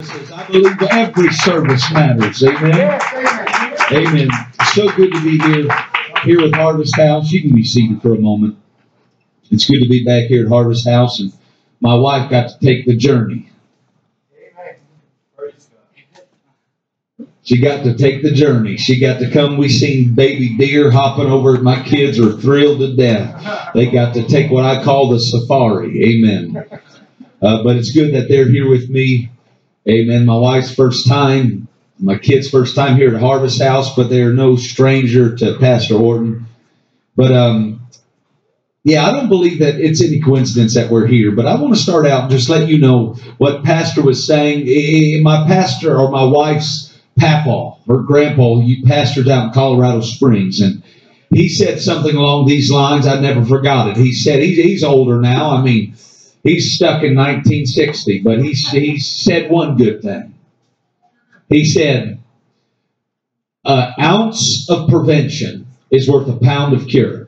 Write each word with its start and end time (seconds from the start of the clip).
I 0.00 0.46
believe 0.46 0.80
every 0.90 1.32
service 1.32 1.90
matters. 1.92 2.44
Amen. 2.44 3.00
Amen. 3.90 4.28
So 4.72 4.88
good 4.92 5.12
to 5.12 5.20
be 5.24 5.38
here, 5.38 5.68
here 6.22 6.40
with 6.40 6.54
Harvest 6.54 6.96
House. 6.96 7.32
You 7.32 7.42
can 7.42 7.52
be 7.52 7.64
seated 7.64 8.00
for 8.00 8.14
a 8.14 8.18
moment. 8.18 8.56
It's 9.50 9.68
good 9.68 9.80
to 9.80 9.88
be 9.88 10.04
back 10.04 10.28
here 10.28 10.44
at 10.44 10.48
Harvest 10.48 10.88
House, 10.88 11.18
and 11.18 11.32
my 11.80 11.94
wife 11.94 12.30
got 12.30 12.48
to 12.50 12.58
take 12.64 12.86
the 12.86 12.96
journey. 12.96 13.50
She 17.42 17.60
got 17.60 17.82
to 17.82 17.96
take 17.96 18.22
the 18.22 18.30
journey. 18.30 18.76
She 18.76 19.00
got 19.00 19.18
to 19.18 19.30
come. 19.32 19.56
We 19.56 19.68
seen 19.68 20.14
baby 20.14 20.56
deer 20.56 20.92
hopping 20.92 21.26
over. 21.26 21.60
My 21.60 21.82
kids 21.82 22.20
are 22.20 22.32
thrilled 22.34 22.78
to 22.80 22.94
death. 22.94 23.72
They 23.74 23.90
got 23.90 24.14
to 24.14 24.28
take 24.28 24.52
what 24.52 24.64
I 24.64 24.84
call 24.84 25.08
the 25.10 25.18
safari. 25.18 26.04
Amen. 26.04 26.56
Uh, 27.42 27.64
but 27.64 27.76
it's 27.76 27.90
good 27.90 28.14
that 28.14 28.28
they're 28.28 28.48
here 28.48 28.68
with 28.68 28.90
me 28.90 29.30
Amen. 29.90 30.26
My 30.26 30.36
wife's 30.36 30.74
first 30.74 31.08
time, 31.08 31.68
my 31.98 32.18
kids' 32.18 32.50
first 32.50 32.76
time 32.76 32.96
here 32.96 33.14
at 33.14 33.20
Harvest 33.20 33.62
House, 33.62 33.94
but 33.96 34.10
they're 34.10 34.32
no 34.32 34.56
stranger 34.56 35.36
to 35.36 35.58
Pastor 35.58 35.96
Orton. 35.96 36.46
But 37.16 37.32
um, 37.32 37.80
yeah, 38.84 39.06
I 39.06 39.12
don't 39.12 39.28
believe 39.28 39.60
that 39.60 39.80
it's 39.80 40.02
any 40.02 40.20
coincidence 40.20 40.74
that 40.74 40.90
we're 40.90 41.06
here. 41.06 41.32
But 41.32 41.46
I 41.46 41.60
want 41.60 41.74
to 41.74 41.80
start 41.80 42.06
out 42.06 42.30
just 42.30 42.48
let 42.48 42.68
you 42.68 42.78
know 42.78 43.14
what 43.38 43.64
Pastor 43.64 44.02
was 44.02 44.26
saying. 44.26 45.22
My 45.22 45.46
pastor 45.46 45.98
or 45.98 46.10
my 46.10 46.24
wife's 46.24 46.98
papa, 47.18 47.74
her 47.88 48.02
grandpa, 48.02 48.60
you 48.60 48.84
pastors 48.84 49.28
out 49.28 49.48
in 49.48 49.52
Colorado 49.52 50.00
Springs, 50.00 50.60
and 50.60 50.82
he 51.34 51.48
said 51.48 51.80
something 51.80 52.16
along 52.16 52.46
these 52.46 52.70
lines. 52.70 53.06
I 53.06 53.20
never 53.20 53.44
forgot 53.44 53.90
it. 53.90 53.96
He 53.96 54.12
said 54.12 54.42
he's 54.42 54.84
older 54.84 55.20
now. 55.20 55.50
I 55.50 55.62
mean 55.62 55.96
He's 56.42 56.74
stuck 56.74 57.02
in 57.02 57.14
1960, 57.14 58.20
but 58.20 58.42
he, 58.42 58.52
he 58.52 58.98
said 58.98 59.50
one 59.50 59.76
good 59.76 60.02
thing. 60.02 60.34
He 61.48 61.64
said, 61.64 62.22
an 63.64 63.94
ounce 64.00 64.68
of 64.70 64.88
prevention 64.88 65.66
is 65.90 66.08
worth 66.08 66.28
a 66.28 66.36
pound 66.36 66.74
of 66.74 66.86
cure. 66.86 67.27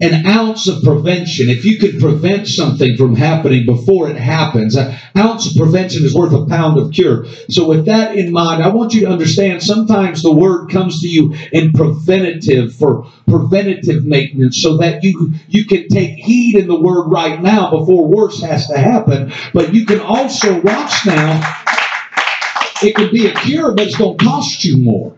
An 0.00 0.24
ounce 0.26 0.66
of 0.66 0.82
prevention, 0.82 1.50
if 1.50 1.64
you 1.64 1.78
could 1.78 2.00
prevent 2.00 2.48
something 2.48 2.96
from 2.96 3.14
happening 3.14 3.66
before 3.66 4.08
it 4.08 4.16
happens, 4.16 4.76
an 4.76 4.96
ounce 5.16 5.50
of 5.50 5.56
prevention 5.56 6.04
is 6.04 6.14
worth 6.14 6.32
a 6.32 6.46
pound 6.46 6.78
of 6.78 6.90
cure. 6.90 7.26
So, 7.50 7.68
with 7.68 7.84
that 7.84 8.16
in 8.16 8.32
mind, 8.32 8.62
I 8.62 8.68
want 8.68 8.94
you 8.94 9.02
to 9.02 9.12
understand 9.12 9.62
sometimes 9.62 10.22
the 10.22 10.32
word 10.32 10.70
comes 10.70 11.02
to 11.02 11.08
you 11.08 11.34
in 11.52 11.72
preventative 11.72 12.74
for 12.74 13.06
preventative 13.26 14.06
maintenance 14.06 14.56
so 14.56 14.78
that 14.78 15.04
you, 15.04 15.34
you 15.48 15.66
can 15.66 15.88
take 15.88 16.16
heed 16.16 16.56
in 16.56 16.66
the 16.66 16.80
word 16.80 17.08
right 17.08 17.42
now 17.42 17.70
before 17.70 18.06
worse 18.06 18.40
has 18.40 18.66
to 18.68 18.78
happen. 18.78 19.32
But 19.52 19.74
you 19.74 19.84
can 19.84 20.00
also 20.00 20.62
watch 20.62 21.04
now. 21.04 21.60
It 22.82 22.94
could 22.94 23.10
be 23.10 23.26
a 23.26 23.34
cure, 23.34 23.72
but 23.72 23.86
it's 23.86 23.96
going 23.96 24.16
to 24.16 24.24
cost 24.24 24.64
you 24.64 24.78
more. 24.78 25.14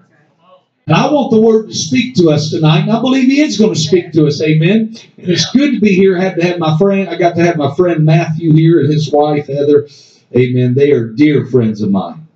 And 0.86 0.94
I 0.94 1.10
want 1.10 1.32
the 1.32 1.40
word 1.40 1.68
to 1.68 1.74
speak 1.74 2.14
to 2.14 2.30
us 2.30 2.50
tonight, 2.50 2.82
and 2.82 2.92
I 2.92 3.00
believe 3.00 3.28
he 3.28 3.40
is 3.40 3.58
going 3.58 3.74
to 3.74 3.80
speak 3.80 4.12
to 4.12 4.26
us. 4.26 4.40
Amen. 4.40 4.96
And 5.18 5.28
it's 5.28 5.50
good 5.50 5.74
to 5.74 5.80
be 5.80 5.94
here. 5.94 6.16
I 6.16 6.20
had 6.22 6.36
to 6.36 6.46
have 6.46 6.60
my 6.60 6.78
friend, 6.78 7.08
I 7.08 7.16
got 7.16 7.34
to 7.34 7.44
have 7.44 7.56
my 7.56 7.74
friend 7.74 8.04
Matthew 8.04 8.52
here 8.52 8.78
and 8.78 8.92
his 8.92 9.10
wife 9.10 9.48
Heather. 9.48 9.88
Amen. 10.36 10.74
They 10.74 10.92
are 10.92 11.08
dear 11.08 11.46
friends 11.46 11.82
of 11.82 11.90
mine. 11.90 12.28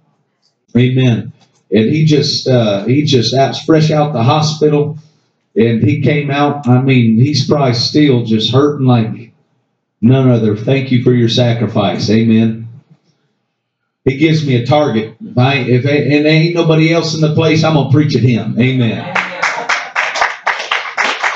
Amen. 0.76 1.32
And 1.72 1.90
he 1.90 2.04
just 2.04 2.48
uh, 2.48 2.84
he 2.86 3.04
just 3.04 3.34
out 3.34 3.56
fresh 3.64 3.92
out 3.92 4.12
the 4.12 4.24
hospital, 4.24 4.98
and 5.54 5.82
he 5.84 6.02
came 6.02 6.30
out. 6.32 6.66
I 6.66 6.82
mean, 6.82 7.20
he's 7.20 7.46
probably 7.48 7.74
still 7.74 8.24
just 8.24 8.52
hurting 8.52 8.86
like 8.86 9.32
none 10.00 10.28
other. 10.28 10.56
Thank 10.56 10.90
you 10.90 11.04
for 11.04 11.12
your 11.12 11.28
sacrifice. 11.28 12.10
Amen. 12.10 12.59
He 14.04 14.16
gives 14.16 14.46
me 14.46 14.56
a 14.56 14.66
target. 14.66 15.16
If 15.20 15.36
I 15.36 15.54
if 15.56 15.84
and 15.84 16.24
there 16.24 16.32
ain't 16.32 16.54
nobody 16.54 16.92
else 16.92 17.14
in 17.14 17.20
the 17.20 17.34
place, 17.34 17.62
I'm 17.62 17.74
gonna 17.74 17.90
preach 17.90 18.16
at 18.16 18.22
him. 18.22 18.58
Amen. 18.58 19.16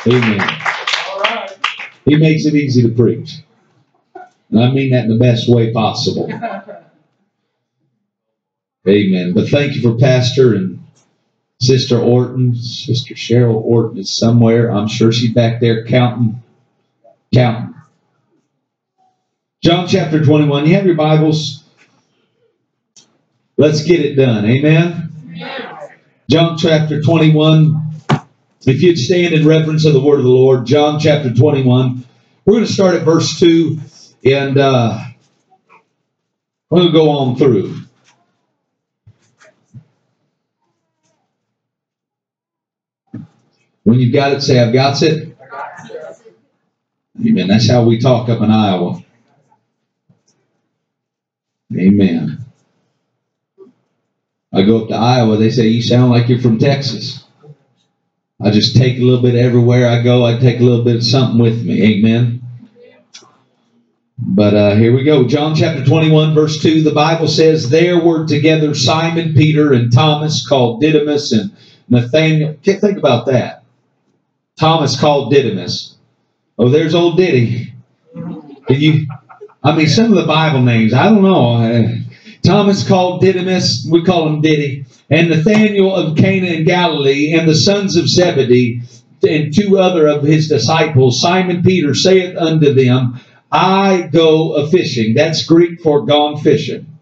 Amen. 0.07 0.49
He 2.05 2.17
makes 2.17 2.45
it 2.45 2.55
easy 2.55 2.83
to 2.83 2.89
preach. 2.89 3.37
And 4.51 4.63
I 4.63 4.71
mean 4.71 4.91
that 4.91 5.05
in 5.05 5.11
the 5.11 5.19
best 5.19 5.49
way 5.49 5.73
possible. 5.73 6.31
Amen. 8.87 9.33
But 9.33 9.49
thank 9.49 9.75
you 9.75 9.83
for 9.83 9.99
Pastor 9.99 10.55
and 10.55 10.87
Sister 11.61 11.99
Orton. 11.99 12.55
Sister 12.55 13.15
Cheryl 13.15 13.63
Orton 13.63 13.99
is 13.99 14.11
somewhere. 14.11 14.71
I'm 14.71 14.89
sure 14.89 15.13
she's 15.13 15.33
back 15.33 15.61
there 15.61 15.85
counting. 15.87 16.43
Counting. 17.33 17.75
John 19.63 19.89
chapter 19.89 20.23
21. 20.23 20.67
You 20.67 20.75
have 20.75 20.85
your 20.87 20.95
Bibles? 20.95 21.64
Let's 23.57 23.85
get 23.85 24.01
it 24.01 24.15
done. 24.17 24.45
Amen? 24.45 25.13
John 26.29 26.59
chapter 26.59 27.01
21. 27.01 27.81
If 28.67 28.83
you'd 28.83 28.99
stand 28.99 29.35
in 29.35 29.47
reverence 29.47 29.85
of 29.85 29.93
the 29.93 30.01
word 30.01 30.19
of 30.19 30.25
the 30.25 30.31
Lord, 30.31 30.67
John 30.67 30.99
chapter 30.99 31.33
21. 31.33 32.05
We're 32.45 32.55
going 32.55 32.67
to 32.67 32.73
start 32.73 32.97
at 32.97 33.03
verse 33.03 33.39
2 33.39 33.79
and 34.25 34.59
uh, 34.59 34.99
we're 36.71 36.81
going 36.81 36.93
to 36.93 36.99
go 36.99 37.11
on 37.11 37.37
through. 37.37 37.81
When 43.85 44.01
you've 44.01 44.15
got 44.15 44.33
it, 44.33 44.43
say, 44.43 44.61
I've 44.61 44.73
got 44.73 45.01
it. 45.03 45.37
Amen. 47.21 47.49
That's 47.49 47.71
how 47.71 47.85
we 47.85 48.01
talk 48.01 48.29
up 48.29 48.43
in 48.43 48.51
Iowa. 48.51 49.03
Amen. 51.77 52.34
I 54.55 54.63
go 54.63 54.83
up 54.83 54.89
to 54.89 54.95
Iowa, 54.95 55.37
they 55.37 55.51
say, 55.51 55.67
You 55.67 55.83
sound 55.83 56.11
like 56.11 56.29
you're 56.29 56.41
from 56.41 56.59
Texas. 56.59 57.25
I 58.41 58.51
just 58.51 58.77
take 58.77 58.99
a 58.99 59.03
little 59.03 59.23
bit 59.23 59.35
everywhere 59.35 59.89
I 59.89 60.03
go. 60.03 60.25
I 60.25 60.39
take 60.39 60.61
a 60.61 60.63
little 60.63 60.85
bit 60.85 60.97
of 60.97 61.05
something 61.05 61.41
with 61.41 61.65
me. 61.65 61.83
Amen. 61.83 62.43
But 64.17 64.55
uh, 64.55 64.75
here 64.77 64.95
we 64.95 65.03
go. 65.03 65.27
John 65.27 65.55
chapter 65.55 65.85
21, 65.85 66.35
verse 66.35 66.63
2. 66.63 66.83
The 66.83 66.93
Bible 66.93 67.27
says, 67.27 67.69
There 67.69 67.99
were 68.01 68.27
together 68.27 68.75
Simon 68.75 69.35
Peter 69.35 69.73
and 69.73 69.93
Thomas, 69.93 70.47
called 70.47 70.81
Didymus, 70.81 71.33
and 71.33 71.57
Nathaniel. 71.89 72.57
Think 72.63 72.99
about 72.99 73.27
that. 73.27 73.65
Thomas 74.57 74.99
called 74.99 75.33
Didymus. 75.33 75.97
Oh, 76.59 76.69
there's 76.69 76.95
old 76.95 77.17
Diddy. 77.17 77.75
Can 78.15 78.81
you? 78.81 79.07
I 79.65 79.75
mean, 79.77 79.89
some 79.89 80.07
of 80.07 80.15
the 80.15 80.27
Bible 80.27 80.63
names, 80.63 80.95
I 80.95 81.05
don't 81.09 81.23
know. 81.23 82.04
Thomas 82.45 82.87
called 82.87 83.23
Didymus, 83.23 83.87
we 83.91 84.03
call 84.03 84.29
him 84.29 84.43
Diddy, 84.43 84.85
and 85.09 85.31
Nathanael 85.31 85.95
of 85.95 86.17
Cana 86.17 86.47
in 86.47 86.65
Galilee, 86.65 87.33
and 87.33 87.49
the 87.49 87.55
sons 87.55 87.97
of 87.97 88.07
Zebedee, 88.09 88.83
and 89.27 89.55
two 89.55 89.79
other 89.79 90.07
of 90.07 90.23
his 90.23 90.49
disciples. 90.49 91.21
Simon 91.21 91.63
Peter 91.63 91.95
saith 91.95 92.37
unto 92.37 92.75
them, 92.75 93.19
I 93.51 94.09
go 94.13 94.55
a 94.55 94.67
fishing. 94.69 95.15
That's 95.15 95.47
Greek 95.47 95.81
for 95.81 96.05
gone 96.05 96.37
fishing. 96.37 96.94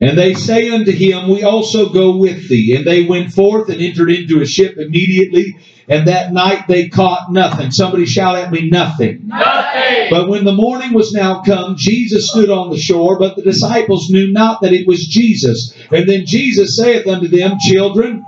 And 0.00 0.18
they 0.18 0.34
say 0.34 0.68
unto 0.70 0.92
him, 0.92 1.28
We 1.28 1.42
also 1.42 1.88
go 1.88 2.16
with 2.16 2.48
thee. 2.48 2.76
And 2.76 2.86
they 2.86 3.04
went 3.04 3.32
forth 3.32 3.70
and 3.70 3.80
entered 3.80 4.10
into 4.10 4.42
a 4.42 4.46
ship 4.46 4.76
immediately. 4.76 5.56
And 5.88 6.08
that 6.08 6.32
night 6.32 6.66
they 6.68 6.88
caught 6.88 7.32
nothing. 7.32 7.70
Somebody 7.70 8.04
shout 8.04 8.36
at 8.36 8.50
me, 8.50 8.68
nothing. 8.68 9.28
Nothing. 9.28 10.08
But 10.10 10.28
when 10.28 10.44
the 10.44 10.52
morning 10.52 10.92
was 10.92 11.12
now 11.12 11.42
come, 11.42 11.76
Jesus 11.76 12.30
stood 12.30 12.50
on 12.50 12.70
the 12.70 12.78
shore, 12.78 13.18
but 13.18 13.36
the 13.36 13.42
disciples 13.42 14.10
knew 14.10 14.30
not 14.30 14.60
that 14.60 14.72
it 14.72 14.86
was 14.86 15.06
Jesus. 15.06 15.74
And 15.90 16.08
then 16.08 16.26
Jesus 16.26 16.76
saith 16.76 17.06
unto 17.06 17.28
them, 17.28 17.58
Children, 17.58 18.24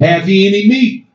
have 0.00 0.28
ye 0.28 0.46
any 0.46 0.68
meat? 0.68 1.06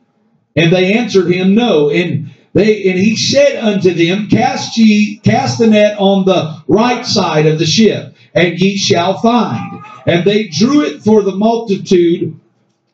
And 0.54 0.72
they 0.72 0.92
answered 0.92 1.32
him, 1.32 1.54
No. 1.54 1.90
And 1.90 2.30
they 2.52 2.88
and 2.88 2.98
he 2.98 3.16
said 3.16 3.56
unto 3.56 3.92
them, 3.92 4.28
Cast 4.28 4.78
ye 4.78 5.18
cast 5.24 5.58
the 5.58 5.66
net 5.66 5.96
on 5.98 6.26
the 6.26 6.62
right 6.68 7.04
side 7.04 7.46
of 7.46 7.58
the 7.58 7.66
ship 7.66 8.13
and 8.34 8.58
ye 8.58 8.76
shall 8.76 9.18
find. 9.18 9.82
And 10.06 10.24
they 10.24 10.48
drew 10.48 10.82
it 10.82 11.02
for 11.02 11.22
the 11.22 11.34
multitude, 11.34 12.38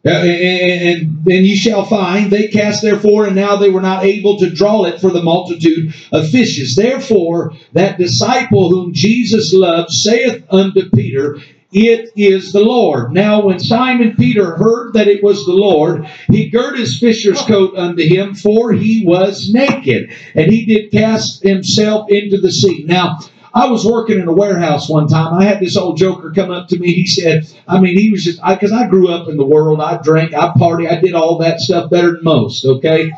uh, 0.04 0.10
and, 0.10 1.26
and 1.26 1.46
ye 1.46 1.56
shall 1.56 1.84
find. 1.84 2.30
They 2.30 2.48
cast 2.48 2.82
therefore, 2.82 3.26
and 3.26 3.36
now 3.36 3.56
they 3.56 3.70
were 3.70 3.80
not 3.80 4.04
able 4.04 4.38
to 4.38 4.50
draw 4.50 4.84
it 4.84 5.00
for 5.00 5.10
the 5.10 5.22
multitude 5.22 5.94
of 6.12 6.30
fishes. 6.30 6.76
Therefore, 6.76 7.54
that 7.72 7.98
disciple 7.98 8.70
whom 8.70 8.94
Jesus 8.94 9.52
loved 9.52 9.90
saith 9.90 10.44
unto 10.50 10.88
Peter, 10.90 11.38
it 11.72 12.10
is 12.16 12.52
the 12.52 12.64
Lord. 12.64 13.12
Now, 13.12 13.42
when 13.42 13.60
Simon 13.60 14.16
Peter 14.16 14.56
heard 14.56 14.94
that 14.94 15.06
it 15.06 15.22
was 15.22 15.46
the 15.46 15.52
Lord, 15.52 16.06
he 16.28 16.50
girt 16.50 16.78
his 16.78 16.98
fisher's 16.98 17.40
coat 17.42 17.76
unto 17.76 18.02
him, 18.02 18.34
for 18.34 18.72
he 18.72 19.04
was 19.06 19.52
naked, 19.52 20.10
and 20.34 20.50
he 20.50 20.64
did 20.64 20.90
cast 20.90 21.44
himself 21.44 22.10
into 22.10 22.40
the 22.40 22.50
sea. 22.50 22.84
Now, 22.86 23.18
I 23.52 23.68
was 23.68 23.84
working 23.84 24.20
in 24.20 24.28
a 24.28 24.32
warehouse 24.32 24.88
one 24.88 25.08
time. 25.08 25.34
I 25.34 25.44
had 25.44 25.60
this 25.60 25.76
old 25.76 25.96
joker 25.96 26.32
come 26.32 26.50
up 26.50 26.68
to 26.68 26.78
me. 26.78 26.92
He 26.92 27.06
said, 27.06 27.46
I 27.66 27.80
mean, 27.80 27.98
he 27.98 28.10
was 28.10 28.24
just, 28.24 28.40
because 28.46 28.72
I, 28.72 28.84
I, 28.84 28.88
grew 28.88 29.08
up 29.08 29.28
in 29.28 29.36
the 29.36 29.44
world. 29.44 29.80
I 29.80 30.00
drank, 30.00 30.34
I 30.34 30.52
party, 30.56 30.88
I 30.88 31.00
did 31.00 31.14
all 31.14 31.38
that 31.38 31.60
stuff 31.60 31.90
better 31.90 32.12
than 32.12 32.24
most, 32.24 32.64
okay? 32.64 33.12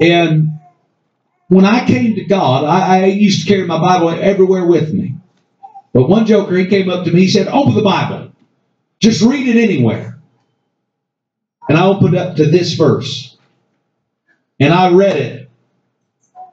And 0.00 0.58
when 1.48 1.64
I 1.64 1.86
came 1.86 2.16
to 2.16 2.24
God, 2.24 2.64
I, 2.64 3.02
I 3.02 3.04
used 3.06 3.46
to 3.46 3.48
carry 3.52 3.66
my 3.66 3.78
Bible 3.78 4.10
everywhere 4.10 4.66
with 4.66 4.92
me. 4.92 5.14
But 5.92 6.08
one 6.08 6.26
joker, 6.26 6.56
he 6.56 6.66
came 6.66 6.90
up 6.90 7.04
to 7.04 7.12
me, 7.12 7.22
he 7.22 7.28
said, 7.28 7.48
Open 7.48 7.74
the 7.74 7.82
Bible. 7.82 8.32
Just 9.00 9.22
read 9.22 9.48
it 9.48 9.62
anywhere. 9.62 10.18
And 11.68 11.78
I 11.78 11.86
opened 11.86 12.16
up 12.16 12.36
to 12.36 12.46
this 12.46 12.74
verse. 12.74 13.36
And 14.58 14.72
I 14.72 14.92
read 14.92 15.16
it. 15.16 15.37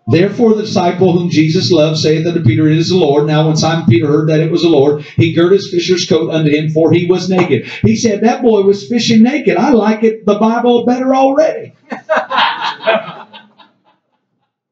Therefore, 0.07 0.53
the 0.53 0.63
disciple 0.63 1.13
whom 1.13 1.31
Jesus 1.31 1.71
loved 1.71 1.97
saith 1.97 2.27
unto 2.27 2.43
Peter, 2.43 2.67
It 2.67 2.77
is 2.77 2.89
the 2.89 2.97
Lord. 2.97 3.25
Now, 3.25 3.47
when 3.47 3.57
Simon 3.57 3.87
Peter 3.87 4.07
heard 4.07 4.29
that 4.29 4.39
it 4.39 4.51
was 4.51 4.61
the 4.61 4.69
Lord, 4.69 5.01
he 5.01 5.33
girt 5.33 5.53
his 5.53 5.71
fisher's 5.71 6.07
coat 6.07 6.29
unto 6.29 6.51
him, 6.51 6.69
for 6.69 6.91
he 6.91 7.07
was 7.07 7.29
naked. 7.29 7.65
He 7.81 7.95
said, 7.95 8.21
That 8.21 8.43
boy 8.43 8.61
was 8.61 8.87
fishing 8.87 9.23
naked. 9.23 9.57
I 9.57 9.71
like 9.71 10.03
it, 10.03 10.25
the 10.25 10.35
Bible 10.35 10.85
better 10.85 11.15
already. 11.15 11.73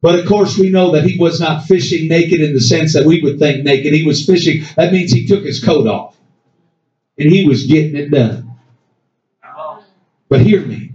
But 0.04 0.20
of 0.20 0.26
course, 0.26 0.58
we 0.58 0.70
know 0.70 0.92
that 0.92 1.06
he 1.06 1.18
was 1.18 1.40
not 1.40 1.64
fishing 1.64 2.10
naked 2.10 2.42
in 2.42 2.54
the 2.54 2.60
sense 2.60 2.94
that 2.94 3.06
we 3.06 3.22
would 3.22 3.40
think 3.40 3.64
naked. 3.64 3.94
He 3.94 4.06
was 4.06 4.26
fishing, 4.26 4.66
that 4.76 4.92
means 4.92 5.14
he 5.14 5.26
took 5.26 5.46
his 5.46 5.64
coat 5.64 5.88
off. 5.88 6.18
And 7.18 7.32
he 7.32 7.48
was 7.48 7.68
getting 7.68 7.96
it 7.96 8.12
done. 8.12 8.52
Oh. 9.46 9.82
But 10.28 10.42
hear 10.42 10.60
me. 10.60 10.93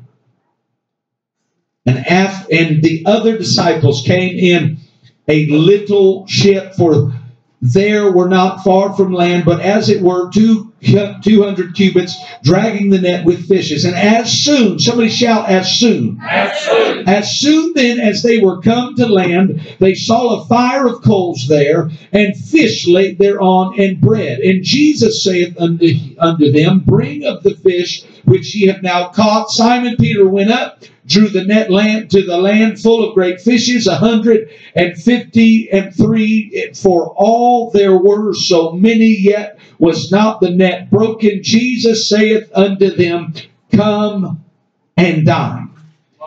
And, 1.96 2.46
and 2.52 2.82
the 2.82 3.02
other 3.06 3.38
disciples 3.38 4.02
came 4.04 4.36
in 4.36 4.78
a 5.26 5.46
little 5.46 6.26
ship, 6.26 6.74
for 6.74 7.12
there 7.60 8.12
were 8.12 8.28
not 8.28 8.62
far 8.62 8.92
from 8.94 9.12
land, 9.12 9.44
but 9.44 9.60
as 9.60 9.88
it 9.88 10.02
were 10.02 10.30
two 10.30 10.67
200 10.80 11.74
cubits, 11.74 12.16
dragging 12.42 12.90
the 12.90 13.00
net 13.00 13.24
with 13.24 13.48
fishes. 13.48 13.84
And 13.84 13.96
as 13.96 14.30
soon, 14.32 14.78
somebody 14.78 15.08
shout, 15.08 15.48
as 15.48 15.72
soon. 15.72 16.20
As 16.22 16.60
soon. 16.60 17.08
As 17.08 17.36
soon 17.36 17.72
then 17.74 17.98
as 18.00 18.22
they 18.22 18.38
were 18.38 18.60
come 18.60 18.94
to 18.96 19.06
land, 19.06 19.60
they 19.80 19.94
saw 19.94 20.40
a 20.40 20.44
fire 20.46 20.86
of 20.86 21.02
coals 21.02 21.48
there, 21.48 21.90
and 22.12 22.36
fish 22.36 22.86
laid 22.86 23.18
thereon, 23.18 23.78
and 23.78 24.00
bread. 24.00 24.38
And 24.40 24.62
Jesus 24.62 25.24
saith 25.24 25.60
unto, 25.60 25.94
unto 26.18 26.52
them, 26.52 26.80
Bring 26.86 27.24
of 27.24 27.42
the 27.42 27.54
fish 27.54 28.04
which 28.24 28.54
ye 28.54 28.68
have 28.68 28.82
now 28.82 29.08
caught. 29.08 29.50
Simon 29.50 29.96
Peter 29.96 30.28
went 30.28 30.50
up, 30.50 30.82
drew 31.06 31.28
the 31.28 31.44
net 31.44 31.70
land 31.70 32.10
to 32.10 32.22
the 32.22 32.36
land 32.36 32.78
full 32.78 33.08
of 33.08 33.14
great 33.14 33.40
fishes, 33.40 33.86
a 33.86 33.96
hundred 33.96 34.50
and 34.74 34.96
fifty 34.96 35.68
and 35.70 35.94
three. 35.94 36.70
For 36.74 37.12
all 37.16 37.70
there 37.70 37.96
were 37.96 38.34
so 38.34 38.72
many, 38.72 39.06
yet 39.06 39.58
was 39.78 40.10
not 40.10 40.40
the 40.40 40.50
net 40.50 40.67
broken. 40.90 41.42
Jesus 41.42 42.08
saith 42.08 42.50
unto 42.54 42.90
them, 42.90 43.34
Come 43.72 44.44
and 44.96 45.26
dine. 45.26 45.70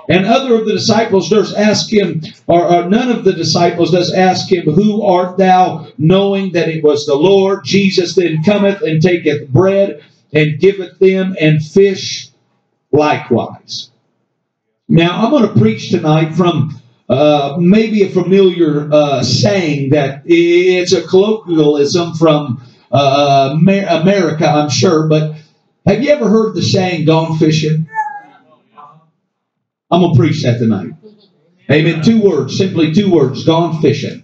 And 0.10 0.26
other 0.26 0.56
of 0.56 0.66
the 0.66 0.74
disciples 0.74 1.30
does 1.30 1.54
ask 1.54 1.92
him, 1.92 2.22
or, 2.48 2.66
or, 2.66 2.90
none 2.90 3.10
of 3.10 3.24
the 3.24 3.34
disciples 3.34 3.92
does 3.92 4.12
ask 4.12 4.52
him, 4.52 4.66
Who 4.66 5.04
art 5.04 5.38
thou? 5.38 5.88
Knowing 5.98 6.52
that 6.54 6.70
it 6.70 6.84
was 6.84 7.06
the 7.06 7.16
Lord. 7.16 7.64
Jesus 7.64 8.16
then 8.16 8.44
cometh 8.44 8.82
and 8.82 9.02
taketh 9.02 9.48
bread 9.50 10.04
and 10.34 10.60
giveth 10.60 10.98
them, 11.00 11.36
and 11.40 11.64
fish 11.64 12.30
likewise. 12.92 13.90
Now, 14.88 15.24
I'm 15.24 15.32
going 15.32 15.48
to 15.48 15.60
preach 15.60 15.90
tonight 15.90 16.34
from 16.34 16.82
uh, 17.10 17.58
maybe 17.60 18.04
a 18.04 18.10
familiar 18.10 18.90
uh, 18.92 19.24
saying 19.24 19.90
that 19.90 20.24
it's 20.26 20.94
a 20.94 21.06
colloquialism 21.06 22.14
from 22.14 22.62
uh, 22.92 23.56
America, 23.56 24.48
I'm 24.48 24.70
sure, 24.70 25.08
but 25.08 25.36
have 25.86 26.04
you 26.04 26.10
ever 26.10 26.28
heard 26.30 26.56
the 26.56 26.62
saying, 26.62 27.06
gone 27.06 27.38
fishing? 27.38 27.88
I'm 29.90 30.02
going 30.02 30.14
to 30.14 30.20
preach 30.20 30.44
that 30.44 30.60
tonight. 30.60 30.94
Amen. 31.70 32.04
Two 32.04 32.22
words, 32.22 32.58
simply 32.58 32.94
two 32.94 33.12
words, 33.12 33.44
gone 33.44 33.82
fishing. 33.82 34.24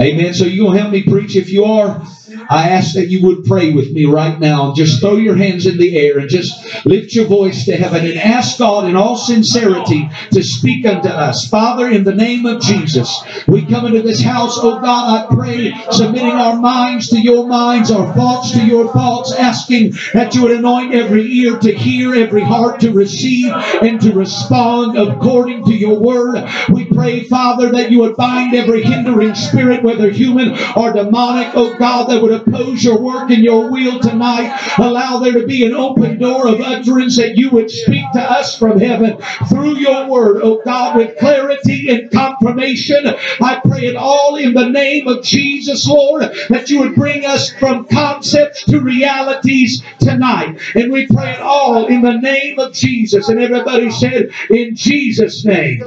Amen. 0.00 0.34
So 0.34 0.44
you 0.44 0.62
going 0.62 0.76
to 0.76 0.80
help 0.80 0.92
me 0.92 1.02
preach? 1.02 1.36
If 1.36 1.50
you 1.50 1.64
are, 1.64 2.06
I 2.48 2.70
ask 2.70 2.94
that 2.94 3.08
you 3.08 3.22
would 3.26 3.44
pray 3.44 3.72
with 3.72 3.92
me 3.92 4.04
right 4.04 4.38
now. 4.38 4.74
Just 4.74 5.00
throw 5.00 5.16
your 5.16 5.36
hands 5.36 5.66
in 5.66 5.78
the 5.78 5.96
air 5.96 6.18
and 6.18 6.28
just 6.28 6.84
lift 6.84 7.14
your 7.14 7.26
voice 7.26 7.64
to 7.66 7.76
heaven 7.76 8.04
and 8.06 8.18
ask 8.18 8.58
God 8.58 8.88
in 8.88 8.96
all 8.96 9.16
sincerity 9.16 10.08
to 10.32 10.42
speak 10.42 10.84
unto 10.86 11.08
us. 11.08 11.48
Father, 11.48 11.88
in 11.88 12.04
the 12.04 12.14
name 12.14 12.46
of 12.46 12.60
Jesus, 12.60 13.22
we 13.46 13.64
come 13.64 13.86
into 13.86 14.02
this 14.02 14.22
house. 14.22 14.58
Oh 14.58 14.80
God, 14.80 15.30
I 15.30 15.34
pray, 15.34 15.72
submitting 15.90 16.32
our 16.32 16.56
minds 16.56 17.10
to 17.10 17.20
your 17.20 17.46
minds, 17.46 17.90
our 17.90 18.12
thoughts 18.14 18.52
to 18.52 18.64
your 18.64 18.92
thoughts, 18.92 19.32
asking 19.32 19.92
that 20.12 20.34
you 20.34 20.42
would 20.42 20.52
anoint 20.52 20.94
every 20.94 21.30
ear 21.40 21.58
to 21.58 21.72
hear, 21.72 22.14
every 22.14 22.42
heart 22.42 22.80
to 22.80 22.92
receive, 22.92 23.52
and 23.52 24.00
to 24.00 24.12
respond 24.12 24.98
according 24.98 25.64
to 25.64 25.74
your 25.74 25.98
word. 25.98 26.48
We 26.68 26.86
pray, 26.86 27.24
Father, 27.24 27.70
that 27.72 27.90
you 27.90 28.00
would 28.00 28.16
bind 28.16 28.54
every 28.54 28.82
hindering 28.82 29.34
spirit 29.34 29.82
whether 29.82 30.10
human 30.10 30.56
or 30.76 30.92
demonic, 30.92 31.52
oh 31.54 31.76
God, 31.78 32.10
that 32.10 32.22
would 32.26 32.40
oppose 32.40 32.82
your 32.82 32.98
work 32.98 33.30
and 33.30 33.42
your 33.42 33.70
will 33.70 34.00
tonight. 34.00 34.58
Allow 34.78 35.18
there 35.18 35.32
to 35.32 35.46
be 35.46 35.64
an 35.64 35.74
open 35.74 36.18
door 36.18 36.48
of 36.48 36.60
utterance 36.60 37.16
that 37.16 37.36
you 37.36 37.50
would 37.50 37.70
speak 37.70 38.04
to 38.12 38.20
us 38.20 38.58
from 38.58 38.78
heaven 38.78 39.18
through 39.48 39.76
your 39.76 40.08
word, 40.08 40.40
oh 40.42 40.60
God, 40.64 40.96
with 40.96 41.18
clarity 41.18 41.88
and 41.88 42.10
confirmation. 42.10 43.06
I 43.40 43.60
pray 43.64 43.86
it 43.86 43.96
all 43.96 44.36
in 44.36 44.54
the 44.54 44.68
name 44.68 45.06
of 45.08 45.22
Jesus, 45.22 45.86
Lord, 45.86 46.22
that 46.48 46.68
you 46.68 46.80
would 46.80 46.94
bring 46.94 47.24
us 47.24 47.52
from 47.52 47.86
concepts 47.86 48.64
to 48.64 48.80
realities 48.80 49.82
tonight. 50.00 50.60
And 50.74 50.92
we 50.92 51.06
pray 51.06 51.32
it 51.32 51.40
all 51.40 51.86
in 51.86 52.02
the 52.02 52.18
name 52.18 52.58
of 52.58 52.72
Jesus. 52.72 53.28
And 53.28 53.40
everybody 53.40 53.90
said, 53.90 54.30
in 54.50 54.74
Jesus' 54.74 55.44
name. 55.44 55.82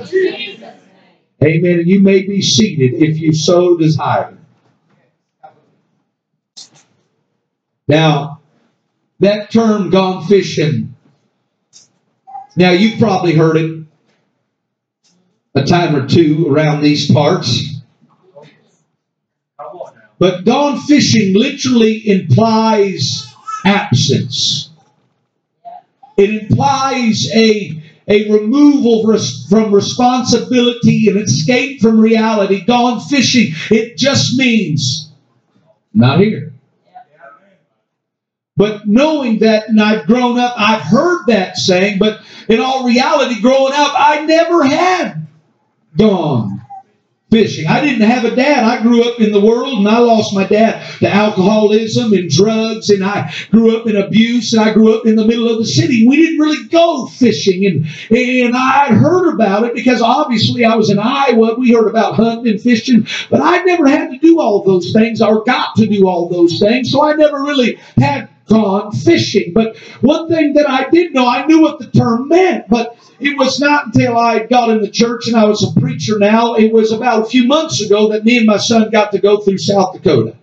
Amen. 1.41 1.79
And 1.79 1.87
you 1.87 2.01
may 2.01 2.23
be 2.23 2.41
seated 2.41 3.01
if 3.01 3.17
you 3.19 3.33
so 3.33 3.77
desire. 3.77 4.38
Now, 7.89 8.41
that 9.19 9.51
term 9.51 9.89
gone 9.89 10.27
fishing. 10.27 10.95
Now, 12.55 12.69
you've 12.69 12.99
probably 12.99 13.33
heard 13.33 13.57
it 13.57 13.83
a 15.55 15.63
time 15.65 15.95
or 15.95 16.07
two 16.07 16.47
around 16.47 16.81
these 16.83 17.11
parts. 17.11 17.81
But 20.19 20.45
gone 20.45 20.79
fishing 20.81 21.33
literally 21.33 22.07
implies 22.07 23.25
absence. 23.65 24.69
It 26.15 26.29
implies 26.29 27.27
a 27.33 27.83
a 28.07 28.31
removal 28.31 29.03
from 29.49 29.73
responsibility 29.73 31.07
and 31.07 31.17
escape 31.17 31.79
from 31.79 31.99
reality. 31.99 32.65
Gone 32.65 32.99
fishing. 32.99 33.53
It 33.69 33.97
just 33.97 34.35
means 34.37 35.11
not 35.93 36.19
here. 36.19 36.53
But 38.59 38.85
knowing 38.85 39.39
that, 39.39 39.69
and 39.69 39.81
I've 39.81 40.05
grown 40.05 40.37
up, 40.37 40.53
I've 40.57 40.81
heard 40.81 41.27
that 41.27 41.55
saying, 41.55 41.97
but 41.97 42.19
in 42.49 42.59
all 42.59 42.83
reality, 42.83 43.39
growing 43.39 43.71
up, 43.73 43.93
I 43.95 44.25
never 44.25 44.65
had 44.65 45.27
gone 45.95 46.61
fishing. 47.31 47.67
I 47.67 47.79
didn't 47.79 48.01
have 48.01 48.25
a 48.25 48.35
dad. 48.35 48.65
I 48.65 48.81
grew 48.81 49.03
up 49.03 49.21
in 49.21 49.31
the 49.31 49.39
world 49.39 49.77
and 49.77 49.87
I 49.87 49.99
lost 49.99 50.33
my 50.33 50.43
dad 50.43 50.85
to 50.97 51.07
alcoholism 51.07 52.11
and 52.11 52.29
drugs 52.29 52.89
and 52.89 53.01
I 53.01 53.33
grew 53.49 53.77
up 53.77 53.87
in 53.87 53.95
abuse 53.95 54.51
and 54.51 54.61
I 54.61 54.73
grew 54.73 54.93
up 54.93 55.05
in 55.05 55.15
the 55.15 55.25
middle 55.25 55.47
of 55.47 55.59
the 55.59 55.65
city. 55.65 56.05
We 56.05 56.17
didn't 56.17 56.39
really 56.39 56.67
go 56.67 57.05
fishing 57.05 57.65
and, 57.65 57.85
and 58.09 58.57
I'd 58.57 58.91
heard 58.91 59.33
about 59.35 59.63
it 59.63 59.73
because 59.73 60.01
obviously 60.01 60.65
I 60.65 60.75
was 60.75 60.89
in 60.89 60.99
Iowa. 60.99 61.55
We 61.57 61.71
heard 61.71 61.87
about 61.87 62.15
hunting 62.15 62.51
and 62.51 62.61
fishing, 62.61 63.07
but 63.29 63.39
I 63.41 63.63
never 63.63 63.87
had 63.87 64.09
to 64.09 64.17
do 64.17 64.41
all 64.41 64.63
those 64.63 64.91
things 64.91 65.21
or 65.21 65.45
got 65.45 65.77
to 65.77 65.87
do 65.87 66.09
all 66.09 66.27
those 66.27 66.59
things. 66.59 66.91
So 66.91 67.07
I 67.07 67.13
never 67.13 67.41
really 67.41 67.79
had 67.97 68.27
gone 68.49 68.91
fishing. 68.91 69.53
But 69.53 69.77
one 70.01 70.27
thing 70.27 70.53
that 70.53 70.69
I 70.69 70.89
did 70.89 71.13
know, 71.13 71.27
I 71.27 71.45
knew 71.45 71.61
what 71.61 71.79
the 71.79 71.89
term 71.89 72.27
meant, 72.27 72.67
but 72.69 72.97
it 73.19 73.37
was 73.37 73.59
not 73.59 73.87
until 73.87 74.17
I 74.17 74.45
got 74.45 74.69
in 74.69 74.81
the 74.81 74.89
church 74.89 75.27
and 75.27 75.35
I 75.35 75.45
was 75.45 75.63
a 75.63 75.79
preacher 75.79 76.17
now, 76.19 76.55
it 76.55 76.71
was 76.71 76.91
about 76.91 77.23
a 77.23 77.29
few 77.29 77.45
months 77.45 77.81
ago 77.81 78.09
that 78.09 78.25
me 78.25 78.37
and 78.37 78.45
my 78.45 78.57
son 78.57 78.89
got 78.91 79.11
to 79.11 79.19
go 79.19 79.39
through 79.39 79.57
South 79.57 79.93
Dakota. 79.93 80.35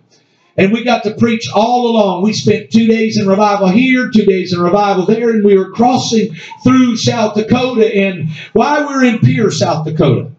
And 0.59 0.73
we 0.73 0.83
got 0.83 1.03
to 1.03 1.13
preach 1.13 1.47
all 1.53 1.87
along. 1.87 2.23
We 2.23 2.33
spent 2.33 2.71
two 2.71 2.87
days 2.87 3.19
in 3.19 3.27
revival 3.27 3.69
here, 3.69 4.09
two 4.09 4.25
days 4.25 4.53
in 4.53 4.59
revival 4.59 5.05
there, 5.05 5.29
and 5.29 5.45
we 5.45 5.55
were 5.55 5.71
crossing 5.71 6.33
through 6.63 6.97
South 6.97 7.35
Dakota. 7.35 7.95
And 7.95 8.29
while 8.53 8.87
we 8.87 8.95
were 8.95 9.03
in 9.03 9.19
Pierre, 9.19 9.51
South 9.51 9.85
Dakota, 9.85 10.31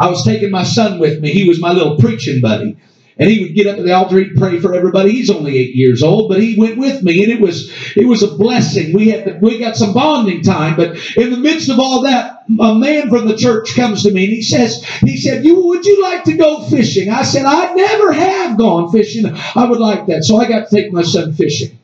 I 0.00 0.10
was 0.10 0.24
taking 0.24 0.50
my 0.50 0.64
son 0.64 0.98
with 0.98 1.20
me. 1.20 1.30
He 1.30 1.48
was 1.48 1.60
my 1.60 1.72
little 1.72 1.96
preaching 1.96 2.40
buddy. 2.40 2.76
And 3.18 3.30
he 3.30 3.42
would 3.42 3.54
get 3.54 3.66
up 3.66 3.78
at 3.78 3.84
the 3.84 3.92
altar, 3.92 4.18
he'd 4.18 4.36
pray 4.36 4.58
for 4.58 4.74
everybody. 4.74 5.12
He's 5.12 5.30
only 5.30 5.58
eight 5.58 5.74
years 5.74 6.02
old, 6.02 6.30
but 6.30 6.42
he 6.42 6.58
went 6.58 6.78
with 6.78 7.02
me, 7.02 7.22
and 7.22 7.30
it 7.30 7.40
was 7.40 7.70
it 7.94 8.06
was 8.06 8.22
a 8.22 8.34
blessing. 8.36 8.94
We 8.94 9.10
had 9.10 9.24
to, 9.26 9.38
we 9.40 9.58
got 9.58 9.76
some 9.76 9.92
bonding 9.92 10.42
time, 10.42 10.76
but 10.76 10.96
in 11.16 11.30
the 11.30 11.36
midst 11.36 11.68
of 11.68 11.78
all 11.78 12.02
that, 12.02 12.44
a 12.58 12.74
man 12.74 13.10
from 13.10 13.28
the 13.28 13.36
church 13.36 13.74
comes 13.74 14.02
to 14.02 14.12
me 14.12 14.24
and 14.24 14.32
he 14.32 14.42
says, 14.42 14.82
he 15.00 15.16
said, 15.18 15.44
"You 15.44 15.66
would 15.66 15.84
you 15.84 16.02
like 16.02 16.24
to 16.24 16.36
go 16.36 16.62
fishing?" 16.62 17.10
I 17.10 17.22
said, 17.22 17.44
"I 17.44 17.74
never 17.74 18.12
have 18.12 18.56
gone 18.56 18.90
fishing. 18.90 19.26
I 19.54 19.66
would 19.66 19.80
like 19.80 20.06
that." 20.06 20.24
So 20.24 20.38
I 20.38 20.48
got 20.48 20.68
to 20.68 20.74
take 20.74 20.92
my 20.92 21.02
son 21.02 21.34
fishing, 21.34 21.78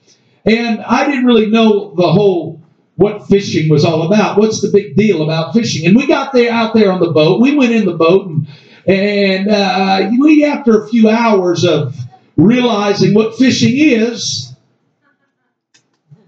and 0.46 0.80
I 0.80 1.06
didn't 1.06 1.26
really 1.26 1.46
know 1.46 1.92
the 1.94 2.10
whole 2.10 2.62
what 2.96 3.28
fishing 3.28 3.68
was 3.68 3.84
all 3.84 4.02
about. 4.02 4.38
What's 4.38 4.60
the 4.60 4.70
big 4.70 4.96
deal 4.96 5.22
about 5.22 5.52
fishing? 5.52 5.86
And 5.86 5.96
we 5.96 6.06
got 6.06 6.32
there 6.32 6.50
out 6.50 6.74
there 6.74 6.90
on 6.90 7.00
the 7.00 7.12
boat. 7.12 7.40
We 7.40 7.54
went 7.54 7.72
in 7.72 7.84
the 7.84 7.94
boat 7.94 8.26
and 8.26 8.48
And 8.88 9.48
uh, 9.50 10.10
we, 10.18 10.44
after 10.44 10.82
a 10.82 10.88
few 10.88 11.10
hours 11.10 11.64
of 11.64 11.94
realizing 12.36 13.14
what 13.14 13.36
fishing 13.36 13.74
is, 13.76 14.54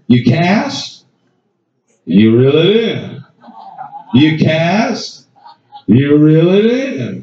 you 0.07 0.23
cast, 0.23 1.05
you 2.05 2.37
reel 2.37 2.55
it 2.55 2.75
in. 2.75 3.25
You 4.13 4.37
cast, 4.37 5.25
you 5.87 6.17
reel 6.17 6.49
it 6.49 6.65
in. 6.65 7.20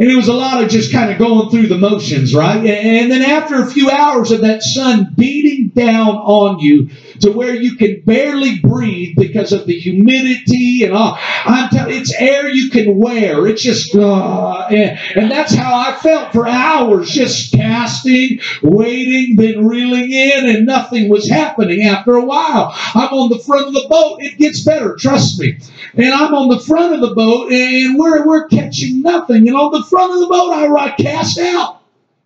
And 0.00 0.10
it 0.10 0.16
was 0.16 0.28
a 0.28 0.32
lot 0.32 0.64
of 0.64 0.70
just 0.70 0.92
kind 0.92 1.10
of 1.10 1.18
going 1.18 1.50
through 1.50 1.66
the 1.66 1.76
motions, 1.76 2.34
right? 2.34 2.64
And 2.64 3.12
then 3.12 3.20
after 3.20 3.56
a 3.56 3.66
few 3.66 3.90
hours 3.90 4.30
of 4.30 4.40
that 4.40 4.62
sun 4.62 5.12
beating 5.14 5.68
down 5.68 6.16
on 6.16 6.58
you 6.58 6.88
to 7.20 7.30
where 7.30 7.54
you 7.54 7.76
can 7.76 8.00
barely 8.06 8.58
breathe 8.60 9.14
because 9.18 9.52
of 9.52 9.66
the 9.66 9.78
humidity 9.78 10.84
and 10.84 10.94
all, 10.94 11.18
I'm 11.44 11.68
telling 11.68 11.98
it's 11.98 12.14
air 12.14 12.48
you 12.48 12.70
can 12.70 12.96
wear. 12.96 13.46
It's 13.46 13.60
just, 13.60 13.94
uh, 13.94 14.68
and, 14.70 14.98
and 15.16 15.30
that's 15.30 15.54
how 15.54 15.74
I 15.74 15.94
felt 15.96 16.32
for 16.32 16.48
hours, 16.48 17.10
just 17.10 17.52
casting, 17.52 18.40
waiting, 18.62 19.36
then 19.36 19.66
reeling 19.66 20.12
in, 20.12 20.48
and 20.48 20.64
nothing 20.64 21.10
was 21.10 21.28
happening. 21.28 21.82
After 21.82 22.14
a 22.14 22.24
while, 22.24 22.72
I'm 22.94 23.12
on 23.12 23.28
the 23.28 23.38
front 23.38 23.66
of 23.66 23.74
the 23.74 23.86
boat. 23.90 24.22
It 24.22 24.38
gets 24.38 24.64
better, 24.64 24.96
trust 24.96 25.38
me. 25.38 25.58
And 25.94 26.14
I'm 26.14 26.32
on 26.34 26.48
the 26.48 26.60
front 26.60 26.94
of 26.94 27.00
the 27.00 27.14
boat, 27.14 27.52
and 27.52 27.98
we're 27.98 28.26
we're 28.26 28.48
catching 28.48 29.02
nothing. 29.02 29.46
And 29.48 29.56
on 29.56 29.72
the 29.72 29.89
front 29.90 30.14
of 30.14 30.20
the 30.20 30.26
boat, 30.28 30.52
I, 30.52 30.72
I 30.72 30.90
cast 30.90 31.38
out. 31.38 31.82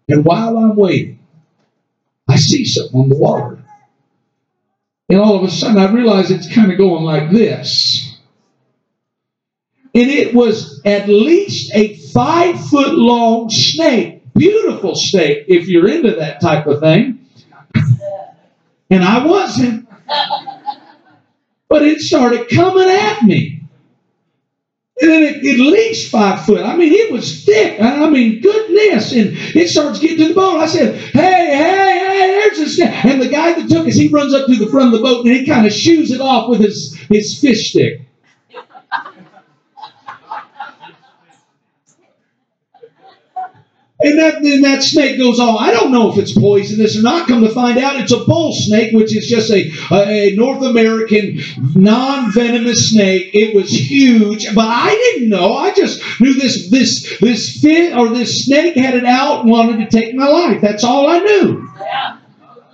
And 0.09 0.25
while 0.25 0.59
I'm 0.59 0.76
waiting, 0.76 1.18
I 2.28 2.37
see 2.37 2.64
something 2.64 3.00
on 3.00 3.09
the 3.09 3.16
water. 3.16 3.59
And 5.09 5.18
all 5.18 5.37
of 5.37 5.42
a 5.42 5.50
sudden, 5.50 5.78
I 5.78 5.90
realize 5.90 6.30
it's 6.30 6.52
kind 6.54 6.71
of 6.71 6.78
going 6.78 7.04
like 7.04 7.30
this. 7.30 8.18
And 9.94 10.11
it 10.11 10.35
was 10.35 10.80
at 10.85 11.09
least 11.09 11.71
a 11.75 11.97
five 11.97 12.59
foot 12.68 12.94
long 12.94 13.49
snake. 13.50 14.23
Beautiful 14.35 14.97
snake, 14.97 15.44
if 15.47 15.68
you're 15.68 15.88
into 15.88 16.16
that 16.16 16.40
type 16.40 16.66
of 16.66 16.80
thing. 16.80 17.26
And 18.90 19.04
I 19.04 19.25
wasn't. 19.25 19.88
But 21.68 21.83
it 21.83 22.00
started 22.00 22.49
coming 22.49 22.88
at 22.88 23.23
me. 23.23 23.63
And 25.00 25.10
then 25.10 25.24
at 25.24 25.42
least 25.42 26.10
five 26.10 26.44
foot. 26.46 26.64
I 26.64 26.76
mean, 26.76 26.92
it 26.92 27.10
was 27.10 27.44
thick. 27.44 27.80
I 27.80 28.08
mean, 28.08 28.40
goodness. 28.40 29.12
And 29.12 29.30
it 29.32 29.68
starts 29.68 29.98
getting 29.98 30.18
to 30.18 30.28
the 30.28 30.34
boat. 30.34 30.60
I 30.60 30.66
said, 30.66 30.94
hey, 30.96 31.46
hey, 31.46 31.98
hey, 31.98 32.40
there's 32.44 32.60
a 32.60 32.68
snake. 32.68 33.04
And 33.04 33.20
the 33.20 33.28
guy 33.28 33.54
that 33.54 33.68
took 33.68 33.88
us, 33.88 33.94
he 33.94 34.08
runs 34.08 34.32
up 34.32 34.46
to 34.46 34.56
the 34.56 34.68
front 34.68 34.94
of 34.94 35.00
the 35.00 35.04
boat 35.04 35.26
and 35.26 35.34
he 35.34 35.44
kind 35.44 35.66
of 35.66 35.72
shoos 35.72 36.12
it 36.12 36.20
off 36.20 36.48
with 36.48 36.60
his, 36.60 36.96
his 37.10 37.38
fish 37.40 37.70
stick. 37.70 38.02
And 44.04 44.18
that, 44.18 44.42
that 44.42 44.82
snake 44.82 45.16
goes 45.16 45.40
on. 45.40 45.56
I 45.58 45.73
don't 45.73 45.90
know 45.90 46.12
if 46.12 46.18
it's 46.18 46.38
poisonous 46.38 46.94
or 46.94 47.00
not. 47.00 47.26
Come 47.26 47.40
to 47.40 47.49
find 47.49 47.78
out, 47.78 47.99
it's 47.99 48.12
a 48.12 48.23
bull 48.23 48.52
snake, 48.52 48.92
which 48.92 49.16
is 49.16 49.26
just 49.26 49.50
a, 49.50 49.70
a 49.94 50.37
North 50.37 50.62
American 50.62 51.40
non 51.75 52.30
venomous 52.30 52.90
snake. 52.90 53.30
It 53.32 53.54
was 53.54 53.70
huge, 53.70 54.54
but 54.54 54.66
I 54.66 54.90
didn't 54.90 55.30
know. 55.30 55.54
I 55.54 55.73
just 55.73 56.02
knew 56.20 56.34
this 56.34 56.68
this 56.68 57.18
this 57.18 57.62
fit 57.62 57.96
or 57.96 58.11
this 58.11 58.44
snake 58.44 58.76
had 58.76 58.94
it 58.94 59.06
out 59.06 59.40
and 59.40 59.50
wanted 59.50 59.78
to 59.78 59.99
take 59.99 60.14
my 60.14 60.28
life. 60.28 60.61
That's 60.61 60.84
all 60.84 61.08
I 61.08 61.20
knew. 61.20 61.66
Yeah. 61.80 62.18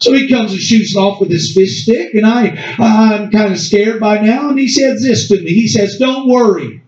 So 0.01 0.13
he 0.13 0.29
comes 0.29 0.51
and 0.51 0.61
shoots 0.61 0.97
off 0.97 1.21
with 1.21 1.31
his 1.31 1.55
fish 1.55 1.85
stick, 1.85 2.13
and 2.15 2.27
I 2.27 2.57
I'm 2.81 3.31
kind 3.31 3.53
of 3.53 3.61
scared 3.61 4.01
by 4.01 4.19
now. 4.19 4.49
And 4.49 4.59
he 4.59 4.67
says 4.67 5.01
this 5.01 5.29
to 5.29 5.41
me. 5.41 5.53
He 5.53 5.69
says, 5.69 5.97
"Don't 5.97 6.29
worry. 6.29 6.83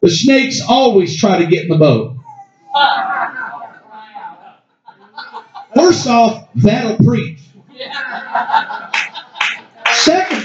The 0.00 0.08
snakes 0.08 0.62
always 0.66 1.20
try 1.20 1.36
to 1.40 1.46
get 1.46 1.64
in 1.64 1.68
the 1.68 1.76
boat." 1.76 2.16
First 5.74 6.06
off, 6.06 6.48
that'll 6.54 6.98
preach. 6.98 7.40
Second, 9.92 10.42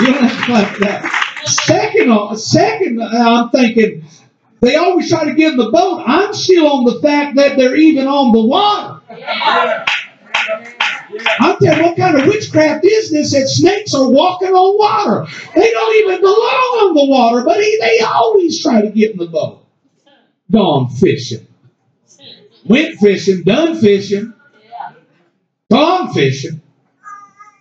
you 0.00 0.06
don't 0.06 0.22
have 0.22 0.38
to 0.38 0.44
clap 0.44 0.78
that. 0.78 1.42
Second, 1.46 2.10
uh, 2.10 2.36
second, 2.36 3.00
uh, 3.00 3.08
I'm 3.12 3.50
thinking 3.50 4.04
they 4.60 4.76
always 4.76 5.08
try 5.08 5.24
to 5.24 5.34
get 5.34 5.52
in 5.52 5.58
the 5.58 5.70
boat. 5.70 6.02
I'm 6.06 6.32
still 6.34 6.66
on 6.66 6.84
the 6.84 7.00
fact 7.00 7.36
that 7.36 7.56
they're 7.56 7.76
even 7.76 8.06
on 8.06 8.32
the 8.32 8.42
water. 8.42 9.00
I'm 11.40 11.56
telling 11.58 11.78
you, 11.78 11.84
what 11.84 11.96
kind 11.96 12.20
of 12.20 12.26
witchcraft 12.26 12.84
is 12.84 13.10
this 13.10 13.32
that 13.32 13.48
snakes 13.48 13.94
are 13.94 14.08
walking 14.08 14.48
on 14.48 14.78
water? 14.78 15.26
They 15.54 15.70
don't 15.70 15.96
even 15.96 16.20
belong 16.20 16.34
on 16.34 16.94
the 16.94 17.06
water, 17.06 17.44
but 17.44 17.58
they 17.58 18.00
always 18.00 18.62
try 18.62 18.82
to 18.82 18.90
get 18.90 19.12
in 19.12 19.18
the 19.18 19.26
boat. 19.26 19.64
Gone 20.50 20.90
fishing 20.90 21.46
went 22.64 22.98
fishing, 22.98 23.42
done 23.42 23.78
fishing, 23.78 24.32
gone 25.70 26.12
fishing. 26.12 26.60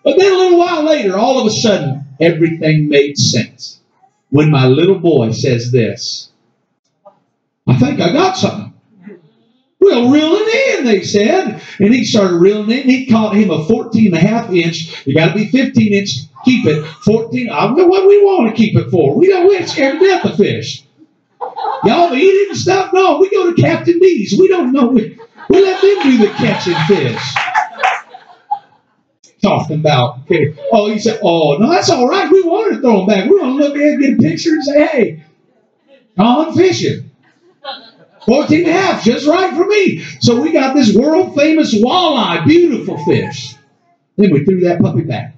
But 0.03 0.19
then 0.19 0.31
a 0.31 0.36
little 0.36 0.60
while 0.60 0.83
later, 0.83 1.17
all 1.17 1.39
of 1.39 1.48
a 1.48 1.50
sudden, 1.50 2.05
everything 2.19 2.89
made 2.89 3.17
sense. 3.17 3.79
When 4.29 4.50
my 4.50 4.67
little 4.67 5.00
boy 5.00 5.31
says 5.31 5.72
this, 5.72 6.31
I 7.67 7.77
think 7.77 8.01
I 8.01 8.12
got 8.12 8.36
something. 8.36 8.74
Well, 9.79 10.10
reel 10.10 10.31
it 10.33 10.79
in, 10.79 10.86
they 10.86 11.03
said. 11.03 11.62
And 11.79 11.93
he 11.93 12.05
started 12.05 12.38
reeling 12.38 12.72
in. 12.72 12.89
He 12.89 13.05
caught 13.05 13.36
him 13.36 13.51
a 13.51 13.65
14 13.65 14.07
and 14.07 14.15
a 14.15 14.19
half 14.19 14.50
inch. 14.51 15.05
You 15.05 15.13
got 15.13 15.29
to 15.29 15.36
be 15.36 15.48
15 15.48 15.93
inch. 15.93 16.10
Keep 16.45 16.65
it 16.67 16.86
14. 16.86 17.50
I 17.50 17.65
don't 17.65 17.77
know 17.77 17.88
what 17.88 18.07
we 18.07 18.24
want 18.24 18.50
to 18.50 18.55
keep 18.55 18.77
it 18.77 18.89
for. 18.89 19.15
We 19.15 19.27
don't, 19.27 19.45
we're 19.45 19.67
scared 19.67 20.00
to 20.00 20.07
death 20.07 20.25
of 20.25 20.38
fish. 20.38 20.83
Y'all 21.86 22.13
eating 22.13 22.56
stuff? 22.56 22.92
No, 22.94 23.18
we 23.20 23.30
go 23.30 23.54
to 23.54 23.62
Captain 23.62 24.00
D's. 24.00 24.38
We 24.38 24.48
don't 24.48 24.72
know. 24.72 24.88
We, 24.88 25.20
we 25.50 25.62
let 25.62 25.82
them 25.82 26.04
do 26.04 26.18
the 26.18 26.30
catching 26.36 26.75
fish. 26.88 27.36
Talking 29.42 29.82
about, 29.82 30.20
okay. 30.22 30.56
oh, 30.72 30.90
he 30.90 31.00
said, 31.00 31.20
oh, 31.22 31.58
no, 31.58 31.70
that's 31.70 31.90
all 31.90 32.08
right. 32.08 32.32
We 32.32 32.42
wanted 32.44 32.75
to 32.75 32.82
throw 32.82 32.98
them 32.98 33.08
back. 33.08 33.30
We 33.30 33.38
want 33.38 33.60
to 33.60 33.68
look 33.68 33.75
at 33.75 34.00
get 34.00 34.13
a 34.13 34.18
picture, 34.18 34.52
and 34.52 34.63
say, 34.63 34.88
hey, 34.88 35.24
on 36.18 36.56
fishing. 36.56 37.12
14 38.25 38.60
and 38.60 38.68
a 38.68 38.72
half, 38.72 39.04
just 39.04 39.28
right 39.28 39.54
for 39.54 39.66
me. 39.66 40.00
So 40.22 40.42
we 40.42 40.54
got 40.54 40.74
this 40.74 40.96
world 40.96 41.36
famous 41.36 41.75
walleye, 41.75 42.46
beautiful 42.46 43.04
fish. 43.04 43.56
Then 44.16 44.32
we 44.32 44.46
threw 44.46 44.62
that 44.62 44.80
puppy 44.80 45.02
back. 45.02 45.33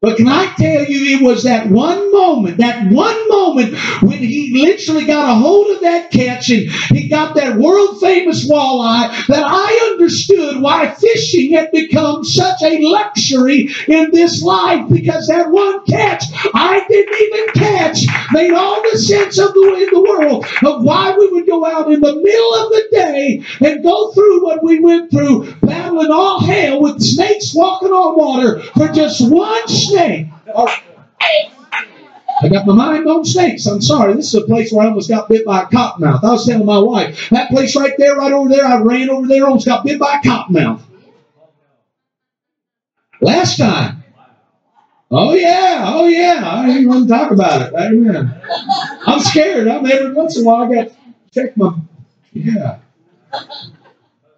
But 0.00 0.16
can 0.16 0.28
I 0.28 0.54
tell 0.56 0.84
you, 0.84 1.18
it 1.18 1.22
was 1.24 1.42
that 1.42 1.68
one 1.70 2.12
moment, 2.12 2.58
that 2.58 2.86
one 2.92 3.28
moment 3.28 3.76
when 4.00 4.18
he 4.18 4.52
literally 4.54 5.04
got 5.04 5.28
a 5.28 5.34
hold 5.34 5.74
of 5.74 5.80
that 5.80 6.12
catch 6.12 6.50
and 6.50 6.70
he 6.96 7.08
got 7.08 7.34
that 7.34 7.56
world 7.56 8.00
famous 8.00 8.48
walleye 8.48 9.26
that 9.26 9.42
I 9.44 9.90
understood 9.90 10.62
why 10.62 10.94
fishing 10.94 11.52
had 11.52 11.72
become 11.72 12.22
such 12.22 12.62
a 12.62 12.78
luxury 12.80 13.70
in 13.88 14.12
this 14.12 14.40
life. 14.40 14.88
Because 14.88 15.26
that 15.26 15.50
one 15.50 15.84
catch 15.86 16.22
I 16.54 16.84
didn't 16.88 17.20
even 17.20 17.68
catch 17.68 18.06
made 18.32 18.52
all 18.52 18.80
the 18.92 18.98
sense 18.98 19.36
of 19.40 19.52
the, 19.52 19.74
in 19.82 19.88
the 19.92 20.08
world 20.08 20.46
of 20.62 20.84
why 20.84 21.16
we 21.18 21.26
would 21.32 21.46
go 21.48 21.66
out 21.66 21.90
in 21.90 22.00
the 22.00 22.14
middle 22.14 22.54
of 22.54 22.70
the 22.70 22.86
day 22.92 23.42
and 23.62 23.82
go 23.82 24.12
through 24.12 24.44
what 24.44 24.62
we 24.62 24.78
went 24.78 25.10
through, 25.10 25.52
battling 25.62 26.12
all 26.12 26.38
hell 26.38 26.80
with 26.82 27.02
snakes 27.02 27.52
walking 27.52 27.90
on 27.90 28.16
water 28.16 28.62
for 28.76 28.86
just 28.92 29.28
one 29.28 29.66
snake. 29.88 30.26
I 32.40 32.48
got 32.48 32.66
my 32.66 32.74
mind 32.74 33.06
on 33.08 33.24
snakes. 33.24 33.66
I'm 33.66 33.80
sorry. 33.80 34.14
This 34.14 34.28
is 34.28 34.34
a 34.34 34.46
place 34.46 34.72
where 34.72 34.86
I 34.86 34.88
almost 34.88 35.08
got 35.08 35.28
bit 35.28 35.44
by 35.44 35.62
a 35.62 35.66
cottonmouth. 35.66 36.22
I 36.22 36.30
was 36.30 36.46
telling 36.46 36.66
my 36.66 36.78
wife, 36.78 37.30
that 37.30 37.50
place 37.50 37.74
right 37.74 37.94
there, 37.98 38.14
right 38.16 38.32
over 38.32 38.48
there, 38.48 38.64
I 38.64 38.80
ran 38.80 39.10
over 39.10 39.26
there, 39.26 39.44
almost 39.44 39.66
got 39.66 39.84
bit 39.84 39.98
by 39.98 40.20
a 40.22 40.26
cottonmouth. 40.26 40.82
Last 43.20 43.58
time. 43.58 44.04
Oh 45.10 45.34
yeah, 45.34 45.84
oh 45.86 46.06
yeah. 46.06 46.42
I 46.44 46.70
ain't 46.70 46.88
want 46.88 47.08
to 47.08 47.14
talk 47.14 47.32
about 47.32 47.62
it. 47.62 47.74
Amen. 47.74 48.40
I'm 49.06 49.20
scared. 49.20 49.66
I'm 49.66 49.86
every 49.86 50.12
once 50.12 50.36
in 50.36 50.44
a 50.44 50.46
while 50.46 50.70
I 50.70 50.74
got 50.74 50.88
to 50.88 50.94
check 51.32 51.56
my 51.56 51.74
yeah. 52.32 52.78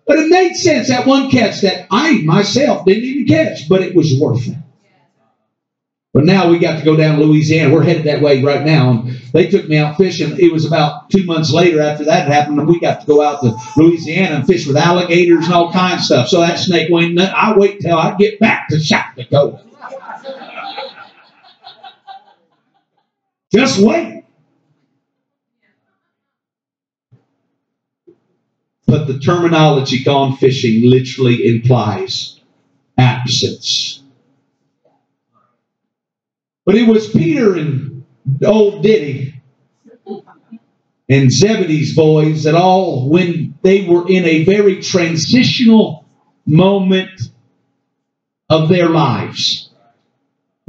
But 0.07 0.19
it 0.19 0.31
made 0.31 0.55
sense 0.55 0.89
that 0.89 1.07
one 1.07 1.31
catch 1.31 1.61
that 1.61 1.87
I 1.91 2.23
myself 2.23 2.87
didn't 2.87 3.05
even 3.05 3.27
catch, 3.27 3.69
but 3.69 3.83
it 3.83 3.95
was 3.95 4.19
worth 4.19 4.47
it. 4.49 4.57
But 6.13 6.25
now 6.25 6.51
we 6.51 6.59
got 6.59 6.79
to 6.79 6.85
go 6.85 6.97
down 6.97 7.19
to 7.19 7.25
Louisiana. 7.25 7.73
We're 7.73 7.85
headed 7.85 8.05
that 8.05 8.21
way 8.21 8.43
right 8.43 8.65
now. 8.65 8.91
And 8.91 9.11
they 9.33 9.47
took 9.47 9.69
me 9.69 9.77
out 9.77 9.97
fishing. 9.97 10.37
It 10.41 10.53
was 10.53 10.65
about 10.65 11.09
two 11.09 11.25
months 11.25 11.53
later 11.53 11.81
after 11.81 12.05
that 12.07 12.27
happened, 12.27 12.59
and 12.59 12.69
we 12.69 12.81
got 12.81 13.01
to 13.01 13.07
go 13.07 13.23
out 13.23 13.43
to 13.43 13.57
Louisiana 13.77 14.37
and 14.37 14.47
fish 14.47 14.67
with 14.67 14.77
alligators 14.77 15.45
and 15.45 15.55
all 15.55 15.73
kinds 15.73 16.01
of 16.01 16.07
stuff. 16.07 16.29
So 16.29 16.41
that 16.41 16.59
snake 16.59 16.91
went. 16.91 17.19
I 17.21 17.57
wait 17.57 17.81
till 17.81 17.97
I 17.97 18.17
get 18.17 18.41
back 18.41 18.69
to 18.71 18.81
South 18.81 19.15
Dakota. 19.17 19.63
Just 23.55 23.81
wait. 23.81 24.25
But 28.87 29.07
the 29.07 29.21
terminology 29.21 30.03
gone 30.03 30.37
fishing 30.37 30.91
literally 30.91 31.47
implies 31.47 32.41
absence 32.99 34.00
but 36.71 36.79
it 36.79 36.87
was 36.87 37.09
Peter 37.09 37.57
and 37.57 38.05
old 38.47 38.85
Diddy 38.85 39.43
and 41.09 41.29
Zebedee's 41.29 41.97
boys 41.97 42.45
that 42.45 42.55
all, 42.55 43.09
when 43.09 43.59
they 43.63 43.89
were 43.89 44.09
in 44.09 44.25
a 44.25 44.45
very 44.45 44.81
transitional 44.81 46.07
moment 46.47 47.23
of 48.49 48.69
their 48.69 48.89
lives, 48.89 49.60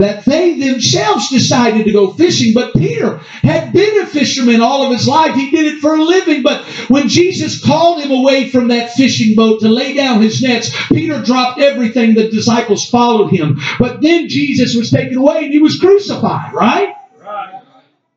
that 0.01 0.25
they 0.25 0.59
themselves 0.59 1.29
decided 1.29 1.85
to 1.85 1.91
go 1.91 2.11
fishing. 2.11 2.53
But 2.53 2.73
Peter 2.73 3.17
had 3.43 3.71
been 3.71 4.01
a 4.01 4.05
fisherman 4.07 4.61
all 4.61 4.83
of 4.83 4.91
his 4.91 5.07
life. 5.07 5.35
He 5.35 5.51
did 5.51 5.65
it 5.65 5.79
for 5.79 5.95
a 5.95 6.03
living. 6.03 6.41
But 6.41 6.65
when 6.89 7.07
Jesus 7.07 7.63
called 7.63 8.01
him 8.01 8.11
away 8.11 8.49
from 8.49 8.69
that 8.69 8.91
fishing 8.93 9.35
boat 9.35 9.61
to 9.61 9.69
lay 9.69 9.93
down 9.93 10.21
his 10.21 10.41
nets, 10.41 10.71
Peter 10.87 11.21
dropped 11.21 11.59
everything. 11.59 12.15
The 12.15 12.29
disciples 12.29 12.89
followed 12.89 13.31
him. 13.31 13.59
But 13.79 14.01
then 14.01 14.27
Jesus 14.27 14.75
was 14.75 14.89
taken 14.89 15.17
away 15.17 15.45
and 15.45 15.53
he 15.53 15.59
was 15.59 15.79
crucified, 15.79 16.53
right? 16.53 16.95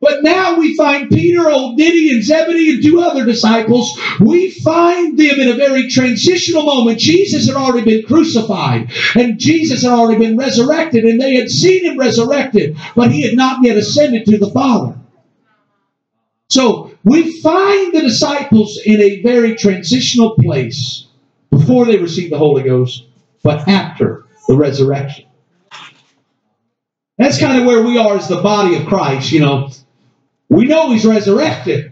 But 0.01 0.23
now 0.23 0.59
we 0.59 0.75
find 0.75 1.09
Peter, 1.09 1.49
old 1.49 1.77
Diddy, 1.77 2.11
and 2.11 2.23
Zebedee, 2.23 2.75
and 2.75 2.83
two 2.83 3.01
other 3.01 3.25
disciples. 3.25 3.99
We 4.19 4.51
find 4.51 5.17
them 5.17 5.39
in 5.39 5.49
a 5.49 5.53
very 5.53 5.89
transitional 5.89 6.63
moment. 6.63 6.99
Jesus 6.99 7.47
had 7.47 7.55
already 7.55 7.85
been 7.85 8.05
crucified, 8.05 8.91
and 9.15 9.39
Jesus 9.39 9.83
had 9.83 9.93
already 9.93 10.19
been 10.19 10.37
resurrected, 10.37 11.05
and 11.05 11.19
they 11.19 11.35
had 11.35 11.49
seen 11.49 11.85
him 11.85 11.97
resurrected, 11.97 12.77
but 12.95 13.11
he 13.11 13.21
had 13.21 13.35
not 13.35 13.63
yet 13.63 13.77
ascended 13.77 14.25
to 14.25 14.37
the 14.37 14.51
Father. 14.51 14.95
So 16.49 16.91
we 17.03 17.41
find 17.41 17.93
the 17.93 18.01
disciples 18.01 18.79
in 18.85 19.01
a 19.01 19.21
very 19.21 19.55
transitional 19.55 20.35
place 20.35 21.07
before 21.49 21.85
they 21.85 21.97
received 21.97 22.31
the 22.31 22.37
Holy 22.37 22.63
Ghost, 22.63 23.05
but 23.43 23.67
after 23.67 24.25
the 24.47 24.55
resurrection. 24.55 25.25
That's 27.17 27.39
kind 27.39 27.59
of 27.59 27.65
where 27.65 27.81
we 27.81 27.97
are 27.97 28.17
as 28.17 28.27
the 28.27 28.41
body 28.41 28.75
of 28.75 28.85
Christ, 28.85 29.31
you 29.31 29.39
know. 29.39 29.69
We 30.49 30.65
know 30.65 30.91
he's 30.91 31.05
resurrected. 31.05 31.91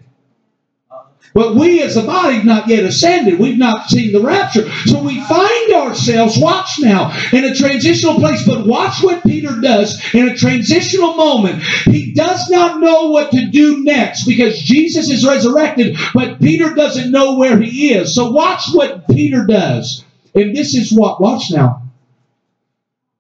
But 1.34 1.56
we 1.56 1.82
as 1.82 1.98
a 1.98 2.04
body 2.04 2.36
have 2.36 2.46
not 2.46 2.68
yet 2.68 2.84
ascended. 2.84 3.40
We've 3.40 3.58
not 3.58 3.90
seen 3.90 4.12
the 4.12 4.22
rapture. 4.22 4.70
So 4.86 5.02
we 5.02 5.20
find 5.22 5.74
ourselves, 5.74 6.38
watch 6.38 6.80
now, 6.80 7.12
in 7.32 7.44
a 7.44 7.56
transitional 7.56 8.16
place. 8.16 8.46
But 8.46 8.68
watch 8.68 9.02
what 9.02 9.24
Peter 9.24 9.60
does 9.60 10.14
in 10.14 10.30
a 10.30 10.38
transitional 10.38 11.16
moment. 11.16 11.64
He 11.86 12.14
does 12.14 12.50
not 12.52 12.80
know 12.80 13.10
what 13.10 13.32
to 13.32 13.48
do 13.48 13.84
next 13.84 14.26
because 14.26 14.60
Jesus 14.60 15.10
is 15.10 15.26
resurrected, 15.26 15.98
but 16.14 16.40
Peter 16.40 16.76
doesn't 16.76 17.12
know 17.12 17.36
where 17.36 17.60
he 17.60 17.94
is. 17.94 18.14
So 18.14 18.32
watch 18.32 18.66
what 18.72 19.08
Peter 19.08 19.46
does. 19.48 20.06
And 20.36 20.56
this 20.56 20.76
is 20.76 20.94
what, 20.94 21.20
watch 21.20 21.52
now. 21.52 21.82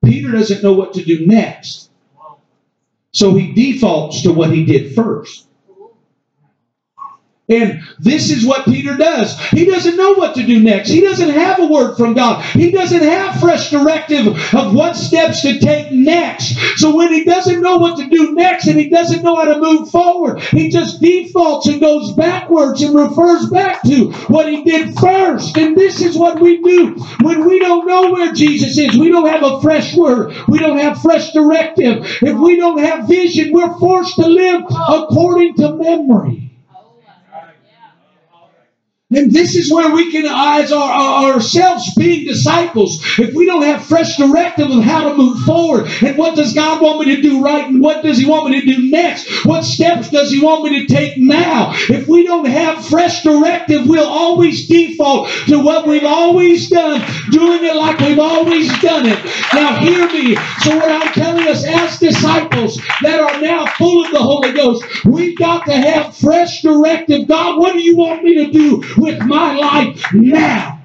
Peter 0.06 0.32
doesn't 0.32 0.62
know 0.62 0.74
what 0.74 0.94
to 0.94 1.04
do 1.04 1.26
next. 1.26 1.90
So 3.14 3.36
he 3.36 3.54
defaults 3.54 4.24
to 4.24 4.34
what 4.34 4.52
he 4.52 4.66
did 4.66 4.96
first. 4.96 5.48
And 7.50 7.82
this 8.00 8.32
is 8.32 8.46
what 8.46 8.64
Peter 8.64 8.96
does. 8.96 9.38
He 9.50 9.66
doesn't 9.66 9.98
know 9.98 10.14
what 10.14 10.34
to 10.36 10.44
do 10.44 10.62
next. 10.62 10.88
He 10.88 11.02
doesn't 11.02 11.30
have 11.30 11.60
a 11.60 11.68
word 11.68 11.98
from 11.98 12.14
God. 12.14 12.42
He 12.46 12.72
doesn't 12.72 13.04
have 13.04 13.42
fresh 13.42 13.70
directive 13.70 14.28
of 14.54 14.74
what 14.74 14.96
steps 14.96 15.42
to 15.42 15.60
take 15.60 15.92
next. 15.92 16.56
So 16.78 16.96
when 16.96 17.12
he 17.12 17.26
doesn't 17.26 17.62
know 17.62 17.78
what 17.78 17.98
to 17.98 18.08
do 18.08 18.34
next 18.34 18.68
and 18.68 18.80
he 18.80 18.88
doesn't 18.88 19.24
know 19.24 19.36
how 19.36 19.44
to 19.44 19.60
move 19.60 19.90
forward, 19.90 20.40
he 20.40 20.70
just 20.70 21.02
defaults 21.02 21.68
and 21.68 21.82
goes 21.82 22.14
backwards 22.14 22.82
and 22.82 22.96
refers 22.96 23.50
back 23.50 23.82
to 23.84 24.12
what 24.28 24.48
he 24.48 24.64
did 24.64 24.98
first. 24.98 25.58
And 25.58 25.76
this 25.76 26.02
is 26.02 26.18
what 26.18 26.40
we 26.40 26.62
do 26.62 26.96
when 27.24 27.46
we 27.46 27.60
don't 27.60 27.86
know 27.86 28.12
where 28.12 28.32
Jesus 28.32 28.78
is. 28.78 28.98
We 28.98 29.12
don't 29.12 29.28
have 29.28 29.44
a 29.44 29.62
fresh 29.62 29.94
word. 29.94 30.34
We 30.48 30.60
don't 30.60 30.80
have 30.80 31.02
fresh 31.02 31.34
directive. 31.34 32.06
If 32.22 32.38
we 32.38 32.56
don't 32.56 32.80
have 32.80 33.10
vision, 33.10 33.52
we're 33.52 33.78
forced 33.80 34.16
to 34.16 34.28
live 34.28 34.64
according 34.88 35.56
to 35.56 35.76
memory. 35.76 36.53
And 39.16 39.32
this 39.32 39.56
is 39.56 39.72
where 39.72 39.94
we 39.94 40.12
can, 40.12 40.26
as 40.26 40.72
our, 40.72 40.92
our, 40.92 41.34
ourselves 41.34 41.94
being 41.96 42.26
disciples, 42.26 43.00
if 43.20 43.34
we 43.34 43.46
don't 43.46 43.64
have 43.64 43.86
fresh 43.86 44.18
directive 44.18 44.72
of 44.72 44.84
how 44.84 45.10
to 45.10 45.16
move 45.16 45.40
forward, 45.42 45.88
and 46.02 46.18
what 46.18 46.36
does 46.36 46.54
God 46.54 46.82
want 46.82 47.06
me 47.06 47.16
to 47.16 47.22
do 47.22 47.44
right, 47.44 47.66
and 47.68 47.82
what 47.82 48.04
does 48.04 48.18
He 48.18 48.26
want 48.26 48.50
me 48.50 48.60
to 48.60 48.66
do 48.66 48.90
next, 48.90 49.46
what 49.46 49.64
steps 49.64 50.10
does 50.10 50.32
He 50.32 50.42
want 50.42 50.64
me 50.64 50.86
to 50.86 50.94
take 50.94 51.18
now? 51.18 51.72
If 51.90 52.08
we 52.08 52.24
don't 52.24 52.46
have 52.46 52.86
fresh 52.86 53.24
directive, 53.24 53.88
we'll 53.88 54.08
always 54.08 54.68
default 54.68 55.30
to 55.48 55.60
what 55.60 55.88
we've 55.88 56.04
always 56.04 56.70
done, 56.70 57.02
doing 57.32 57.64
it 57.64 57.76
like 57.76 58.00
we've 58.00 58.20
always 58.20 58.68
done 58.82 59.06
it. 59.06 59.20
Now, 59.54 59.80
hear 59.80 60.08
me. 60.08 60.36
So, 60.62 60.76
what 60.76 60.92
I'm 60.92 61.14
telling 61.14 61.48
us 61.48 61.66
as 61.66 62.00
disciples 62.00 62.82
that 63.02 63.20
are 63.20 63.42
now 63.42 63.66
full 63.78 64.06
of 64.06 64.12
the 64.12 64.20
Holy 64.20 64.54
Ghost, 64.54 65.06
we've 65.06 65.38
got 65.38 65.66
to 65.66 65.74
have 65.74 66.16
fresh 66.16 66.62
directive. 66.62 67.28
God, 67.28 67.60
what 67.60 67.74
do 67.74 67.82
you 67.82 67.96
want 67.96 68.24
me 68.24 68.46
to 68.46 68.52
do? 68.52 68.82
With 69.04 69.22
my 69.24 69.56
life 69.56 70.14
now. 70.14 70.82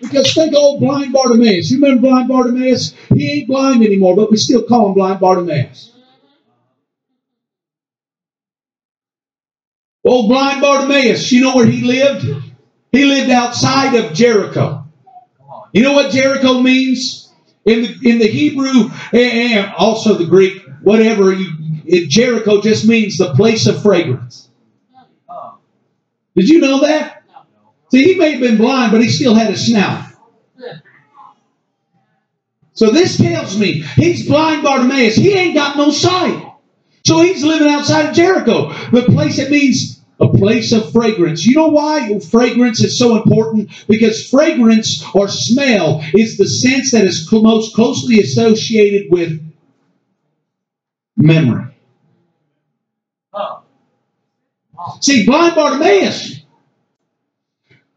Because 0.00 0.32
think 0.34 0.52
of 0.52 0.58
old 0.58 0.80
blind 0.80 1.12
Bartimaeus. 1.12 1.70
You 1.70 1.80
remember 1.80 2.08
blind 2.08 2.28
Bartimaeus? 2.28 2.94
He 3.14 3.30
ain't 3.30 3.48
blind 3.48 3.84
anymore, 3.84 4.14
but 4.14 4.30
we 4.30 4.36
still 4.36 4.62
call 4.62 4.88
him 4.88 4.94
blind 4.94 5.20
Bartimaeus. 5.20 5.92
Old 10.04 10.28
blind 10.28 10.60
Bartimaeus, 10.60 11.32
you 11.32 11.40
know 11.40 11.56
where 11.56 11.66
he 11.66 11.82
lived? 11.82 12.26
He 12.92 13.04
lived 13.04 13.30
outside 13.30 13.94
of 13.96 14.12
Jericho. 14.12 14.84
You 15.72 15.82
know 15.82 15.94
what 15.94 16.12
Jericho 16.12 16.60
means? 16.60 17.32
In 17.64 17.82
the, 17.82 18.10
in 18.10 18.18
the 18.20 18.28
Hebrew 18.28 18.90
and 19.12 19.72
also 19.76 20.14
the 20.14 20.26
Greek, 20.26 20.62
whatever, 20.82 21.32
you, 21.32 22.06
Jericho 22.06 22.60
just 22.60 22.86
means 22.86 23.16
the 23.16 23.34
place 23.34 23.66
of 23.66 23.82
fragrance. 23.82 24.45
Did 26.36 26.48
you 26.48 26.60
know 26.60 26.80
that? 26.82 27.24
See, 27.90 28.02
he 28.02 28.14
may 28.18 28.32
have 28.32 28.40
been 28.40 28.58
blind, 28.58 28.92
but 28.92 29.00
he 29.00 29.08
still 29.08 29.34
had 29.34 29.52
a 29.52 29.56
snout. 29.56 30.04
So 32.74 32.90
this 32.90 33.16
tells 33.16 33.58
me 33.58 33.80
he's 33.96 34.28
blind 34.28 34.62
Bartimaeus. 34.62 35.16
He 35.16 35.32
ain't 35.32 35.54
got 35.54 35.78
no 35.78 35.90
sight. 35.90 36.44
So 37.06 37.20
he's 37.20 37.42
living 37.42 37.68
outside 37.68 38.10
of 38.10 38.14
Jericho, 38.14 38.72
the 38.90 39.04
place 39.04 39.38
that 39.38 39.50
means 39.50 40.02
a 40.20 40.28
place 40.28 40.72
of 40.72 40.92
fragrance. 40.92 41.46
You 41.46 41.54
know 41.54 41.68
why 41.68 42.18
fragrance 42.18 42.82
is 42.82 42.98
so 42.98 43.16
important? 43.16 43.70
Because 43.88 44.28
fragrance 44.28 45.02
or 45.14 45.28
smell 45.28 46.02
is 46.14 46.36
the 46.36 46.46
sense 46.46 46.90
that 46.90 47.04
is 47.04 47.30
most 47.32 47.74
closely 47.74 48.20
associated 48.20 49.10
with 49.10 49.40
memory. 51.16 51.75
See, 55.00 55.26
blind 55.26 55.54
Bartimaeus, 55.54 56.40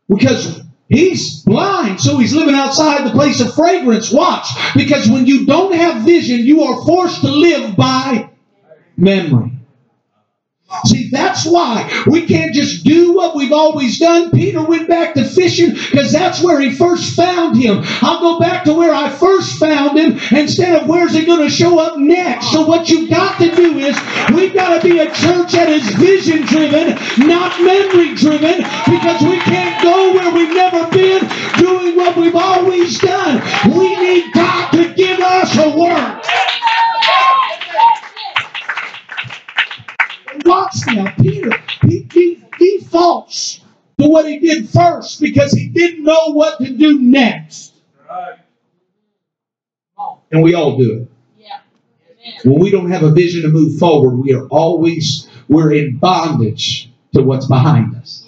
because 0.07 0.61
he's 0.87 1.43
blind, 1.43 2.01
so 2.01 2.17
he's 2.17 2.33
living 2.33 2.55
outside 2.55 3.05
the 3.05 3.11
place 3.11 3.39
of 3.41 3.53
fragrance. 3.53 4.11
Watch, 4.11 4.47
because 4.75 5.07
when 5.07 5.25
you 5.25 5.45
don't 5.45 5.73
have 5.73 6.03
vision, 6.03 6.39
you 6.39 6.63
are 6.63 6.85
forced 6.85 7.21
to 7.21 7.29
live 7.29 7.75
by 7.75 8.29
memory. 8.97 9.58
See, 10.85 11.09
that's 11.09 11.45
why 11.45 12.03
we 12.05 12.27
can't 12.27 12.53
just 12.53 12.83
do 12.83 13.13
what 13.13 13.35
we've 13.35 13.51
always 13.51 13.97
done. 13.97 14.29
Peter 14.29 14.63
went 14.63 14.87
back 14.87 15.15
to 15.15 15.23
fishing 15.23 15.71
because 15.71 16.11
that's 16.11 16.43
where 16.43 16.59
he 16.59 16.71
first 16.75 17.15
found 17.15 17.57
him. 17.57 17.81
I'll 18.01 18.19
go 18.19 18.39
back 18.39 18.65
to 18.65 18.73
where 18.73 18.93
I 18.93 19.09
first 19.09 19.57
found 19.59 19.97
him 19.97 20.19
instead 20.31 20.79
of 20.79 20.87
where's 20.87 21.13
he 21.13 21.25
going 21.25 21.41
to 21.41 21.49
show 21.49 21.79
up 21.79 21.97
next. 21.97 22.51
So, 22.51 22.65
what 22.65 22.87
you've 22.87 23.09
got 23.09 23.39
to 23.39 23.55
do 23.55 23.79
is 23.79 23.97
we've 24.33 24.53
got 24.53 24.79
to 24.79 24.87
be 24.87 24.99
a 24.99 25.05
church 25.05 25.53
that 25.53 25.69
is 25.69 25.87
vision 25.95 26.43
driven, 26.45 26.89
not 27.27 27.59
memory 27.61 28.13
driven, 28.13 28.61
because 28.85 29.21
we 29.23 29.39
can't 29.39 29.81
go 29.81 30.13
where 30.13 30.31
we've 30.33 30.53
never 30.53 30.87
been 30.91 31.27
doing 31.57 31.95
what 31.95 32.15
we've 32.15 32.35
always 32.35 32.99
done. 32.99 33.41
We 33.75 33.95
need 33.95 34.33
God 34.33 34.71
to 34.71 34.93
give 34.93 35.19
us 35.19 35.57
a 35.57 35.69
word. 35.75 36.21
Watch 40.49 40.75
now. 40.87 41.13
Peter, 41.19 41.51
he, 41.83 42.07
he 42.11 42.43
defaults 42.59 43.61
to 43.99 44.07
what 44.07 44.27
he 44.27 44.39
did 44.39 44.69
first 44.69 45.21
because 45.21 45.53
he 45.53 45.69
didn't 45.69 46.03
know 46.03 46.33
what 46.33 46.57
to 46.59 46.69
do 46.69 46.99
next. 46.99 47.73
And 50.31 50.43
we 50.43 50.53
all 50.53 50.77
do 50.77 51.01
it. 51.01 51.07
When 52.43 52.59
we 52.59 52.69
don't 52.69 52.91
have 52.91 53.03
a 53.03 53.11
vision 53.11 53.43
to 53.43 53.49
move 53.49 53.79
forward, 53.79 54.15
we 54.15 54.33
are 54.33 54.45
always 54.47 55.29
we're 55.47 55.73
in 55.73 55.97
bondage 55.97 56.91
to 57.13 57.23
what's 57.23 57.47
behind 57.47 57.95
us. 57.95 58.25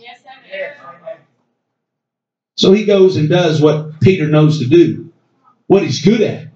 So 2.56 2.74
he 2.74 2.86
goes 2.86 3.16
and 3.16 3.30
does 3.30 3.62
what 3.62 4.00
Peter 4.02 4.28
knows 4.28 4.60
to 4.60 4.68
do, 4.68 5.12
what 5.68 5.84
he's 5.84 6.02
good 6.04 6.22
at. 6.22 6.51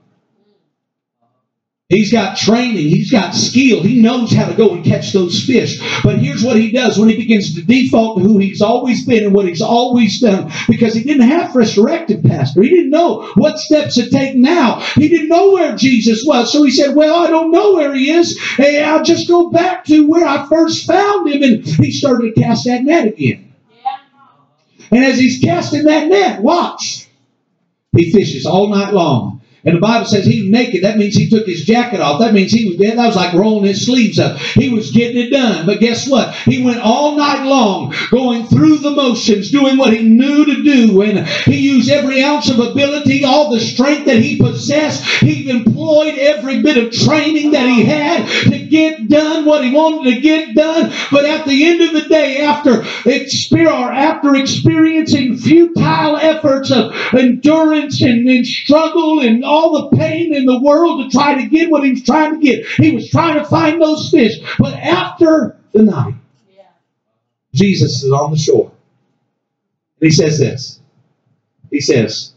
He's 1.88 2.12
got 2.12 2.36
training. 2.36 2.90
He's 2.90 3.12
got 3.12 3.36
skill. 3.36 3.84
He 3.84 4.02
knows 4.02 4.34
how 4.34 4.48
to 4.48 4.56
go 4.56 4.74
and 4.74 4.84
catch 4.84 5.14
those 5.14 5.46
fish. 5.46 5.80
But 6.04 6.18
here's 6.18 6.44
what 6.44 6.58
he 6.58 6.72
does 6.72 6.98
when 6.98 7.10
he 7.10 7.16
begins 7.16 7.54
to 7.54 7.62
default 7.62 8.18
to 8.18 8.24
who 8.24 8.40
he's 8.40 8.64
always 8.64 9.06
been 9.06 9.24
and 9.24 9.36
what 9.36 9.48
he's 9.48 9.62
always 9.62 10.20
done 10.20 10.52
because 10.68 10.96
he 10.96 11.04
didn't 11.04 11.30
have 11.30 11.52
fresh 11.52 11.76
directive, 11.76 12.24
Pastor. 12.24 12.64
He 12.64 12.70
didn't 12.70 12.90
know 12.90 13.32
what 13.36 13.60
steps 13.60 13.96
to 13.96 14.10
take 14.10 14.36
now. 14.36 14.80
He 14.96 15.10
didn't 15.10 15.30
know 15.30 15.52
where 15.52 15.76
Jesus 15.76 16.24
was. 16.26 16.52
So 16.52 16.64
he 16.64 16.72
said, 16.72 16.96
Well, 16.96 17.20
I 17.20 17.30
don't 17.30 17.52
know 17.52 17.76
where 17.76 17.94
he 17.94 18.10
is. 18.10 18.40
Hey, 18.56 18.84
I'll 18.84 19.04
just 19.04 19.28
go 19.28 19.52
back 19.52 19.86
to 19.86 20.08
where 20.08 20.26
I 20.26 20.48
first 20.48 20.88
found 20.88 21.30
him. 21.30 21.44
And 21.44 21.64
he 21.64 21.92
started 21.92 22.34
to 22.34 22.42
cast 22.42 22.66
that 22.66 22.84
net 22.84 23.10
again. 23.10 23.54
And 24.90 25.06
as 25.06 25.20
he's 25.20 25.40
casting 25.40 25.84
that 25.84 26.08
net, 26.08 26.42
watch, 26.42 27.08
he 27.92 28.12
fishes 28.12 28.48
all 28.48 28.70
night 28.70 28.92
long. 28.92 29.35
And 29.66 29.76
the 29.76 29.82
Bible 29.82 30.06
says 30.06 30.26
he 30.26 30.50
naked. 30.50 30.84
That 30.84 30.98
means 30.98 31.16
he 31.16 31.30
took 31.30 31.48
his 31.48 31.66
jacket 31.66 32.00
off. 32.00 32.20
That 32.20 32.34
means 32.34 32.52
he 32.52 32.70
was 32.70 32.78
dead. 32.78 32.98
That 32.98 33.08
was 33.08 33.16
like 33.16 33.34
rolling 33.34 33.66
his 33.66 33.86
sleeves 33.86 34.20
up. 34.20 34.38
He 34.38 34.70
was 34.70 34.92
getting 34.92 35.18
it 35.18 35.32
done. 35.32 35.66
But 35.66 35.80
guess 35.80 36.08
what? 36.08 36.36
He 36.36 36.64
went 36.64 36.82
all 36.82 37.16
night 37.18 37.46
long 37.46 37.94
going 38.12 38.46
through 38.46 38.78
the 38.78 38.92
motions, 38.92 39.50
doing 39.50 39.78
what 39.78 39.94
he 39.94 40.04
knew 40.04 40.46
to 40.46 40.64
do. 40.64 41.02
And 41.02 41.28
he 41.28 41.58
used 41.58 41.90
every 41.90 42.24
ounce 42.24 42.50
of 42.50 42.60
ability, 42.60 43.26
all 43.26 43.52
the 43.52 43.60
strength 43.60 44.06
that 44.06 44.18
he 44.18 44.38
possessed. 44.38 45.04
He 45.22 45.50
employed 45.50 46.16
every 46.18 46.62
bit 46.62 46.78
of 46.78 46.92
training 46.92 47.52
that 47.52 47.68
he 47.68 47.84
had 47.84 48.28
to 48.52 48.65
get 48.70 49.08
done 49.08 49.46
what 49.46 49.64
he 49.64 49.72
wanted 49.72 50.14
to 50.14 50.22
get 50.22 50.56
done. 50.56 50.92
But 51.12 51.26
at 51.26 51.46
the 51.46 51.66
end 51.66 51.82
of 51.82 51.94
the 51.94 52.08
day, 52.10 52.42
after, 52.42 52.84
after 52.84 54.36
experiencing 54.36 55.38
futile 55.38 56.18
efforts 56.18 56.72
of 56.72 56.94
endurance 57.14 58.02
and, 58.02 58.28
and 58.28 58.46
struggle 58.46 59.22
and 59.22 59.44
all 59.44 59.90
the 59.90 59.98
pain 59.98 60.34
in 60.34 60.46
the 60.46 60.60
world 60.60 61.04
to 61.04 61.18
try 61.18 61.42
to 61.42 61.48
get 61.48 61.70
what 61.70 61.84
he 61.84 61.92
was 61.92 62.04
trying 62.04 62.40
to 62.40 62.46
get. 62.46 62.66
He 62.66 62.92
was 62.92 63.10
trying 63.10 63.36
to 63.36 63.46
find 63.46 63.82
those 63.82 64.10
fish. 64.10 64.34
But 64.60 64.74
after 64.74 65.58
the 65.72 65.84
night, 65.84 66.16
Jesus 67.54 68.04
is 68.04 68.12
on 68.12 68.32
the 68.32 68.38
shore. 68.38 68.72
And 70.02 70.10
he 70.10 70.12
says 70.12 70.38
this. 70.38 70.80
He 71.72 71.80
says, 71.82 72.34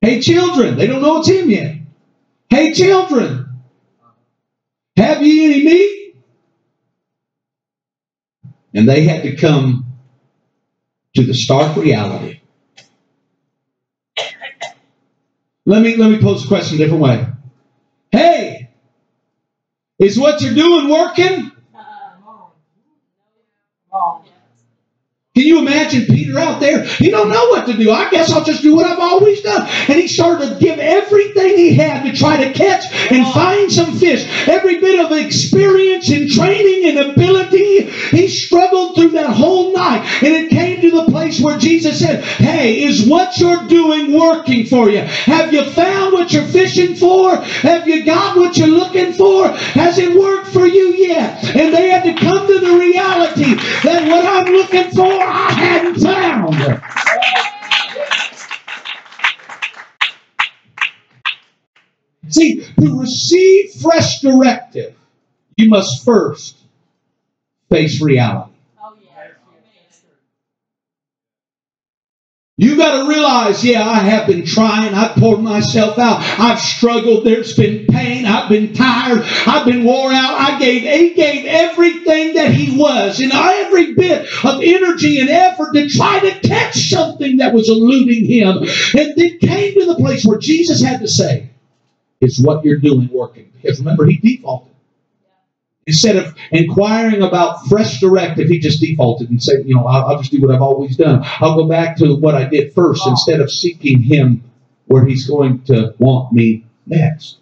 Hey, 0.00 0.20
children, 0.20 0.76
they 0.76 0.86
don't 0.86 1.02
know 1.02 1.18
it's 1.18 1.28
him 1.28 1.50
yet. 1.50 1.76
Hey, 2.48 2.72
children, 2.72 3.39
have 5.00 5.22
ye 5.24 5.46
any 5.46 5.64
meat? 5.64 6.16
And 8.74 8.88
they 8.88 9.04
had 9.04 9.24
to 9.24 9.36
come 9.36 9.86
to 11.16 11.24
the 11.24 11.34
stark 11.34 11.76
reality 11.76 12.34
Let 15.66 15.82
me 15.82 15.96
let 15.96 16.10
me 16.10 16.20
pose 16.20 16.42
the 16.42 16.48
question 16.48 16.76
a 16.76 16.78
different 16.78 17.02
way. 17.02 17.26
Hey, 18.12 18.70
is 19.98 20.18
what 20.18 20.42
you're 20.42 20.54
doing 20.54 20.88
working? 20.90 21.52
Can 25.36 25.44
you 25.44 25.60
imagine 25.60 26.06
Peter 26.06 26.38
out 26.40 26.58
there? 26.58 26.84
He 26.84 27.08
don't 27.08 27.28
know 27.28 27.48
what 27.50 27.66
to 27.66 27.74
do. 27.74 27.92
I 27.92 28.10
guess 28.10 28.32
I'll 28.32 28.42
just 28.42 28.62
do 28.62 28.74
what 28.74 28.86
I've 28.86 28.98
always 28.98 29.40
done. 29.42 29.68
And 29.88 30.00
he 30.00 30.08
started 30.08 30.48
to 30.48 30.54
give 30.56 30.80
everything 30.80 31.56
he 31.56 31.74
had 31.74 32.02
to 32.02 32.12
try 32.12 32.44
to 32.44 32.52
catch 32.52 32.84
and 33.12 33.24
find 33.32 33.70
some 33.70 33.96
fish. 33.96 34.26
Every 34.48 34.80
bit 34.80 35.04
of 35.04 35.16
experience 35.16 36.10
and 36.10 36.28
training 36.28 36.88
and 36.88 37.10
ability. 37.10 37.90
He 38.10 38.26
struggled 38.26 38.96
through 38.96 39.10
that 39.10 39.30
whole 39.30 39.72
night. 39.72 40.04
And 40.20 40.34
it 40.34 40.50
came 40.50 40.69
place 41.30 41.42
where 41.42 41.58
Jesus 41.58 42.00
said, 42.00 42.24
Hey, 42.24 42.82
is 42.82 43.06
what 43.06 43.38
you're 43.38 43.66
doing 43.66 44.12
working 44.12 44.66
for 44.66 44.90
you? 44.90 45.00
Have 45.00 45.52
you 45.52 45.64
found 45.64 46.12
what 46.12 46.32
you're 46.32 46.44
fishing 46.44 46.96
for? 46.96 47.36
Have 47.36 47.86
you 47.86 48.04
got 48.04 48.36
what 48.36 48.56
you're 48.56 48.68
looking 48.68 49.12
for? 49.12 49.48
Has 49.48 49.98
it 49.98 50.18
worked 50.18 50.48
for 50.48 50.66
you 50.66 50.92
yet? 50.94 51.44
And 51.56 51.74
they 51.74 51.88
had 51.88 52.04
to 52.04 52.14
come 52.14 52.46
to 52.46 52.58
the 52.58 52.76
reality 52.76 53.54
that 53.84 54.08
what 54.08 54.24
I'm 54.24 54.52
looking 54.52 54.90
for 54.90 55.22
I 55.22 55.52
hadn't 55.52 56.00
found. 56.00 56.82
See, 62.28 62.64
to 62.80 63.00
receive 63.00 63.72
fresh 63.82 64.20
directive, 64.20 64.94
you 65.56 65.68
must 65.68 66.04
first 66.04 66.56
face 67.68 68.00
reality. 68.00 68.49
You 72.60 72.76
got 72.76 73.02
to 73.02 73.08
realize, 73.08 73.64
yeah, 73.64 73.88
I 73.88 74.00
have 74.00 74.26
been 74.26 74.44
trying. 74.44 74.92
I've 74.92 75.16
poured 75.16 75.40
myself 75.40 75.98
out. 75.98 76.18
I've 76.20 76.60
struggled. 76.60 77.24
There's 77.24 77.56
been 77.56 77.86
pain. 77.86 78.26
I've 78.26 78.50
been 78.50 78.74
tired. 78.74 79.22
I've 79.46 79.64
been 79.64 79.82
wore 79.82 80.12
out. 80.12 80.34
I 80.38 80.58
gave, 80.58 80.82
he 80.82 81.14
gave 81.14 81.46
everything 81.46 82.34
that 82.34 82.52
he 82.52 82.78
was 82.78 83.18
and 83.20 83.32
every 83.32 83.94
bit 83.94 84.28
of 84.44 84.60
energy 84.62 85.20
and 85.20 85.30
effort 85.30 85.72
to 85.72 85.88
try 85.88 86.20
to 86.20 86.46
catch 86.46 86.90
something 86.90 87.38
that 87.38 87.54
was 87.54 87.70
eluding 87.70 88.26
him. 88.26 88.58
And 88.58 89.16
then 89.16 89.38
came 89.38 89.80
to 89.80 89.86
the 89.86 89.96
place 89.96 90.26
where 90.26 90.38
Jesus 90.38 90.82
had 90.82 91.00
to 91.00 91.08
say, 91.08 91.48
is 92.20 92.42
what 92.42 92.62
you're 92.62 92.76
doing 92.76 93.08
working? 93.10 93.50
Because 93.54 93.78
remember, 93.78 94.04
he 94.04 94.18
defaulted. 94.18 94.69
Instead 95.86 96.16
of 96.16 96.36
inquiring 96.52 97.22
about 97.22 97.66
fresh 97.66 98.00
directive, 98.00 98.48
he 98.48 98.58
just 98.58 98.80
defaulted 98.80 99.30
and 99.30 99.42
said, 99.42 99.66
you 99.66 99.74
know, 99.74 99.86
I'll, 99.86 100.06
I'll 100.06 100.18
just 100.18 100.30
do 100.30 100.40
what 100.40 100.54
I've 100.54 100.62
always 100.62 100.96
done. 100.96 101.22
I'll 101.24 101.56
go 101.56 101.66
back 101.66 101.96
to 101.98 102.14
what 102.14 102.34
I 102.34 102.44
did 102.44 102.74
first 102.74 103.06
instead 103.06 103.40
of 103.40 103.50
seeking 103.50 104.00
him 104.00 104.44
where 104.86 105.04
he's 105.04 105.26
going 105.26 105.62
to 105.64 105.94
want 105.98 106.32
me 106.32 106.66
next. 106.86 107.38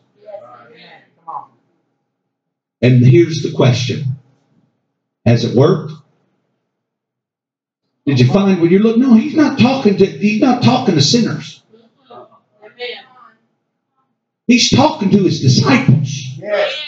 And 2.81 3.05
here's 3.05 3.43
the 3.43 3.53
question. 3.53 4.05
Has 5.27 5.45
it 5.45 5.57
worked? 5.57 5.93
Did 8.07 8.21
you 8.21 8.33
find 8.33 8.61
when 8.61 8.71
you 8.71 8.79
look? 8.79 8.97
No, 8.97 9.15
he's 9.15 9.35
not 9.35 9.59
talking 9.59 9.99
to 9.99 10.07
he's 10.07 10.41
not 10.41 10.63
talking 10.63 10.95
to 10.95 11.03
sinners. 11.03 11.63
He's 14.47 14.71
talking 14.71 15.11
to 15.11 15.19
his 15.25 15.43
disciples. 15.43 16.09
Yes. 16.39 16.88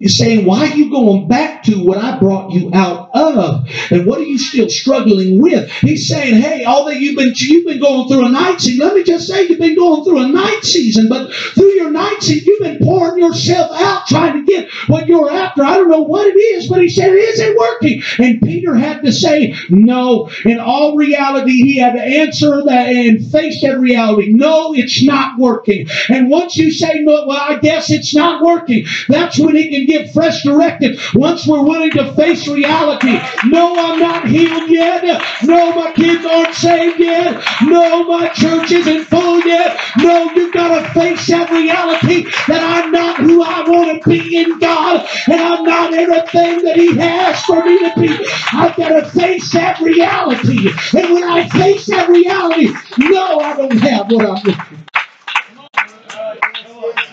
He's 0.00 0.16
saying, 0.16 0.46
Why 0.46 0.70
are 0.70 0.74
you 0.74 0.90
going 0.90 1.28
back 1.28 1.62
to 1.64 1.84
what 1.84 1.98
I 1.98 2.18
brought 2.18 2.52
you 2.52 2.70
out 2.72 3.09
of? 3.14 3.68
And 3.90 4.06
what 4.06 4.20
are 4.20 4.24
you 4.24 4.38
still 4.38 4.68
struggling 4.68 5.40
with? 5.40 5.70
He's 5.72 6.08
saying, 6.08 6.40
Hey, 6.40 6.64
all 6.64 6.84
that 6.86 6.96
you've 6.96 7.16
been 7.16 7.32
you've 7.36 7.66
been 7.66 7.80
going 7.80 8.08
through 8.08 8.26
a 8.26 8.30
night 8.30 8.60
season. 8.60 8.86
Let 8.86 8.96
me 8.96 9.02
just 9.02 9.26
say 9.26 9.46
you've 9.46 9.58
been 9.58 9.76
going 9.76 10.04
through 10.04 10.22
a 10.22 10.28
night 10.28 10.62
season, 10.62 11.08
but 11.08 11.32
through 11.32 11.72
your 11.74 11.90
night 11.90 12.18
season, 12.20 12.44
you've 12.46 12.60
been 12.60 12.86
pouring 12.86 13.22
yourself 13.22 13.70
out 13.80 14.06
trying 14.06 14.34
to 14.34 14.52
get 14.52 14.70
what 14.86 15.06
you're 15.06 15.30
after. 15.30 15.64
I 15.64 15.74
don't 15.76 15.90
know 15.90 16.02
what 16.02 16.26
it 16.26 16.38
is, 16.38 16.68
but 16.68 16.82
he 16.82 16.88
said, 16.88 17.12
Is 17.12 17.40
it 17.40 17.56
working? 17.56 18.02
And 18.18 18.40
Peter 18.40 18.74
had 18.74 19.02
to 19.04 19.12
say, 19.12 19.54
No. 19.68 20.30
In 20.44 20.58
all 20.58 20.96
reality, 20.96 21.52
he 21.52 21.78
had 21.78 21.94
to 21.94 22.02
answer 22.02 22.62
that 22.64 22.88
and 22.88 23.24
face 23.30 23.62
that 23.62 23.78
reality. 23.78 24.32
No, 24.32 24.74
it's 24.74 25.02
not 25.02 25.38
working. 25.38 25.86
And 26.08 26.30
once 26.30 26.56
you 26.56 26.70
say, 26.70 27.00
No, 27.00 27.26
well, 27.26 27.40
I 27.40 27.58
guess 27.58 27.90
it's 27.90 28.14
not 28.14 28.42
working, 28.42 28.86
that's 29.08 29.38
when 29.38 29.56
he 29.56 29.70
can 29.70 29.86
give 29.86 30.12
fresh 30.12 30.42
directive 30.42 31.00
once 31.14 31.46
we're 31.46 31.62
willing 31.62 31.90
to 31.92 32.12
face 32.14 32.46
reality. 32.48 32.99
No, 33.02 33.74
I'm 33.76 33.98
not 33.98 34.28
healed 34.28 34.68
yet. 34.68 35.22
No, 35.44 35.72
my 35.74 35.92
kids 35.92 36.24
aren't 36.26 36.54
saved 36.54 37.00
yet. 37.00 37.42
No, 37.62 38.04
my 38.04 38.28
church 38.28 38.70
isn't 38.72 39.04
full 39.06 39.40
yet. 39.40 39.80
No, 39.98 40.30
you've 40.32 40.52
got 40.52 40.82
to 40.82 41.00
face 41.00 41.26
that 41.28 41.50
reality 41.50 42.24
that 42.48 42.62
I'm 42.62 42.92
not 42.92 43.18
who 43.18 43.42
I 43.42 43.62
want 43.68 44.02
to 44.02 44.08
be 44.08 44.36
in 44.36 44.58
God 44.58 45.08
and 45.26 45.40
I'm 45.40 45.64
not 45.64 45.94
everything 45.94 46.64
that 46.64 46.76
He 46.76 46.96
has 46.96 47.42
for 47.44 47.64
me 47.64 47.78
to 47.78 47.92
be. 48.00 48.26
I've 48.52 48.76
got 48.76 48.88
to 48.90 49.10
face 49.10 49.52
that 49.52 49.80
reality. 49.80 50.68
And 50.98 51.14
when 51.14 51.24
I 51.24 51.48
face 51.48 51.86
that 51.86 52.08
reality, 52.08 52.72
no, 52.98 53.38
I 53.40 53.56
don't 53.56 53.78
have 53.78 54.10
what 54.10 54.26
I'm 54.26 54.34
looking 54.34 54.54
for. 54.54 54.76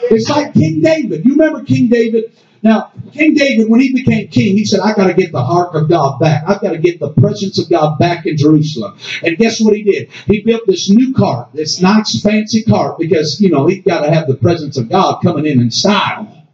It's 0.09 0.29
like 0.29 0.53
King 0.53 0.81
David. 0.81 1.25
You 1.25 1.31
remember 1.35 1.63
King 1.63 1.87
David? 1.87 2.31
Now, 2.63 2.91
King 3.13 3.33
David, 3.35 3.69
when 3.69 3.79
he 3.79 3.93
became 3.93 4.27
king, 4.29 4.57
he 4.57 4.65
said, 4.65 4.79
I 4.79 4.93
got 4.93 5.07
to 5.07 5.13
get 5.13 5.31
the 5.31 5.39
ark 5.39 5.73
of 5.75 5.89
God 5.89 6.19
back. 6.19 6.43
I've 6.47 6.61
got 6.61 6.71
to 6.71 6.77
get 6.77 6.99
the 6.99 7.11
presence 7.13 7.59
of 7.59 7.69
God 7.69 7.99
back 7.99 8.25
in 8.25 8.37
Jerusalem. 8.37 8.97
And 9.23 9.37
guess 9.37 9.61
what 9.61 9.75
he 9.75 9.83
did? 9.83 10.09
He 10.25 10.41
built 10.41 10.63
this 10.65 10.89
new 10.89 11.13
cart, 11.13 11.49
this 11.53 11.81
nice 11.81 12.21
fancy 12.21 12.63
cart, 12.63 12.97
because, 12.97 13.39
you 13.39 13.49
know, 13.49 13.67
he's 13.67 13.83
got 13.83 14.01
to 14.01 14.11
have 14.11 14.27
the 14.27 14.35
presence 14.35 14.77
of 14.77 14.89
God 14.89 15.21
coming 15.21 15.45
in 15.45 15.61
in 15.61 15.71
style. 15.71 16.47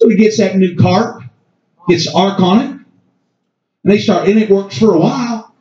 So 0.00 0.08
he 0.08 0.16
gets 0.16 0.38
that 0.38 0.56
new 0.56 0.76
cart, 0.76 1.22
gets 1.88 2.10
the 2.10 2.16
ark 2.16 2.40
on 2.40 2.60
it, 2.60 2.70
and 2.70 3.92
they 3.92 3.98
start, 3.98 4.28
and 4.28 4.38
it 4.38 4.50
works 4.50 4.78
for 4.78 4.94
a 4.94 4.98
while. 4.98 5.54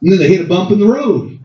And 0.00 0.12
then 0.12 0.18
they 0.18 0.28
hit 0.28 0.40
a 0.40 0.44
bump 0.44 0.70
in 0.70 0.80
the 0.80 0.86
road. 0.86 1.38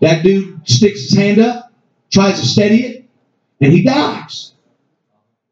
That 0.00 0.22
dude 0.22 0.68
sticks 0.68 1.02
his 1.02 1.16
hand 1.16 1.38
up, 1.38 1.72
tries 2.10 2.40
to 2.40 2.46
steady 2.46 2.84
it, 2.84 3.08
and 3.60 3.72
he 3.72 3.82
dies. 3.82 4.53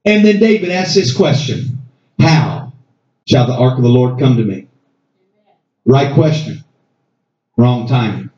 And 0.05 0.25
then 0.25 0.41
David 0.41 0.71
asks 0.71 0.95
this 0.95 1.15
question 1.15 1.79
How 2.19 2.73
shall 3.29 3.47
the 3.47 3.55
ark 3.55 3.77
of 3.77 3.83
the 3.83 3.89
Lord 3.89 4.19
come 4.19 4.37
to 4.37 4.45
me? 4.45 4.69
Right 5.85 6.13
question. 6.15 6.65
Wrong 7.57 7.87
timing. 7.87 8.31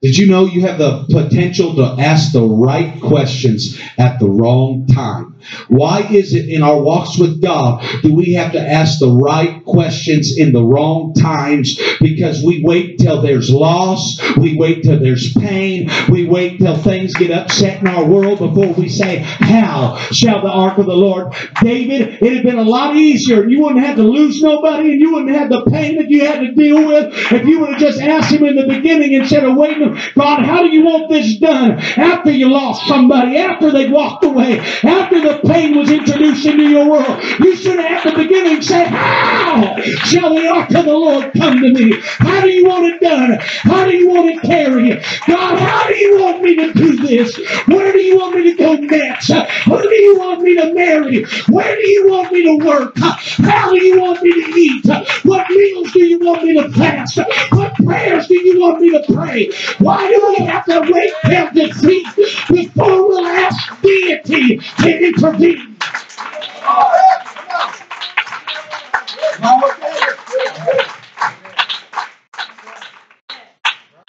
Did 0.00 0.16
you 0.16 0.28
know 0.28 0.44
you 0.46 0.60
have 0.62 0.78
the 0.78 1.04
potential 1.10 1.74
to 1.74 2.00
ask 2.00 2.32
the 2.32 2.44
right 2.44 3.00
questions 3.00 3.80
at 3.98 4.20
the 4.20 4.28
wrong 4.28 4.86
time? 4.86 5.37
Why 5.68 6.00
is 6.10 6.34
it 6.34 6.48
in 6.48 6.62
our 6.62 6.80
walks 6.80 7.18
with 7.18 7.40
God 7.42 7.84
do 8.02 8.14
we 8.14 8.34
have 8.34 8.52
to 8.52 8.60
ask 8.60 8.98
the 8.98 9.10
right 9.10 9.64
questions 9.64 10.36
in 10.36 10.52
the 10.52 10.62
wrong 10.62 11.14
times? 11.14 11.80
Because 12.00 12.42
we 12.42 12.62
wait 12.62 12.98
till 12.98 13.22
there's 13.22 13.50
loss, 13.50 14.20
we 14.36 14.56
wait 14.56 14.82
till 14.82 14.98
there's 14.98 15.32
pain, 15.34 15.90
we 16.08 16.26
wait 16.26 16.58
till 16.58 16.76
things 16.76 17.14
get 17.14 17.30
upset 17.30 17.80
in 17.80 17.88
our 17.88 18.04
world 18.04 18.38
before 18.38 18.72
we 18.72 18.88
say, 18.88 19.18
How 19.18 19.96
shall 20.12 20.42
the 20.42 20.50
ark 20.50 20.78
of 20.78 20.86
the 20.86 20.96
Lord? 20.96 21.34
David, 21.62 22.18
it 22.22 22.32
had 22.32 22.44
been 22.44 22.58
a 22.58 22.62
lot 22.62 22.96
easier. 22.96 23.48
You 23.48 23.62
wouldn't 23.62 23.84
have 23.84 23.96
to 23.96 24.02
lose 24.02 24.42
nobody 24.42 24.92
and 24.92 25.00
you 25.00 25.12
wouldn't 25.12 25.36
have 25.36 25.50
the 25.50 25.64
pain 25.70 25.96
that 25.96 26.10
you 26.10 26.26
had 26.26 26.40
to 26.40 26.52
deal 26.52 26.86
with 26.86 27.14
if 27.32 27.46
you 27.46 27.60
would 27.60 27.70
have 27.70 27.80
just 27.80 28.00
asked 28.00 28.32
him 28.32 28.44
in 28.44 28.56
the 28.56 28.66
beginning 28.66 29.12
instead 29.12 29.44
of 29.44 29.56
waiting, 29.56 29.98
God, 30.14 30.44
how 30.44 30.62
do 30.62 30.68
you 30.68 30.84
want 30.84 31.10
this 31.10 31.38
done? 31.38 31.72
After 31.72 32.30
you 32.30 32.48
lost 32.48 32.86
somebody, 32.86 33.36
after 33.36 33.70
they 33.70 33.88
walked 33.88 34.24
away, 34.24 34.58
after 34.58 35.20
the 35.28 35.48
pain 35.48 35.76
was 35.76 35.90
introduced 35.90 36.46
into 36.46 36.64
your 36.64 36.88
world. 36.88 37.22
You 37.40 37.56
should 37.56 37.78
have 37.78 38.06
at 38.06 38.14
the 38.14 38.22
beginning 38.22 38.62
said, 38.62 38.86
How 38.86 39.80
shall 39.82 40.34
the 40.34 40.48
ark 40.48 40.70
of 40.70 40.84
the 40.84 40.92
Lord 40.92 41.32
come 41.34 41.60
to 41.60 41.72
me? 41.72 41.98
How 42.00 42.40
do 42.40 42.48
you 42.48 42.64
want 42.64 42.86
it 42.86 43.00
done? 43.00 43.38
How 43.40 43.84
do 43.84 43.96
you 43.96 44.08
want 44.08 44.30
it 44.30 44.42
carried? 44.42 45.02
God, 45.26 45.58
how 45.58 45.88
do 45.88 45.96
you 45.96 46.18
want 46.22 46.42
me 46.42 46.56
to 46.56 46.72
do 46.72 46.96
this? 46.96 47.36
Where 47.66 47.92
do 47.92 47.98
you 47.98 48.16
want 48.16 48.36
me 48.36 48.44
to 48.50 48.56
go 48.56 48.74
next? 48.74 49.30
Who 49.30 49.82
do 49.82 49.94
you 49.94 50.18
want 50.18 50.42
me 50.42 50.56
to 50.56 50.72
marry? 50.72 51.24
Where 51.48 51.76
do 51.76 51.88
you 51.88 52.08
want 52.08 52.32
me 52.32 52.44
to 52.44 52.64
work? 52.64 52.96
How 52.98 53.70
do 53.70 53.84
you 53.84 54.00
want 54.00 54.22
me 54.22 54.32
to 54.32 54.58
eat? 54.58 54.86
What 55.24 55.46
meals 55.50 55.92
do 55.92 56.04
you 56.04 56.18
want 56.20 56.44
me 56.44 56.54
to 56.54 56.70
fast? 56.70 57.18
What 57.50 57.74
prayers 57.74 58.28
do 58.28 58.34
you 58.34 58.60
want 58.60 58.80
me 58.80 58.90
to 58.90 59.12
pray? 59.12 59.50
Why 59.78 60.08
do 60.08 60.36
we 60.38 60.46
have 60.46 60.64
to 60.66 60.90
wait 60.90 61.12
till 61.24 61.50
defeat 61.52 62.06
before 62.50 63.08
we'll 63.08 63.26
ask 63.26 63.80
deity 63.82 64.58
to 64.58 64.98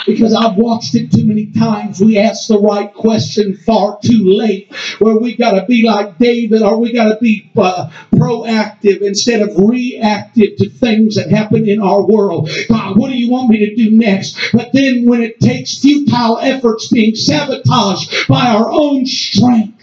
Because 0.05 0.33
I've 0.33 0.55
watched 0.55 0.95
it 0.95 1.11
too 1.11 1.25
many 1.25 1.47
times. 1.47 1.99
We 1.99 2.17
ask 2.17 2.47
the 2.47 2.59
right 2.59 2.93
question 2.93 3.55
far 3.57 3.99
too 4.03 4.23
late, 4.23 4.73
where 4.99 5.17
we 5.17 5.35
got 5.35 5.51
to 5.51 5.65
be 5.65 5.83
like 5.83 6.17
David, 6.19 6.61
or 6.61 6.77
we 6.77 6.93
got 6.93 7.09
to 7.09 7.17
be 7.19 7.51
uh, 7.57 7.89
proactive 8.11 9.01
instead 9.01 9.41
of 9.41 9.57
reactive 9.57 10.57
to 10.57 10.69
things 10.69 11.15
that 11.15 11.29
happen 11.29 11.67
in 11.67 11.81
our 11.81 12.05
world. 12.05 12.49
God, 12.67 12.97
what 12.97 13.09
do 13.09 13.17
you 13.17 13.31
want 13.31 13.49
me 13.49 13.59
to 13.59 13.75
do 13.75 13.91
next? 13.91 14.37
But 14.53 14.71
then 14.73 15.05
when 15.07 15.21
it 15.21 15.39
takes 15.39 15.79
futile 15.79 16.39
efforts 16.39 16.87
being 16.89 17.15
sabotaged 17.15 18.27
by 18.27 18.47
our 18.47 18.71
own 18.71 19.05
strength, 19.05 19.78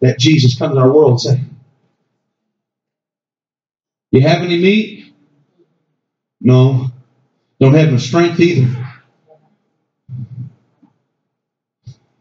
that 0.00 0.18
Jesus 0.18 0.58
comes 0.58 0.72
in 0.72 0.78
our 0.78 0.92
world 0.92 1.12
and 1.12 1.20
say, 1.20 1.40
You 4.10 4.22
have 4.22 4.42
any 4.42 4.58
meat? 4.58 5.14
No. 6.40 6.90
Don't 7.60 7.74
have 7.74 7.90
no 7.90 7.98
strength 7.98 8.40
either. 8.40 8.86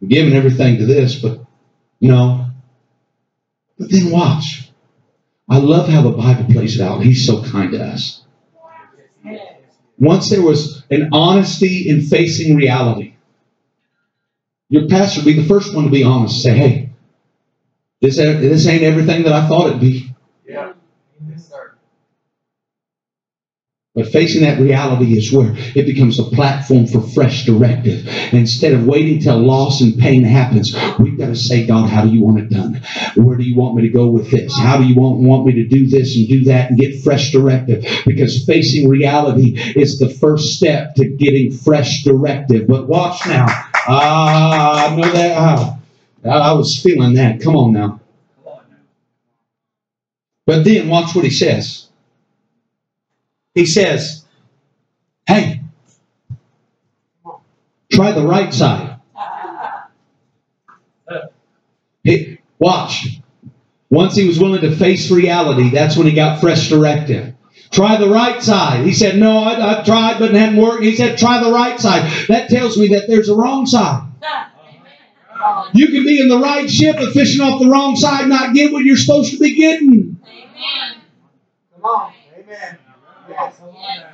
I'm 0.02 0.08
giving 0.08 0.34
everything 0.34 0.78
to 0.78 0.86
this, 0.86 1.16
but 1.22 1.40
no. 2.02 2.48
But 3.78 3.92
then 3.92 4.12
watch. 4.12 4.70
I 5.50 5.60
love 5.60 5.88
how 5.88 6.02
the 6.02 6.12
Bible 6.12 6.52
plays 6.54 6.80
it 6.80 6.84
out. 6.84 7.02
He's 7.02 7.26
so 7.26 7.44
kind 7.44 7.72
to 7.72 7.84
us. 7.84 8.24
Once 9.98 10.30
there 10.30 10.42
was 10.42 10.84
an 10.92 11.10
honesty 11.14 11.90
in 11.90 12.02
facing 12.02 12.56
reality, 12.56 13.16
your 14.70 14.88
pastor 14.88 15.22
would 15.22 15.26
be 15.26 15.42
the 15.42 15.48
first 15.48 15.74
one 15.74 15.86
to 15.86 15.90
be 15.90 16.04
honest. 16.04 16.44
Say, 16.44 16.56
hey, 16.56 16.87
this, 18.02 18.18
this 18.18 18.68
ain't 18.68 18.84
everything 18.84 19.24
that 19.24 19.34
I 19.34 19.48
thought 19.48 19.68
it'd 19.68 19.82
be. 19.82 20.14
Yeah. 20.46 20.74
Yes, 21.28 21.50
sir. 21.50 21.74
But 23.96 24.10
facing 24.10 24.44
that 24.44 24.60
reality 24.60 25.18
is 25.18 25.34
where 25.34 25.56
it 25.56 25.88
becomes 25.88 26.20
a 26.20 26.24
platform 26.26 26.86
for 26.86 27.02
fresh 27.02 27.46
directive. 27.48 28.08
Instead 28.32 28.74
of 28.74 28.86
waiting 28.86 29.20
till 29.20 29.40
loss 29.40 29.82
and 29.82 29.98
pain 29.98 30.24
happens, 30.24 30.76
we've 31.00 31.18
got 31.18 31.28
to 31.30 31.36
say, 31.36 31.66
God, 31.66 31.90
how 31.90 32.04
do 32.06 32.12
you 32.12 32.22
want 32.22 32.40
it 32.40 32.50
done? 32.52 32.84
Where 33.16 33.36
do 33.36 33.44
you 33.44 33.56
want 33.56 33.74
me 33.74 33.82
to 33.82 33.90
go 33.90 34.08
with 34.08 34.30
this? 34.30 34.56
How 34.56 34.78
do 34.78 34.84
you 34.84 34.94
want, 34.94 35.22
want 35.22 35.48
me 35.48 35.54
to 35.54 35.68
do 35.68 35.88
this 35.88 36.16
and 36.16 36.28
do 36.28 36.44
that 36.44 36.70
and 36.70 36.80
get 36.80 37.02
fresh 37.04 37.32
directive? 37.32 37.84
Because 38.06 38.46
facing 38.46 38.88
reality 38.88 39.60
is 39.76 39.98
the 39.98 40.10
first 40.10 40.56
step 40.56 40.94
to 40.96 41.06
getting 41.08 41.52
fresh 41.52 42.04
directive. 42.04 42.68
But 42.68 42.88
watch 42.88 43.26
now. 43.26 43.48
Ah, 43.90 44.92
I 44.92 44.96
know 44.96 45.12
that. 45.12 45.38
Ah, 45.40 45.77
I, 46.28 46.38
I 46.38 46.54
was 46.54 46.80
feeling 46.82 47.14
that. 47.16 47.42
Come 47.42 47.56
on 47.56 47.74
now. 47.74 48.00
But 50.46 50.64
then 50.64 50.88
watch 50.88 51.14
what 51.14 51.26
he 51.26 51.30
says. 51.30 51.88
He 53.54 53.66
says, 53.66 54.26
Hey, 55.26 55.62
try 57.92 58.12
the 58.12 58.26
right 58.26 58.54
side. 58.54 59.00
Watch. 62.60 63.20
Once 63.90 64.16
he 64.16 64.28
was 64.28 64.40
willing 64.40 64.62
to 64.62 64.76
face 64.76 65.12
reality, 65.12 65.70
that's 65.70 65.98
when 65.98 66.08
he 66.08 66.14
got 66.14 66.40
fresh 66.40 66.70
directive. 66.70 67.34
Try 67.72 67.98
the 67.98 68.10
right 68.10 68.42
side. 68.42 68.86
He 68.86 68.94
said, 68.94 69.18
No, 69.18 69.40
I, 69.40 69.82
I 69.82 69.84
tried, 69.84 70.20
but 70.20 70.32
it 70.32 70.38
hadn't 70.38 70.62
worked. 70.62 70.84
He 70.84 70.96
said, 70.96 71.18
Try 71.18 71.44
the 71.44 71.52
right 71.52 71.80
side. 71.80 72.28
That 72.30 72.50
tells 72.50 72.78
me 72.78 72.90
that 72.90 73.08
there's 73.08 73.30
a 73.30 73.36
wrong 73.36 73.66
side. 73.66 74.04
You 75.74 75.88
can 75.88 76.04
be 76.04 76.20
in 76.20 76.30
the 76.30 76.40
right 76.40 76.70
ship, 76.70 76.96
but 76.98 77.14
fishing 77.14 77.42
off 77.42 77.60
the 77.62 77.70
wrong 77.70 77.96
side, 77.96 78.28
not 78.28 78.54
get 78.54 78.72
what 78.72 78.84
you're 78.84 78.98
supposed 78.98 79.32
to 79.32 79.40
be 79.40 79.56
getting. 79.56 80.20
Come 81.76 81.86
on. 81.86 82.14
Amen. 82.38 82.78
Yes, 83.30 83.60
now. 83.60 84.08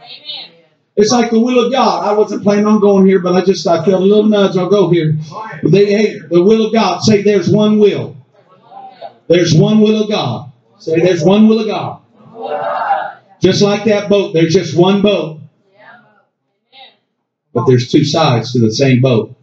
It's 0.95 1.11
like 1.11 1.31
the 1.31 1.39
will 1.39 1.65
of 1.65 1.71
God. 1.71 2.03
I 2.03 2.13
wasn't 2.13 2.43
planning 2.43 2.67
on 2.67 2.79
going 2.79 3.05
here, 3.05 3.19
but 3.19 3.33
I 3.33 3.43
just 3.43 3.65
I 3.65 3.83
felt 3.83 4.01
a 4.01 4.05
little 4.05 4.25
nudge. 4.25 4.57
I'll 4.57 4.69
go 4.69 4.89
here. 4.89 5.17
They, 5.63 5.85
hey, 5.85 6.19
the 6.19 6.43
will 6.43 6.67
of 6.67 6.73
God. 6.73 6.99
Say 7.01 7.23
there's 7.23 7.49
one 7.49 7.79
will. 7.79 8.15
There's 9.27 9.55
one 9.55 9.79
will 9.81 10.03
of 10.03 10.09
God. 10.09 10.51
Say 10.77 10.99
there's 10.99 11.23
one 11.23 11.47
will 11.47 11.61
of 11.61 11.67
God. 11.67 12.01
Just 13.41 13.61
like 13.61 13.85
that 13.85 14.09
boat, 14.09 14.33
there's 14.33 14.53
just 14.53 14.77
one 14.77 15.01
boat, 15.01 15.39
but 17.53 17.65
there's 17.65 17.91
two 17.91 18.05
sides 18.05 18.53
to 18.53 18.59
the 18.59 18.71
same 18.71 19.01
boat. 19.01 19.35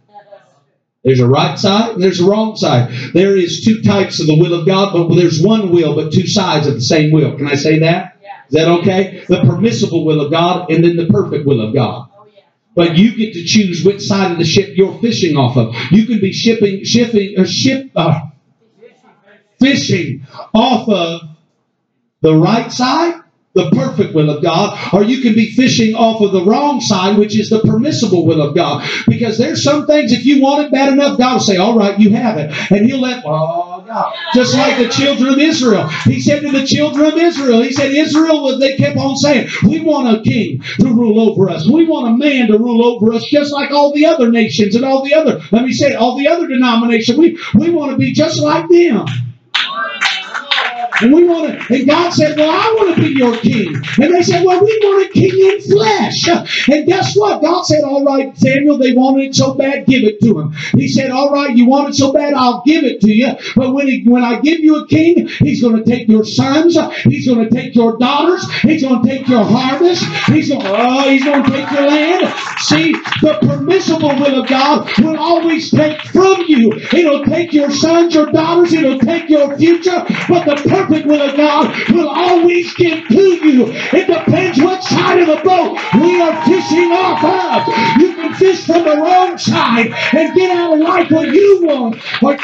There's 1.02 1.20
a 1.20 1.28
right 1.28 1.58
side 1.58 1.94
and 1.94 2.02
there's 2.02 2.20
a 2.20 2.28
wrong 2.28 2.56
side. 2.56 2.92
There 3.14 3.36
is 3.36 3.64
two 3.64 3.82
types 3.82 4.20
of 4.20 4.26
the 4.26 4.38
will 4.38 4.52
of 4.52 4.66
God, 4.66 4.92
but 4.92 5.14
there's 5.14 5.42
one 5.42 5.72
will, 5.72 5.94
but 5.94 6.12
two 6.12 6.26
sides 6.26 6.66
of 6.66 6.74
the 6.74 6.80
same 6.80 7.10
will. 7.10 7.36
Can 7.36 7.46
I 7.46 7.54
say 7.54 7.78
that? 7.78 8.18
Is 8.48 8.54
that 8.54 8.68
okay? 8.80 9.24
The 9.28 9.40
permissible 9.42 10.04
will 10.04 10.20
of 10.20 10.30
God 10.30 10.70
and 10.70 10.84
then 10.84 10.96
the 10.96 11.06
perfect 11.06 11.46
will 11.46 11.66
of 11.66 11.72
God. 11.72 12.08
But 12.74 12.96
you 12.96 13.16
get 13.16 13.34
to 13.34 13.44
choose 13.44 13.84
which 13.84 14.02
side 14.02 14.32
of 14.32 14.38
the 14.38 14.44
ship 14.44 14.76
you're 14.76 14.98
fishing 15.00 15.36
off 15.36 15.56
of. 15.56 15.74
You 15.90 16.06
can 16.06 16.20
be 16.20 16.32
shipping, 16.32 16.84
shipping, 16.84 17.38
or 17.38 17.46
ship, 17.46 17.90
uh, 17.96 18.28
fishing 19.58 20.26
off 20.54 20.88
of 20.88 21.22
the 22.20 22.34
right 22.34 22.70
side, 22.70 23.22
the 23.54 23.68
perfect 23.70 24.14
will 24.14 24.30
of 24.30 24.42
God, 24.42 24.78
or 24.94 25.02
you 25.02 25.22
can 25.22 25.34
be 25.34 25.50
fishing 25.50 25.94
off 25.94 26.20
of 26.20 26.32
the 26.32 26.44
wrong 26.44 26.80
side, 26.80 27.18
which 27.18 27.38
is 27.38 27.50
the 27.50 27.60
permissible 27.60 28.24
will 28.24 28.40
of 28.40 28.54
God. 28.54 28.88
Because 29.08 29.38
there's 29.38 29.64
some 29.64 29.86
things, 29.86 30.12
if 30.12 30.24
you 30.24 30.40
want 30.40 30.66
it 30.66 30.72
bad 30.72 30.92
enough, 30.92 31.18
God 31.18 31.34
will 31.34 31.40
say, 31.40 31.56
All 31.56 31.76
right, 31.76 31.98
you 31.98 32.10
have 32.10 32.38
it. 32.38 32.52
And 32.70 32.86
He'll 32.86 33.00
let, 33.00 33.24
oh, 33.26 33.82
God. 33.86 34.14
Just 34.34 34.54
like 34.54 34.78
the 34.78 34.88
children 34.88 35.32
of 35.32 35.38
Israel. 35.38 35.88
He 36.04 36.20
said 36.20 36.42
to 36.42 36.52
the 36.52 36.64
children 36.64 37.06
of 37.06 37.16
Israel, 37.16 37.62
He 37.62 37.72
said, 37.72 37.90
Israel, 37.90 38.56
they 38.58 38.76
kept 38.76 38.96
on 38.96 39.16
saying, 39.16 39.48
We 39.64 39.80
want 39.80 40.16
a 40.16 40.22
king 40.22 40.62
to 40.78 40.86
rule 40.86 41.20
over 41.20 41.50
us. 41.50 41.68
We 41.68 41.86
want 41.86 42.08
a 42.08 42.16
man 42.16 42.48
to 42.48 42.58
rule 42.58 42.84
over 42.84 43.12
us, 43.12 43.24
just 43.24 43.52
like 43.52 43.72
all 43.72 43.92
the 43.92 44.06
other 44.06 44.30
nations 44.30 44.76
and 44.76 44.84
all 44.84 45.04
the 45.04 45.14
other, 45.14 45.40
let 45.50 45.64
me 45.64 45.72
say 45.72 45.94
all 45.94 46.16
the 46.16 46.28
other 46.28 46.46
denominations. 46.46 47.18
We, 47.18 47.38
we 47.54 47.70
want 47.70 47.92
to 47.92 47.98
be 47.98 48.12
just 48.12 48.38
like 48.40 48.68
them. 48.68 49.06
And 51.02 51.12
we 51.14 51.24
want 51.24 51.58
to, 51.58 51.74
and 51.74 51.86
God 51.86 52.10
said, 52.10 52.36
Well, 52.36 52.50
I 52.50 52.74
want 52.76 52.96
to 52.96 53.02
be 53.02 53.10
your 53.10 53.36
king. 53.36 53.74
And 54.00 54.14
they 54.14 54.22
said, 54.22 54.44
Well, 54.44 54.62
we 54.62 54.78
want 54.82 55.06
a 55.06 55.12
king 55.12 55.32
in 55.32 55.60
flesh. 55.60 56.28
And 56.68 56.86
guess 56.86 57.16
what? 57.16 57.42
God 57.42 57.62
said, 57.62 57.84
All 57.84 58.04
right, 58.04 58.36
Samuel, 58.36 58.78
they 58.78 58.92
wanted 58.92 59.28
it 59.28 59.34
so 59.34 59.54
bad, 59.54 59.86
give 59.86 60.04
it 60.04 60.20
to 60.20 60.38
him. 60.38 60.52
He 60.76 60.88
said, 60.88 61.10
All 61.10 61.32
right, 61.32 61.56
you 61.56 61.66
want 61.66 61.90
it 61.90 61.94
so 61.94 62.12
bad, 62.12 62.34
I'll 62.34 62.62
give 62.66 62.84
it 62.84 63.00
to 63.00 63.10
you. 63.10 63.30
But 63.56 63.72
when 63.72 63.88
he, 63.88 64.02
when 64.04 64.22
I 64.22 64.40
give 64.40 64.60
you 64.60 64.82
a 64.82 64.86
king, 64.88 65.28
he's 65.28 65.62
going 65.62 65.82
to 65.82 65.84
take 65.84 66.08
your 66.08 66.24
sons, 66.24 66.76
he's 67.04 67.26
going 67.26 67.48
to 67.48 67.54
take 67.54 67.74
your 67.74 67.96
daughters, 67.98 68.50
he's 68.60 68.82
going 68.82 69.02
to 69.02 69.08
take 69.08 69.26
your 69.28 69.44
harvest, 69.44 70.04
he's 70.26 70.50
going, 70.50 70.62
oh, 70.64 71.08
he's 71.08 71.24
going 71.24 71.42
to 71.42 71.50
take 71.50 71.70
your 71.70 71.86
land. 71.86 72.34
See, 72.60 72.92
the 72.92 73.38
permissible 73.40 74.10
will 74.16 74.42
of 74.42 74.48
God 74.48 74.90
will 74.98 75.18
always 75.18 75.70
take 75.70 76.00
from 76.02 76.44
you. 76.46 76.72
It'll 76.92 77.24
take 77.24 77.52
your 77.52 77.70
sons, 77.70 78.14
your 78.14 78.26
daughters, 78.26 78.72
it'll 78.74 78.98
take 78.98 79.30
your 79.30 79.56
future, 79.56 80.04
but 80.28 80.44
the 80.44 80.62
perfect 80.68 80.89
perfect 80.90 81.06
will 81.06 81.22
of 81.22 81.36
God 81.36 81.90
will 81.90 82.08
always 82.08 82.74
get 82.74 83.06
to 83.08 83.14
you. 83.16 83.66
It 83.68 84.06
depends 84.06 84.60
what 84.60 84.82
side 84.82 85.20
of 85.20 85.26
the 85.28 85.40
boat 85.44 85.78
we 86.00 86.20
are 86.20 86.44
fishing 86.44 86.90
off 86.92 87.22
of. 87.68 88.00
You 88.00 88.14
can 88.14 88.34
fish 88.34 88.66
from 88.66 88.84
the 88.84 88.96
wrong 88.96 89.38
side 89.38 89.92
and 90.12 90.34
get 90.34 90.50
out 90.50 90.74
of 90.74 90.80
life 90.80 91.10
what 91.10 91.28
you 91.28 91.60
want. 91.62 91.96
Or 92.22 92.36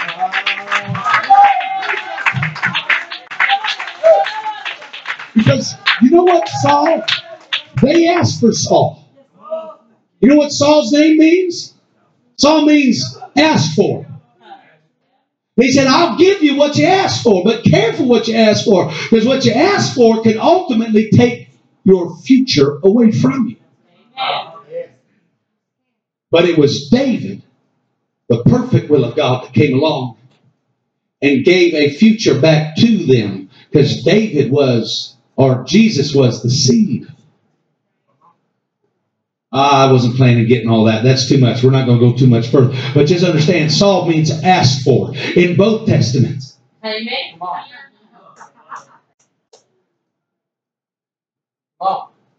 because 5.35 5.75
you 6.03 6.11
know 6.11 6.25
what, 6.25 6.49
Saul? 6.63 7.03
They 7.83 8.09
asked 8.09 8.41
for 8.41 8.53
Saul. 8.53 9.05
You 10.21 10.29
know 10.29 10.37
what 10.37 10.53
Saul's 10.53 10.93
name 10.93 11.19
means? 11.19 11.75
Saul 12.37 12.65
means 12.65 13.19
asked 13.37 13.75
for. 13.75 14.07
He 15.57 15.73
said, 15.73 15.87
I'll 15.87 16.19
give 16.19 16.43
you 16.43 16.57
what 16.57 16.77
you 16.77 16.85
ask 16.85 17.23
for, 17.23 17.43
but 17.43 17.65
careful 17.65 18.07
what 18.07 18.29
you 18.29 18.35
ask 18.35 18.65
for, 18.65 18.91
because 19.11 19.27
what 19.27 19.45
you 19.47 19.53
ask 19.53 19.95
for 19.95 20.23
can 20.23 20.39
ultimately 20.39 21.11
take 21.11 21.49
your 21.85 22.17
future 22.19 22.79
away 22.83 23.11
from 23.11 23.49
you. 23.49 23.57
But 26.31 26.45
it 26.45 26.59
was 26.59 26.89
David, 26.91 27.43
the 28.29 28.43
perfect 28.45 28.91
will 28.91 29.05
of 29.05 29.17
God, 29.17 29.45
that 29.45 29.55
came 29.55 29.79
along 29.79 30.19
and 31.23 31.45
gave 31.45 31.73
a 31.73 31.95
future 31.95 32.39
back 32.39 32.77
to 32.77 33.07
them, 33.07 33.49
because 33.71 34.03
David 34.05 34.51
was, 34.51 35.17
or 35.37 35.65
Jesus 35.65 36.15
was 36.15 36.43
the 36.43 36.51
seed. 36.51 37.07
Ah, 39.53 39.89
I 39.89 39.93
wasn't 39.93 40.17
planning 40.17 40.41
on 40.41 40.47
getting 40.49 40.69
all 40.71 40.85
that. 40.85 41.05
That's 41.05 41.29
too 41.29 41.39
much. 41.39 41.63
We're 41.63 41.71
not 41.71 41.87
going 41.87 42.01
to 42.01 42.11
go 42.11 42.17
too 42.17 42.27
much 42.27 42.49
further. 42.49 42.77
But 42.95 43.07
just 43.07 43.25
understand, 43.25 43.73
Saul 43.73 44.07
means 44.07 44.31
asked 44.45 44.83
for 44.85 45.13
in 45.37 45.57
both 45.57 45.87
testaments. 45.87 46.59
Amen. 46.85 47.09
Come 47.33 47.43
on. 47.43 47.65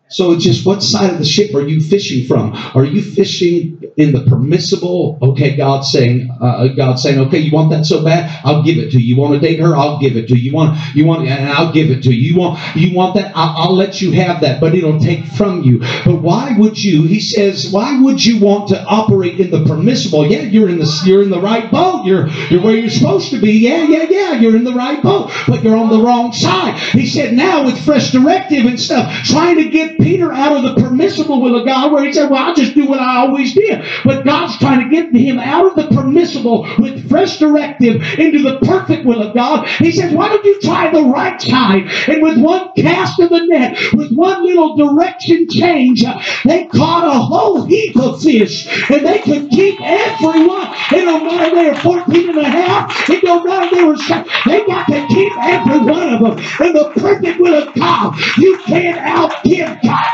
So 0.09 0.31
it's 0.31 0.43
just 0.43 0.65
what 0.65 0.83
side 0.83 1.11
of 1.11 1.19
the 1.19 1.25
ship 1.25 1.53
are 1.55 1.67
you 1.67 1.81
fishing 1.81 2.27
from? 2.27 2.53
Are 2.75 2.85
you 2.85 3.01
fishing 3.01 3.76
in 3.97 4.13
the 4.13 4.23
permissible? 4.23 5.17
Okay, 5.21 5.55
God 5.55 5.81
saying, 5.81 6.29
uh, 6.41 6.67
God 6.69 6.95
saying, 6.99 7.19
okay, 7.27 7.39
you 7.39 7.51
want 7.51 7.71
that 7.71 7.85
so 7.85 8.03
bad? 8.03 8.41
I'll 8.45 8.63
give 8.63 8.77
it 8.77 8.91
to 8.91 8.99
you. 8.99 9.15
You 9.15 9.21
want 9.21 9.33
to 9.33 9.39
date 9.39 9.59
her? 9.59 9.75
I'll 9.75 9.99
give 9.99 10.15
it 10.15 10.27
to 10.29 10.37
you. 10.37 10.51
You 10.51 10.53
want, 10.53 10.77
you 10.95 11.05
want, 11.05 11.27
and 11.27 11.49
I'll 11.49 11.71
give 11.73 11.89
it 11.89 12.03
to 12.03 12.13
you. 12.13 12.33
You 12.33 12.39
want, 12.39 12.59
you 12.75 12.95
want 12.95 13.15
that? 13.15 13.31
I'll, 13.35 13.69
I'll 13.69 13.75
let 13.75 14.01
you 14.01 14.11
have 14.11 14.41
that, 14.41 14.61
but 14.61 14.75
it'll 14.75 14.99
take 14.99 15.25
from 15.25 15.63
you. 15.63 15.79
But 16.05 16.21
why 16.21 16.55
would 16.57 16.81
you? 16.81 17.03
He 17.03 17.19
says, 17.19 17.71
why 17.71 17.99
would 18.01 18.23
you 18.23 18.39
want 18.39 18.69
to 18.69 18.83
operate 18.83 19.39
in 19.39 19.51
the 19.51 19.65
permissible? 19.65 20.27
Yeah, 20.27 20.41
you're 20.41 20.69
in 20.69 20.79
the, 20.79 21.01
you're 21.05 21.23
in 21.23 21.29
the 21.29 21.41
right 21.41 21.69
boat. 21.71 22.05
You're, 22.05 22.27
you're 22.49 22.61
where 22.61 22.75
you're 22.75 22.89
supposed 22.89 23.31
to 23.31 23.39
be. 23.41 23.53
Yeah, 23.53 23.83
yeah, 23.83 24.03
yeah. 24.09 24.33
You're 24.33 24.55
in 24.55 24.63
the 24.63 24.73
right 24.73 25.01
boat, 25.01 25.31
but 25.47 25.63
you're 25.63 25.75
on 25.77 25.89
the 25.89 26.01
wrong 26.01 26.33
side. 26.33 26.79
He 26.79 27.07
said, 27.07 27.33
now 27.33 27.65
with 27.65 27.83
fresh 27.83 28.11
directive 28.11 28.65
and 28.65 28.79
stuff, 28.79 29.11
trying 29.23 29.57
to 29.57 29.69
get 29.69 29.97
Peter 29.99 30.31
out 30.31 30.57
of 30.57 30.63
the 30.63 30.81
permissible 30.81 31.41
will 31.41 31.59
of 31.59 31.65
God, 31.65 31.91
where 31.91 32.03
he 32.05 32.13
said, 32.13 32.29
Well, 32.29 32.43
I'll 32.43 32.55
just 32.55 32.75
do 32.75 32.87
what 32.87 32.99
I 32.99 33.17
always 33.17 33.53
did. 33.53 33.83
But 34.03 34.25
God's 34.25 34.57
trying 34.59 34.89
to 34.89 34.89
get 34.89 35.13
him 35.15 35.39
out 35.39 35.67
of 35.67 35.75
the 35.75 35.95
permissible 35.95 36.67
with 36.79 37.09
fresh 37.09 37.39
directive 37.39 38.01
into 38.19 38.41
the 38.41 38.59
perfect 38.65 39.05
will 39.05 39.21
of 39.21 39.33
God. 39.33 39.67
He 39.67 39.91
says, 39.91 40.13
Why 40.13 40.29
don't 40.29 40.43
you 40.45 40.59
try 40.61 40.91
the 40.91 41.03
right 41.03 41.41
side? 41.41 41.83
And 42.07 42.21
with 42.21 42.37
one 42.37 42.71
cast 42.77 43.19
of 43.19 43.29
the 43.29 43.45
net, 43.45 43.77
with 43.93 44.11
one 44.11 44.45
little 44.45 44.75
direction 44.75 45.47
change, 45.49 46.03
they 46.45 46.65
caught 46.67 47.07
a 47.07 47.19
whole 47.19 47.65
heap 47.65 47.95
of 47.97 48.21
fish. 48.21 48.67
And 48.89 49.05
they 49.05 49.19
could 49.19 49.49
keep 49.49 49.79
everyone. 49.81 50.67
It 50.91 51.05
don't 51.05 51.25
matter 51.25 51.55
they 51.55 51.69
were 51.69 51.75
14 51.75 52.29
and 52.29 52.37
a 52.37 52.43
half. 52.49 53.09
It 53.09 53.21
don't 53.21 53.45
matter 53.45 53.75
they 53.75 53.83
were 53.83 53.97
seven. 53.97 54.29
They 54.45 54.65
got 54.65 54.87
to 54.87 55.07
keep 55.07 55.31
every 55.37 55.79
one 55.79 56.13
of 56.13 56.19
them. 56.21 56.65
In 56.65 56.73
the 56.73 56.91
perfect 56.97 57.39
will 57.39 57.63
of 57.67 57.73
God, 57.73 58.15
you 58.37 58.57
can't 58.65 58.97
outgive 58.99 59.81
God. 59.83 60.05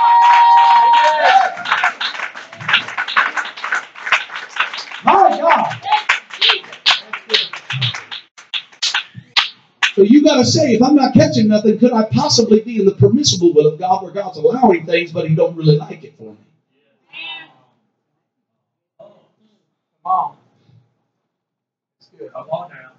My 5.06 5.30
God. 5.40 5.82
So 9.96 10.02
you 10.04 10.24
got 10.24 10.38
to 10.38 10.46
say, 10.46 10.74
if 10.74 10.82
I'm 10.82 10.96
not 10.96 11.14
catching 11.14 11.50
nothing, 11.50 11.80
could 11.80 11.94
I 11.94 12.06
possibly 12.06 12.62
be 12.62 12.80
in 12.80 12.86
the 12.86 12.96
permissible 12.96 13.54
will 13.54 13.68
of 13.68 13.80
God 13.80 14.04
where 14.04 14.12
God's 14.12 14.38
allowing 14.38 14.86
things, 14.86 15.12
but 15.12 15.30
He 15.30 15.36
don't 15.36 15.56
really 15.56 15.78
like 15.78 16.04
it 16.04 16.18
for 16.18 16.32
me? 16.34 16.38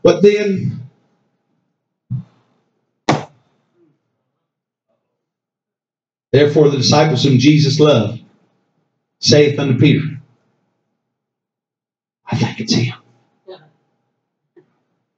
But 0.03 0.23
then, 0.23 0.81
therefore, 6.33 6.71
the 6.71 6.79
disciples 6.79 7.25
whom 7.25 7.39
Jesus 7.39 7.81
loved 7.81 8.23
saith 9.21 9.59
unto 9.59 9.79
Peter, 9.79 10.14
I 12.35 12.37
think 12.37 12.61
it's 12.61 12.73
him. 12.75 12.95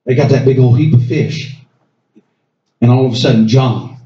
They 0.05 0.15
got 0.15 0.31
that 0.31 0.45
big 0.45 0.59
old 0.59 0.79
heap 0.79 0.93
of 0.93 1.05
fish. 1.07 1.57
And 2.83 2.91
all 2.91 3.07
of 3.07 3.13
a 3.15 3.17
sudden, 3.17 3.49
John 3.49 3.97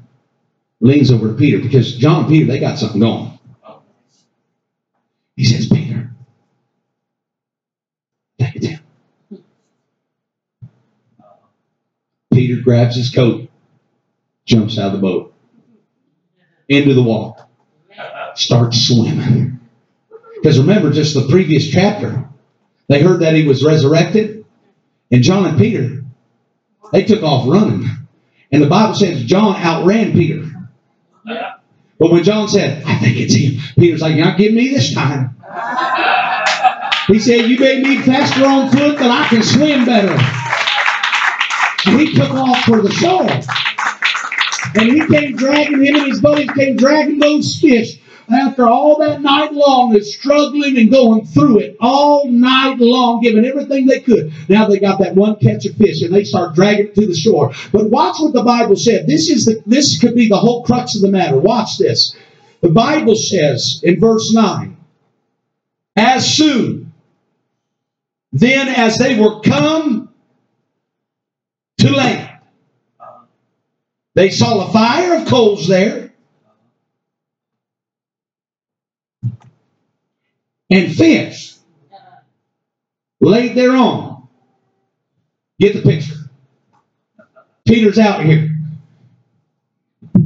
leans 0.79 1.11
over 1.11 1.27
to 1.27 1.33
Peter 1.33 1.59
because 1.59 1.97
John 1.97 2.21
and 2.21 2.29
Peter, 2.29 2.45
they 2.45 2.57
got 2.57 2.79
something 2.79 3.01
going. 3.01 3.37
He 5.35 5.43
says, 5.43 5.67
Peter, 5.67 6.09
I 8.39 8.43
think 8.43 8.55
it's 8.55 8.67
him. 8.67 8.81
Peter 12.33 12.61
grabs 12.61 12.95
his 12.95 13.09
coat, 13.09 13.49
jumps 14.45 14.77
out 14.79 14.87
of 14.87 14.93
the 14.93 14.99
boat, 14.99 15.33
into 16.69 16.93
the 16.93 17.03
water, 17.03 17.45
starts 18.35 18.87
swimming. 18.87 19.59
Because 20.35 20.59
remember, 20.59 20.91
just 20.91 21.13
the 21.13 21.27
previous 21.27 21.69
chapter, 21.69 22.30
they 22.91 23.01
heard 23.01 23.21
that 23.21 23.33
he 23.33 23.47
was 23.47 23.63
resurrected, 23.63 24.45
and 25.11 25.23
John 25.23 25.45
and 25.45 25.57
Peter, 25.57 26.03
they 26.91 27.03
took 27.03 27.23
off 27.23 27.47
running. 27.47 27.89
And 28.51 28.61
the 28.61 28.67
Bible 28.67 28.95
says 28.95 29.23
John 29.23 29.55
outran 29.55 30.11
Peter. 30.11 30.45
But 31.23 32.11
when 32.11 32.23
John 32.23 32.49
said, 32.49 32.83
I 32.83 32.95
think 32.95 33.17
it's 33.17 33.33
him, 33.33 33.61
Peter's 33.77 34.01
like, 34.01 34.17
not 34.17 34.37
getting 34.37 34.57
me 34.57 34.69
this 34.69 34.93
time. 34.93 35.37
He 37.07 37.19
said, 37.19 37.49
You 37.49 37.57
may 37.59 37.81
be 37.81 38.01
faster 38.01 38.45
on 38.45 38.69
foot, 38.69 38.97
but 38.97 39.09
I 39.09 39.27
can 39.29 39.41
swim 39.41 39.85
better. 39.85 40.17
And 41.85 41.99
he 41.99 42.13
took 42.13 42.31
off 42.31 42.59
for 42.63 42.81
the 42.81 42.91
shore. 42.91 43.29
And 44.75 44.91
he 44.91 44.99
came 45.07 45.35
dragging, 45.37 45.83
him 45.85 45.95
and 45.95 46.07
his 46.07 46.19
buddies 46.19 46.51
came 46.51 46.75
dragging 46.75 47.19
those 47.19 47.57
fish 47.57 48.00
after 48.31 48.67
all 48.67 48.99
that 48.99 49.21
night 49.21 49.53
long 49.53 49.95
of 49.95 50.05
struggling 50.05 50.77
and 50.77 50.91
going 50.91 51.25
through 51.25 51.59
it 51.59 51.75
all 51.79 52.27
night 52.27 52.79
long, 52.79 53.21
giving 53.21 53.45
everything 53.45 53.85
they 53.85 53.99
could. 53.99 54.33
Now 54.49 54.67
they 54.67 54.79
got 54.79 54.99
that 54.99 55.15
one 55.15 55.35
catch 55.37 55.65
of 55.65 55.75
fish 55.75 56.01
and 56.01 56.13
they 56.13 56.23
start 56.23 56.55
dragging 56.55 56.87
it 56.87 56.95
to 56.95 57.07
the 57.07 57.15
shore. 57.15 57.51
But 57.71 57.89
watch 57.89 58.17
what 58.19 58.33
the 58.33 58.43
Bible 58.43 58.75
said. 58.75 59.07
This 59.07 59.29
is 59.29 59.45
the 59.45 59.61
this 59.65 59.99
could 59.99 60.15
be 60.15 60.27
the 60.27 60.37
whole 60.37 60.63
crux 60.63 60.95
of 60.95 61.01
the 61.01 61.09
matter. 61.09 61.37
Watch 61.37 61.77
this. 61.77 62.15
The 62.61 62.69
Bible 62.69 63.15
says 63.15 63.81
in 63.83 63.99
verse 63.99 64.31
9, 64.33 64.77
as 65.95 66.31
soon 66.35 66.93
then 68.33 68.69
as 68.69 68.97
they 68.97 69.19
were 69.19 69.41
come 69.41 70.09
to 71.79 71.91
land, 71.91 72.39
they 74.13 74.29
saw 74.29 74.67
a 74.67 74.73
fire 74.73 75.15
of 75.15 75.27
coals 75.27 75.67
there 75.67 76.00
and 80.71 80.95
fish 80.95 81.55
laid 83.19 83.55
thereon. 83.55 84.27
Get 85.59 85.75
the 85.75 85.81
picture. 85.83 86.15
Peter's 87.67 87.99
out 87.99 88.25
here. 88.25 88.49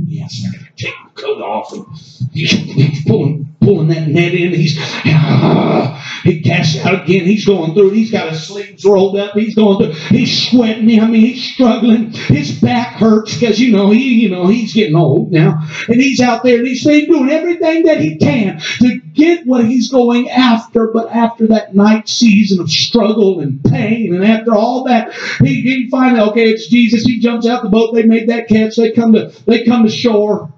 Yes, 0.06 0.46
I 0.48 0.58
gotta 0.58 0.72
take 0.78 0.94
my 1.04 1.10
coat 1.12 1.42
off. 1.42 1.74
And 1.74 1.86
he's, 2.34 3.04
pulling, 3.06 3.56
pulling 3.60 3.90
that 3.90 4.08
net 4.08 4.34
in. 4.34 4.54
He's 4.54 4.78
ah, 4.80 5.95
he 6.26 6.42
casts 6.42 6.84
out 6.84 7.04
again. 7.04 7.24
He's 7.24 7.46
going 7.46 7.76
through. 7.76 7.92
He's 7.92 8.10
got 8.10 8.32
his 8.32 8.48
sleeves 8.48 8.84
rolled 8.84 9.16
up. 9.16 9.34
He's 9.36 9.54
going 9.54 9.78
through. 9.78 9.94
He's 10.10 10.50
sweating. 10.50 11.00
I 11.00 11.06
mean, 11.06 11.22
he's 11.22 11.44
struggling. 11.54 12.12
His 12.14 12.60
back 12.60 12.94
hurts 12.94 13.38
because 13.38 13.60
you 13.60 13.72
know 13.72 13.92
he, 13.92 14.16
you 14.24 14.30
know, 14.30 14.48
he's 14.48 14.74
getting 14.74 14.96
old 14.96 15.32
now, 15.32 15.64
and 15.88 16.02
he's 16.02 16.20
out 16.20 16.42
there 16.42 16.58
and 16.58 16.68
he's 16.68 16.84
doing 16.84 17.30
everything 17.30 17.84
that 17.84 18.02
he 18.02 18.18
can 18.18 18.60
to 18.80 19.00
get 19.14 19.46
what 19.46 19.66
he's 19.66 19.92
going 19.92 20.28
after. 20.32 20.88
But 20.88 21.12
after 21.12 21.46
that 21.48 21.76
night 21.76 22.10
season 22.10 22.60
of 22.60 22.72
struggle 22.72 23.40
and 23.40 23.64
pain, 23.64 24.16
and 24.16 24.26
after 24.26 24.56
all 24.56 24.86
that, 24.86 25.14
he, 25.44 25.62
he 25.62 25.90
finally 25.92 26.22
okay, 26.32 26.50
it's 26.50 26.68
Jesus. 26.68 27.04
He 27.04 27.20
jumps 27.20 27.46
out 27.46 27.62
the 27.62 27.70
boat. 27.70 27.94
They 27.94 28.04
made 28.04 28.30
that 28.30 28.48
catch. 28.48 28.78
They 28.78 28.92
come 28.94 29.14
to 29.14 29.32
they 29.46 29.64
come 29.64 29.84
to 29.84 29.92
shore. 29.92 30.52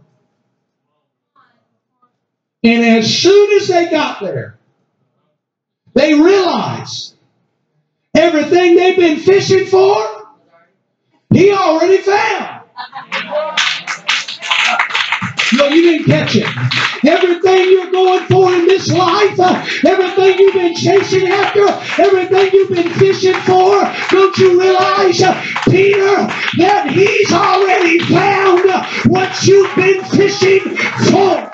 And 2.63 2.85
as 2.85 3.13
soon 3.21 3.61
as 3.61 3.67
they 3.67 3.89
got 3.89 4.21
there, 4.21 4.56
they 5.97 6.13
realize 6.13 7.15
everything 8.15 8.75
they've 8.75 8.97
been 8.97 9.17
fishing 9.17 9.65
for, 9.65 9.95
he 11.33 11.51
already 11.51 11.97
found. 11.97 12.61
No, 15.53 15.67
you 15.69 15.81
didn't 15.81 16.05
catch 16.05 16.35
it. 16.35 16.47
Everything 17.07 17.71
you're 17.71 17.91
going 17.91 18.25
for 18.25 18.53
in 18.53 18.67
this 18.67 18.91
life, 18.91 19.39
uh, 19.39 19.65
everything 19.87 20.37
you've 20.37 20.53
been 20.53 20.75
chasing 20.75 21.27
after, 21.29 21.67
everything 22.01 22.51
you've 22.53 22.69
been 22.69 22.91
fishing 22.91 23.33
for, 23.33 23.81
don't 24.11 24.37
you 24.37 24.59
realize, 24.59 25.21
uh, 25.21 25.41
Peter, 25.69 26.15
that 26.57 26.91
he's 26.91 27.31
already 27.31 27.99
found 27.99 28.69
uh, 28.69 28.85
what 29.07 29.47
you've 29.47 29.75
been 29.75 30.03
fishing 30.03 30.75
for? 31.09 31.49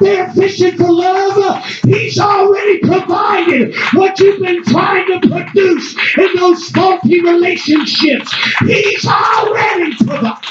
There 0.00 0.30
fishing 0.32 0.76
for 0.76 0.92
love. 0.92 1.64
He's 1.84 2.18
already 2.18 2.80
provided 2.80 3.74
what 3.94 4.18
you've 4.20 4.40
been 4.42 4.62
trying 4.64 5.20
to 5.20 5.28
produce 5.28 5.96
in 6.18 6.28
those 6.36 6.68
faulty 6.70 7.22
relationships. 7.22 8.34
He's 8.60 9.06
already 9.06 9.96
provided. 9.96 10.42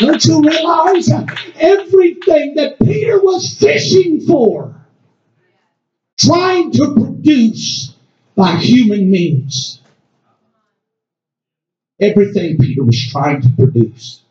Don't 0.00 0.24
you 0.24 0.42
realize 0.42 1.08
everything 1.56 2.54
that 2.56 2.76
Peter 2.82 3.20
was 3.20 3.56
fishing 3.56 4.20
for, 4.20 4.74
trying 6.18 6.72
to 6.72 6.94
produce 6.94 7.94
by 8.34 8.56
human 8.56 9.10
means? 9.10 9.80
Everything 12.00 12.58
Peter 12.58 12.82
was 12.82 13.08
trying 13.10 13.40
to 13.42 13.48
produce 13.50 14.23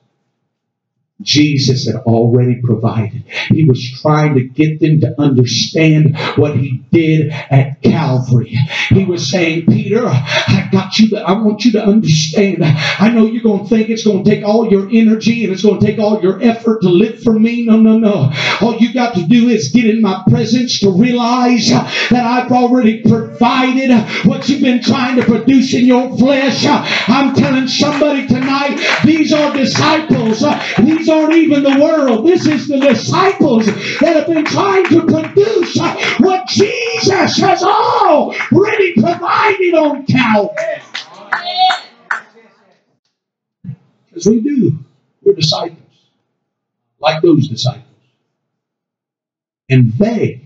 Jesus 1.23 1.85
had 1.85 1.95
already 1.95 2.61
provided. 2.61 3.23
He 3.49 3.65
was 3.65 3.83
trying 4.01 4.35
to 4.35 4.43
get 4.43 4.79
them 4.79 5.01
to 5.01 5.19
understand 5.19 6.17
what 6.35 6.57
he 6.57 6.83
did 6.91 7.31
at 7.31 7.81
Calvary. 7.81 8.57
He 8.89 9.05
was 9.05 9.29
saying, 9.29 9.65
Peter, 9.67 10.05
I 10.05 10.69
got 10.71 10.99
you, 10.99 11.09
to, 11.09 11.17
I 11.17 11.33
want 11.33 11.65
you 11.65 11.71
to 11.73 11.83
understand. 11.83 12.63
I 12.63 13.09
know 13.09 13.25
you're 13.25 13.43
going 13.43 13.63
to 13.63 13.69
think 13.69 13.89
it's 13.89 14.03
going 14.03 14.23
to 14.23 14.29
take 14.29 14.43
all 14.43 14.69
your 14.69 14.89
energy 14.91 15.43
and 15.43 15.53
it's 15.53 15.63
going 15.63 15.79
to 15.79 15.85
take 15.85 15.99
all 15.99 16.21
your 16.21 16.41
effort 16.41 16.81
to 16.81 16.89
live 16.89 17.21
for 17.23 17.33
me. 17.33 17.65
No, 17.65 17.77
no, 17.77 17.97
no. 17.97 18.31
All 18.61 18.75
you 18.77 18.93
got 18.93 19.15
to 19.15 19.25
do 19.25 19.49
is 19.49 19.69
get 19.69 19.85
in 19.85 20.01
my 20.01 20.23
presence 20.29 20.79
to 20.79 20.91
realize 20.91 21.69
that 21.69 22.13
I've 22.13 22.51
already 22.51 23.01
provided 23.01 23.91
what 24.25 24.49
you've 24.49 24.61
been 24.61 24.81
trying 24.81 25.15
to 25.17 25.23
produce 25.23 25.73
in 25.73 25.85
your 25.85 26.15
flesh. 26.17 26.65
I'm 26.65 27.33
telling 27.35 27.67
somebody 27.67 28.27
tonight, 28.27 29.01
these 29.05 29.33
are 29.33 29.53
disciples. 29.53 30.43
These 30.77 31.09
aren't 31.13 31.33
even 31.35 31.63
the 31.63 31.79
world. 31.79 32.27
This 32.27 32.45
is 32.47 32.67
the 32.67 32.79
disciples 32.79 33.65
that 33.65 34.15
have 34.15 34.27
been 34.27 34.45
trying 34.45 34.85
to 34.85 35.05
produce 35.05 35.77
what 36.19 36.47
Jesus 36.47 37.37
has 37.37 37.63
already 37.63 38.93
provided 38.93 39.73
on 39.75 40.05
Calvary. 40.05 40.81
Because 44.09 44.27
we 44.27 44.41
do. 44.41 44.79
We're 45.21 45.33
disciples. 45.33 45.79
Like 46.99 47.21
those 47.21 47.47
disciples. 47.47 47.83
And 49.69 49.93
they 49.93 50.41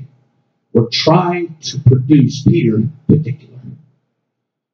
were 0.74 0.89
trying 0.91 1.57
to 1.61 1.80
produce, 1.80 2.43
Peter 2.43 2.76
in 2.78 2.93
particular, 3.07 3.59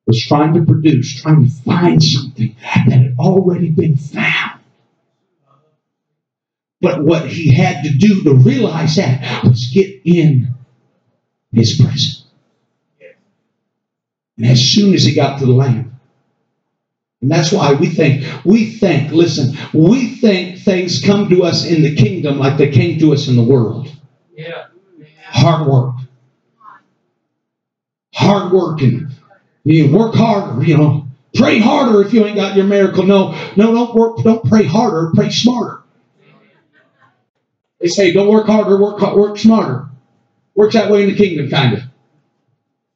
was 0.06 0.22
trying 0.22 0.54
to 0.54 0.64
produce, 0.64 1.22
trying 1.22 1.46
to 1.46 1.52
find 1.64 2.04
something 2.04 2.56
that 2.62 2.92
had 2.92 3.16
already 3.18 3.70
been 3.70 3.96
found. 3.96 4.60
But 6.84 7.02
what 7.02 7.30
he 7.30 7.54
had 7.54 7.86
to 7.86 7.90
do 7.92 8.24
to 8.24 8.34
realize 8.34 8.98
that 8.98 9.46
was 9.46 9.72
get 9.74 10.02
in 10.04 10.54
his 11.54 11.80
presence. 11.80 12.26
And 14.38 14.46
as 14.48 14.62
soon 14.62 14.94
as 14.94 15.06
he 15.06 15.16
got 15.16 15.40
to 15.40 15.46
the 15.46 15.54
land, 15.54 15.94
and 17.22 17.32
that's 17.32 17.54
why 17.54 17.72
we 17.72 17.88
think, 17.88 18.26
we 18.44 18.66
think, 18.66 19.14
listen, 19.14 19.58
we 19.74 20.10
think 20.16 20.60
things 20.60 21.02
come 21.02 21.30
to 21.30 21.44
us 21.44 21.66
in 21.66 21.84
the 21.84 21.96
kingdom 21.96 22.38
like 22.38 22.58
they 22.58 22.70
came 22.70 23.00
to 23.00 23.14
us 23.14 23.30
in 23.30 23.38
the 23.38 23.44
world. 23.44 23.90
Yeah. 24.36 24.66
Hard 25.24 25.66
work. 25.66 25.96
Hard 28.14 28.52
working. 28.52 29.08
You 29.64 29.96
work 29.96 30.16
harder, 30.16 30.66
you 30.66 30.78
know. 30.78 31.08
Pray 31.34 31.60
harder 31.60 32.02
if 32.02 32.14
you 32.14 32.26
ain't 32.26 32.36
got 32.36 32.58
your 32.58 32.66
miracle. 32.66 33.04
No, 33.04 33.32
no, 33.56 33.74
don't 33.74 33.96
work, 33.96 34.18
don't 34.18 34.44
pray 34.44 34.66
harder, 34.66 35.12
pray 35.16 35.30
smarter. 35.30 35.83
They 37.84 37.90
say, 37.90 38.14
don't 38.14 38.30
work 38.30 38.48
harder, 38.48 38.82
work 38.82 39.02
work 39.14 39.38
smarter. 39.38 39.90
Works 40.56 40.76
that 40.76 40.90
way 40.90 41.04
in 41.04 41.10
the 41.10 41.18
kingdom, 41.18 41.50
kind 41.50 41.74
of. 41.74 41.84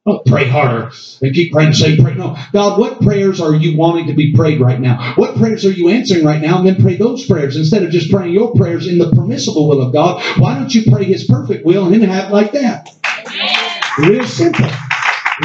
Don't 0.06 0.24
pray 0.24 0.48
harder 0.48 0.90
and 1.20 1.34
keep 1.34 1.52
praying 1.52 1.72
the 1.72 1.76
same 1.76 2.02
prayer. 2.02 2.14
No, 2.14 2.38
God, 2.54 2.80
what 2.80 3.02
prayers 3.02 3.38
are 3.42 3.54
you 3.54 3.76
wanting 3.76 4.06
to 4.06 4.14
be 4.14 4.32
prayed 4.32 4.62
right 4.62 4.80
now? 4.80 5.12
What 5.16 5.36
prayers 5.36 5.66
are 5.66 5.70
you 5.70 5.90
answering 5.90 6.24
right 6.24 6.40
now? 6.40 6.56
And 6.56 6.66
then 6.66 6.76
pray 6.76 6.96
those 6.96 7.26
prayers 7.26 7.58
instead 7.58 7.82
of 7.82 7.90
just 7.90 8.10
praying 8.10 8.32
your 8.32 8.54
prayers 8.54 8.86
in 8.86 8.96
the 8.96 9.10
permissible 9.10 9.68
will 9.68 9.82
of 9.82 9.92
God. 9.92 10.24
Why 10.38 10.58
don't 10.58 10.74
you 10.74 10.90
pray 10.90 11.04
His 11.04 11.24
perfect 11.26 11.66
will 11.66 11.84
and 11.84 11.92
then 11.92 12.08
have 12.08 12.30
it 12.30 12.32
like 12.32 12.52
that? 12.52 12.88
Real 13.98 14.24
simple. 14.24 14.70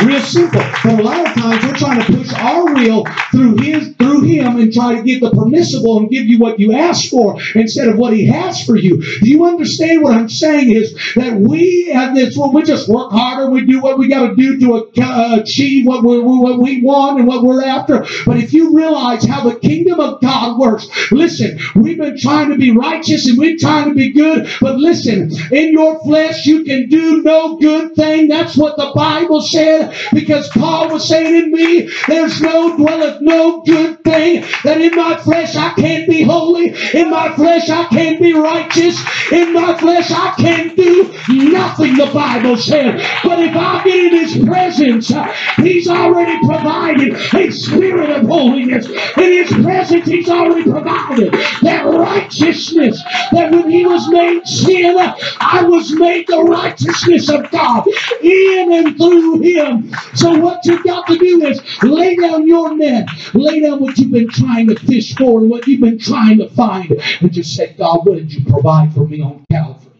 Real 0.02 0.22
simple. 0.22 0.62
But 0.84 1.00
a 1.00 1.04
lot 1.04 1.28
of 1.28 1.34
times 1.36 1.64
we're 1.64 1.76
trying 1.76 2.02
to 2.02 2.14
push 2.14 2.34
our 2.34 2.74
will 2.74 3.06
through 3.32 3.58
his 3.58 3.96
through 3.96 4.22
him 4.22 4.60
and 4.60 4.74
try 4.74 4.96
to 4.96 5.04
get 5.04 5.22
the 5.22 5.30
permissible 5.30 6.00
and 6.00 6.10
give 6.10 6.26
you 6.26 6.40
what 6.40 6.60
you 6.60 6.74
ask 6.74 7.10
for 7.10 7.40
instead 7.54 7.88
of 7.88 7.98
what 7.98 8.14
he 8.14 8.26
has 8.26 8.64
for 8.66 8.76
you. 8.76 9.02
Do 9.20 9.30
you 9.30 9.46
understand 9.46 10.02
what 10.02 10.14
I'm 10.16 10.30
saying 10.30 10.72
is 10.72 10.94
that 11.16 11.40
we 11.40 11.92
have 11.94 12.16
this 12.16 12.36
well, 12.36 12.52
we 12.52 12.64
just 12.64 12.90
work 12.90 13.12
harder, 13.12 13.52
we 13.52 13.66
do 13.66 13.82
what 13.82 14.00
we 14.00 14.08
got 14.08 14.30
to 14.30 14.36
do 14.36 14.60
to 14.62 14.92
uh, 15.02 15.38
achieve 15.42 15.86
what 15.86 16.04
we 16.04 16.20
what 16.20 16.60
we 16.60 16.82
want 16.82 17.20
and 17.20 17.28
what 17.28 17.44
we're 17.44 17.64
after. 17.64 18.06
But 18.26 18.38
if 18.38 18.52
you 18.52 18.76
realize 18.76 19.24
how 19.26 19.48
the 19.48 19.60
kingdom 19.60 20.00
of 20.00 20.22
God 20.22 20.58
works, 20.58 20.88
listen, 21.12 21.60
we've 21.76 21.98
been 22.00 22.18
trying 22.18 22.50
to 22.50 22.58
be 22.58 22.72
righteous 22.72 23.28
and 23.28 23.38
we're 23.38 23.58
trying 23.58 23.90
to 23.90 23.96
be 23.96 24.12
good, 24.12 24.50
but 24.60 24.78
listen, 24.78 25.32
in 25.52 25.72
your 25.72 26.00
flesh 26.04 26.48
you 26.48 26.64
can 26.64 26.90
do 26.90 27.22
no 27.22 27.58
good 27.58 27.96
thing. 27.96 28.28
That's 28.28 28.58
what 28.58 28.76
the 28.78 28.92
Bible 28.96 29.42
said 29.42 29.83
because 30.14 30.50
Paul 30.50 30.90
was 30.90 31.08
saying 31.08 31.36
in 31.36 31.52
me, 31.52 31.90
there's 32.08 32.42
no 32.42 32.78
dwelleth 32.78 33.22
no 33.22 33.62
good 33.62 34.04
thing 34.04 34.44
that 34.64 34.82
in 34.82 34.96
my 34.96 35.18
flesh 35.18 35.56
I 35.56 35.74
can't 35.74 36.10
be 36.10 36.24
holy, 36.24 36.76
in 36.94 37.10
my 37.10 37.34
flesh 37.36 37.70
I 37.70 37.86
can't 37.86 38.22
be 38.22 38.34
righteous, 38.34 39.00
in 39.32 39.54
my 39.54 39.78
flesh 39.78 40.12
I 40.12 40.34
can't 40.38 40.76
do 40.76 41.14
nothing, 41.30 41.96
the 41.96 42.10
Bible 42.14 42.58
said. 42.58 42.98
But 43.24 43.40
if 43.40 43.56
I 43.56 43.84
get 43.84 44.14
in 44.14 44.20
his 44.20 44.46
presence, 44.46 45.12
he's 45.58 45.88
already 45.88 46.38
provided 46.46 47.14
a 47.34 47.52
spirit 47.52 48.10
of 48.10 48.28
holiness. 48.28 48.88
In 48.88 49.32
his 49.32 49.52
presence, 49.64 50.06
he's 50.08 50.30
already 50.30 50.70
provided 50.70 51.34
that 51.62 51.86
righteousness 51.86 53.02
that 53.32 53.52
when 53.52 53.70
he 53.70 53.86
was 53.86 54.08
made 54.10 54.46
sin, 54.48 54.96
I 54.98 55.64
was 55.64 55.92
made 55.94 56.28
the 56.28 56.44
righteousness 56.44 57.30
of 57.30 57.50
God 57.52 57.86
in 58.22 58.74
and 58.74 58.98
through 58.98 59.42
him. 59.42 59.73
So 60.16 60.38
what 60.40 60.66
you've 60.66 60.84
got 60.84 61.08
to 61.08 61.18
do 61.18 61.46
is 61.46 61.62
lay 61.84 62.16
down 62.16 62.48
your 62.48 62.76
net, 62.76 63.08
lay 63.34 63.60
down 63.62 63.80
what 63.80 63.98
you've 63.98 64.12
been 64.12 64.30
trying 64.30 64.68
to 64.68 64.76
fish 64.76 65.16
for 65.16 65.40
and 65.40 65.50
what 65.50 65.68
you've 65.68 65.82
been 65.82 66.00
trying 66.00 66.38
to 66.40 66.50
find, 66.50 66.92
and 66.92 67.32
just 67.32 67.56
say, 67.56 67.74
God, 67.78 68.06
what 68.06 68.16
did 68.16 68.34
you 68.34 68.46
provide 68.46 68.94
for 68.94 69.08
me 69.08 69.22
on 69.22 69.46
Calvary? 69.52 69.92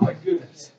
My 0.00 0.14
goodness. 0.24 0.72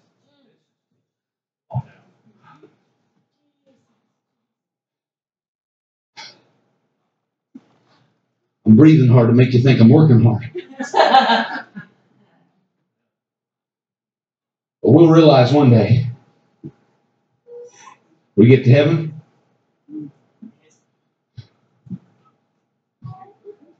I'm 8.65 8.75
breathing 8.75 9.09
hard 9.09 9.27
to 9.29 9.34
make 9.34 9.53
you 9.53 9.61
think 9.61 9.82
I'm 9.82 9.89
working 9.89 10.21
hard. 10.21 10.49
But 14.82 14.91
we'll 14.91 15.09
realize 15.09 15.53
one 15.53 15.69
day 15.69 16.07
we 18.36 18.47
get 18.47 18.63
to 18.63 18.71
heaven. 18.71 19.21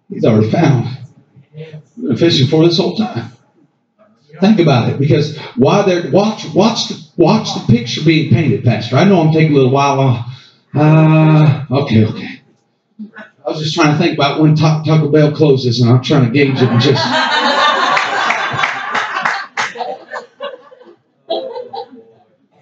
He's 0.10 0.26
already 0.26 0.52
found. 0.52 0.89
We've 1.54 2.10
been 2.10 2.18
fishing 2.18 2.47
for 2.47 2.66
this 2.66 2.78
whole 2.78 2.95
time. 2.95 3.32
Think 4.39 4.60
about 4.60 4.89
it, 4.89 4.99
because 4.99 5.38
while 5.56 5.86
they're 5.86 6.10
watch 6.10 6.45
watch 6.54 6.88
the 6.88 7.06
watch 7.16 7.54
the 7.54 7.72
picture 7.72 8.04
being 8.04 8.34
painted, 8.34 8.64
Pastor. 8.64 8.95
I 8.95 9.04
know 9.04 9.22
I'm 9.22 9.32
taking 9.32 9.52
a 9.52 9.56
little 9.56 9.72
while 9.72 9.99
on. 9.99 10.26
Uh, 10.74 11.66
okay, 11.70 12.06
okay. 12.06 12.41
I 13.16 13.49
was 13.49 13.60
just 13.60 13.76
trying 13.76 13.91
to 13.91 13.97
think 13.97 14.16
about 14.16 14.41
when 14.41 14.56
Taco 14.56 15.10
Bell 15.10 15.32
closes, 15.32 15.82
and 15.82 15.89
I'm 15.91 16.02
trying 16.02 16.26
to 16.26 16.32
gauge 16.32 16.62
it 16.62 16.70
and 16.70 16.82
just. 16.82 17.61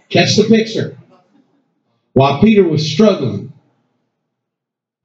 Catch 0.10 0.36
the 0.36 0.44
picture. 0.44 0.98
While 2.14 2.42
Peter 2.42 2.64
was 2.64 2.92
struggling, 2.92 3.54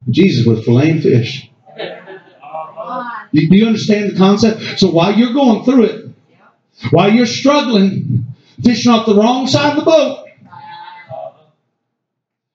Jesus 0.08 0.46
was 0.46 0.60
filleting 0.60 1.02
fish. 1.02 1.50
Do 3.32 3.40
you 3.50 3.66
understand 3.66 4.12
the 4.12 4.16
concept? 4.16 4.78
So 4.78 4.90
while 4.90 5.16
you're 5.18 5.32
going 5.32 5.64
through 5.64 5.84
it, 5.84 6.10
while 6.90 7.10
you're 7.12 7.26
struggling, 7.26 8.26
fishing 8.62 8.92
off 8.92 9.06
the 9.06 9.14
wrong 9.14 9.46
side 9.46 9.76
of 9.76 9.84
the 9.84 9.90
boat, 9.90 10.23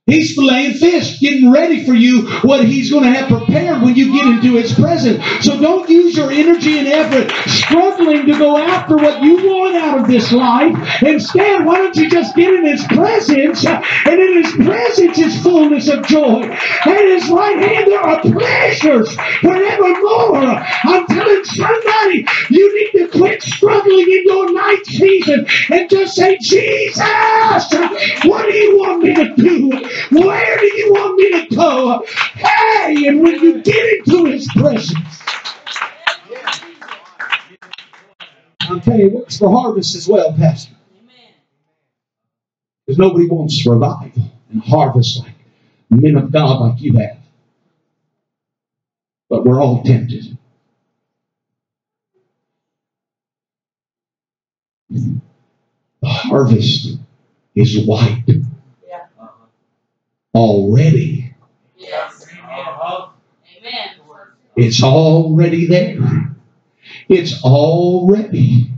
He's 0.09 0.37
filleting 0.37 0.77
fish, 0.77 1.19
getting 1.19 1.51
ready 1.51 1.85
for 1.85 1.93
you 1.93 2.27
what 2.41 2.65
he's 2.65 2.89
going 2.91 3.03
to 3.03 3.11
have 3.11 3.29
prepared 3.29 3.81
when 3.81 3.95
you 3.95 4.13
get 4.13 4.25
into 4.25 4.55
his 4.55 4.73
presence. 4.73 5.23
So 5.45 5.59
don't 5.59 5.89
use 5.89 6.17
your 6.17 6.31
energy 6.31 6.79
and 6.79 6.87
effort 6.87 7.31
struggling 7.49 8.25
to 8.25 8.37
go 8.37 8.57
after 8.57 8.95
what 8.95 9.21
you 9.21 9.35
want 9.47 9.75
out 9.75 9.99
of 9.99 10.07
this 10.07 10.31
life. 10.31 10.75
Instead, 11.03 11.65
why 11.65 11.77
don't 11.77 11.95
you 11.95 12.09
just 12.09 12.35
get 12.35 12.53
in 12.53 12.65
his 12.65 12.83
presence? 12.87 13.65
And 13.65 13.83
in 14.05 14.43
his 14.43 14.53
presence 14.53 15.17
is 15.19 15.41
fullness 15.43 15.87
of 15.89 16.05
joy. 16.05 16.43
At 16.43 17.01
his 17.01 17.29
right 17.29 17.57
hand 17.59 17.91
there 17.91 18.01
are 18.01 18.21
pleasures 18.21 19.15
forevermore. 19.41 20.63
I'm 20.83 21.05
telling 21.07 21.43
somebody, 21.43 22.25
you 22.49 22.75
need 22.75 22.99
to 22.99 23.17
quit 23.17 23.41
struggling 23.41 24.11
in 24.11 24.23
your 24.25 24.53
night 24.53 24.85
season 24.85 25.45
and 25.69 25.89
just 25.89 26.15
say, 26.15 26.37
Jesus, 26.39 26.99
what 28.23 28.47
do 28.47 28.53
you 28.55 28.77
want 28.77 29.03
me 29.03 29.13
to 29.13 29.35
do? 29.35 29.89
Where 30.11 30.59
do 30.59 30.65
you 30.65 30.93
want 30.93 31.15
me 31.17 31.47
to 31.49 31.55
go? 31.55 32.05
Hey, 32.35 33.07
and 33.07 33.21
when 33.21 33.35
you 33.43 33.61
get 33.61 33.99
into 33.99 34.25
his 34.25 34.47
presence, 34.53 35.23
I'm 38.61 38.81
telling 38.81 39.01
you, 39.01 39.09
works 39.09 39.37
for 39.39 39.51
harvest 39.51 39.95
as 39.95 40.07
well, 40.07 40.33
Pastor. 40.33 40.75
Because 42.87 42.99
nobody 42.99 43.27
wants 43.27 43.65
revival 43.65 44.11
and 44.51 44.61
harvest 44.63 45.21
like 45.23 45.35
men 45.89 46.17
of 46.17 46.31
God 46.31 46.61
like 46.61 46.81
you 46.81 46.97
have. 46.99 47.17
But 49.29 49.45
we're 49.45 49.61
all 49.61 49.83
tempted. 49.83 50.37
The 56.01 56.09
harvest 56.09 56.97
is 57.55 57.85
white 57.87 58.25
already. 60.39 61.35
Yes. 61.77 62.27
Amen. 63.57 63.89
It's 64.55 64.81
already 64.81 65.67
there. 65.67 66.35
It's 67.09 67.43
already. 67.43 68.71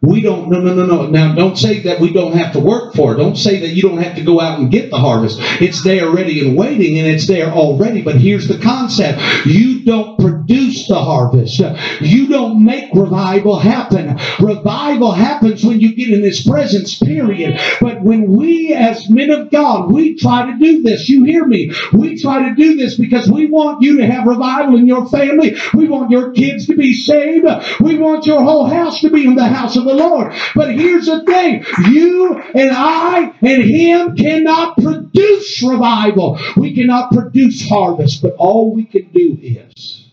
We 0.00 0.20
don't, 0.20 0.48
no, 0.48 0.60
no, 0.60 0.74
no, 0.74 0.86
no. 0.86 1.06
Now, 1.06 1.34
don't 1.34 1.58
say 1.58 1.80
that 1.80 1.98
we 1.98 2.12
don't 2.12 2.36
have 2.36 2.52
to 2.52 2.60
work 2.60 2.94
for 2.94 3.14
it. 3.14 3.16
Don't 3.16 3.36
say 3.36 3.60
that 3.60 3.70
you 3.70 3.82
don't 3.82 3.98
have 3.98 4.14
to 4.14 4.22
go 4.22 4.40
out 4.40 4.60
and 4.60 4.70
get 4.70 4.90
the 4.90 4.96
harvest. 4.96 5.38
It's 5.60 5.82
there 5.82 6.08
ready 6.10 6.46
and 6.46 6.56
waiting, 6.56 6.98
and 6.98 7.08
it's 7.08 7.26
there 7.26 7.50
already. 7.50 8.02
But 8.02 8.14
here's 8.16 8.46
the 8.46 8.58
concept 8.58 9.20
you 9.44 9.84
don't 9.84 10.16
produce 10.16 10.86
the 10.86 11.02
harvest, 11.02 11.60
you 12.00 12.28
don't 12.28 12.64
make 12.64 12.94
revival 12.94 13.58
happen. 13.58 14.20
Revival 14.38 15.10
happens 15.10 15.64
when 15.64 15.80
you 15.80 15.96
get 15.96 16.10
in 16.10 16.22
His 16.22 16.42
presence, 16.42 16.96
period. 16.96 17.60
But 17.80 18.00
when 18.02 18.30
we, 18.30 18.72
as 18.74 19.10
men 19.10 19.30
of 19.30 19.50
God, 19.50 19.90
we 19.90 20.16
try 20.16 20.46
to 20.50 20.58
do 20.58 20.82
this, 20.82 21.08
you 21.08 21.24
hear 21.24 21.44
me? 21.44 21.72
We 21.92 22.20
try 22.20 22.48
to 22.48 22.54
do 22.54 22.76
this 22.76 22.96
because 22.96 23.28
we 23.28 23.46
want 23.46 23.82
you 23.82 23.98
to 23.98 24.06
have 24.06 24.26
revival 24.26 24.76
in 24.76 24.86
your 24.86 25.08
family. 25.08 25.56
We 25.74 25.88
want 25.88 26.10
your 26.12 26.32
kids 26.32 26.66
to 26.66 26.76
be 26.76 26.94
saved. 26.94 27.46
We 27.80 27.98
want 27.98 28.26
your 28.26 28.42
whole 28.42 28.66
house 28.66 29.00
to 29.00 29.10
be 29.10 29.24
in 29.24 29.34
the 29.34 29.48
house 29.48 29.76
of 29.76 29.87
the 29.88 29.94
Lord. 29.94 30.34
But 30.54 30.74
here's 30.74 31.06
the 31.06 31.24
thing 31.24 31.64
you 31.90 32.36
and 32.54 32.70
I 32.72 33.34
and 33.42 33.62
Him 33.62 34.16
cannot 34.16 34.76
produce 34.76 35.62
revival. 35.62 36.38
We 36.56 36.74
cannot 36.74 37.12
produce 37.12 37.68
harvest, 37.68 38.22
but 38.22 38.34
all 38.36 38.74
we 38.74 38.84
can 38.84 39.08
do 39.10 39.38
is 39.40 40.06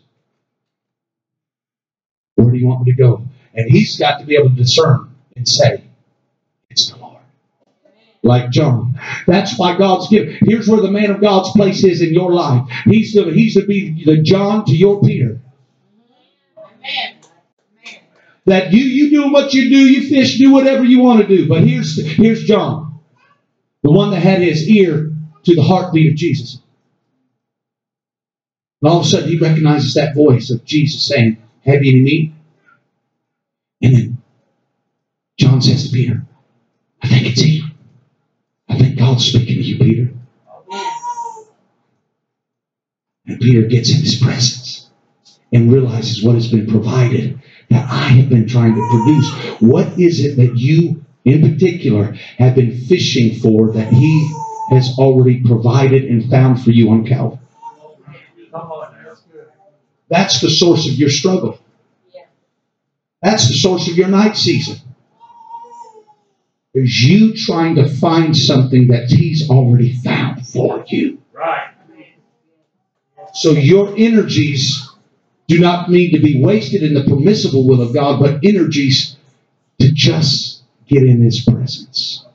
where 2.35 2.51
do 2.51 2.57
you 2.57 2.67
want 2.67 2.85
me 2.85 2.91
to 2.91 2.97
go? 2.97 3.23
And 3.53 3.69
He's 3.69 3.97
got 3.97 4.19
to 4.19 4.25
be 4.25 4.35
able 4.35 4.49
to 4.49 4.55
discern 4.55 5.11
and 5.35 5.47
say, 5.47 5.83
It's 6.69 6.89
the 6.89 6.97
Lord. 6.97 7.21
Like 8.23 8.49
John. 8.49 8.99
That's 9.27 9.57
why 9.57 9.77
God's 9.77 10.07
given. 10.09 10.37
Here's 10.41 10.67
where 10.67 10.81
the 10.81 10.89
man 10.89 11.11
of 11.11 11.21
God's 11.21 11.51
place 11.51 11.83
is 11.83 12.01
in 12.01 12.13
your 12.13 12.33
life. 12.33 12.67
He's 12.85 13.13
to, 13.13 13.29
he's 13.29 13.53
to 13.53 13.65
be 13.67 14.03
the 14.03 14.23
John 14.23 14.65
to 14.65 14.75
your 14.75 14.99
Peter. 15.01 15.39
Amen 16.57 17.14
that 18.45 18.71
you 18.71 18.83
you 18.83 19.09
do 19.09 19.31
what 19.31 19.53
you 19.53 19.69
do, 19.69 19.77
you 19.77 20.09
fish, 20.09 20.37
do 20.37 20.51
whatever 20.51 20.83
you 20.83 20.99
want 20.99 21.21
to 21.21 21.27
do. 21.27 21.47
But 21.47 21.63
here's 21.63 22.03
here's 22.13 22.43
John, 22.43 22.99
the 23.83 23.91
one 23.91 24.11
that 24.11 24.21
had 24.21 24.41
his 24.41 24.69
ear 24.69 25.11
to 25.43 25.55
the 25.55 25.63
heartbeat 25.63 26.11
of 26.11 26.17
Jesus. 26.17 26.61
And 28.81 28.91
all 28.91 28.99
of 28.99 29.05
a 29.05 29.09
sudden 29.09 29.29
he 29.29 29.39
recognizes 29.39 29.93
that 29.95 30.15
voice 30.15 30.51
of 30.51 30.63
Jesus 30.65 31.03
saying, 31.07 31.37
Have 31.65 31.83
you 31.83 31.91
any 31.91 32.01
meat? 32.01 32.33
And 33.81 33.95
then 33.95 34.17
John 35.39 35.61
says 35.61 35.87
to 35.87 35.93
Peter, 35.93 36.25
I 37.01 37.07
think 37.07 37.27
it's 37.27 37.41
him. 37.41 37.71
I 38.69 38.77
think 38.77 38.97
God's 38.97 39.25
speaking 39.25 39.55
to 39.55 39.61
you, 39.61 39.77
Peter. 39.77 40.13
And 43.27 43.39
Peter 43.39 43.63
gets 43.63 43.91
in 43.91 44.01
his 44.01 44.15
presence 44.15 44.89
and 45.51 45.71
realizes 45.71 46.23
what 46.23 46.35
has 46.35 46.51
been 46.51 46.67
provided 46.67 47.39
that 47.69 47.89
I 47.89 48.09
have 48.09 48.29
been 48.29 48.47
trying 48.47 48.75
to 48.75 48.87
produce. 48.89 49.61
What 49.61 49.99
is 49.99 50.23
it 50.23 50.37
that 50.37 50.57
you, 50.57 51.03
in 51.23 51.41
particular, 51.41 52.13
have 52.37 52.55
been 52.55 52.77
fishing 52.77 53.39
for 53.39 53.71
that 53.73 53.91
He 53.91 54.31
has 54.69 54.97
already 54.97 55.43
provided 55.43 56.05
and 56.05 56.29
found 56.29 56.63
for 56.63 56.71
you 56.71 56.89
on 56.89 57.05
Calvary? 57.05 57.39
That's 60.09 60.39
the 60.41 60.49
source 60.49 60.87
of 60.87 60.93
your 60.93 61.09
struggle. 61.09 61.59
That's 63.21 63.47
the 63.47 63.55
source 63.55 63.89
of 63.89 63.97
your 63.97 64.07
night 64.07 64.37
season. 64.37 64.77
Is 66.75 67.03
you 67.03 67.33
trying 67.33 67.75
to 67.75 67.87
find 67.87 68.35
something 68.37 68.89
that 68.89 69.09
He's 69.09 69.49
already 69.49 69.95
found 69.95 70.45
for 70.45 70.83
you. 70.87 71.21
Right. 71.33 71.69
So 73.33 73.51
your 73.51 73.93
energies 73.97 74.84
do 75.47 75.59
not 75.59 75.89
need 75.89 76.11
to 76.11 76.19
be 76.19 76.41
wasted 76.43 76.83
in 76.83 76.93
the 76.93 77.03
permissible 77.03 77.67
will 77.67 77.81
of 77.81 77.93
God, 77.93 78.19
but 78.19 78.43
energies 78.43 79.15
to 79.79 79.91
just 79.91 80.63
get 80.87 81.03
in 81.03 81.21
His 81.21 81.41
presence. 81.41 82.25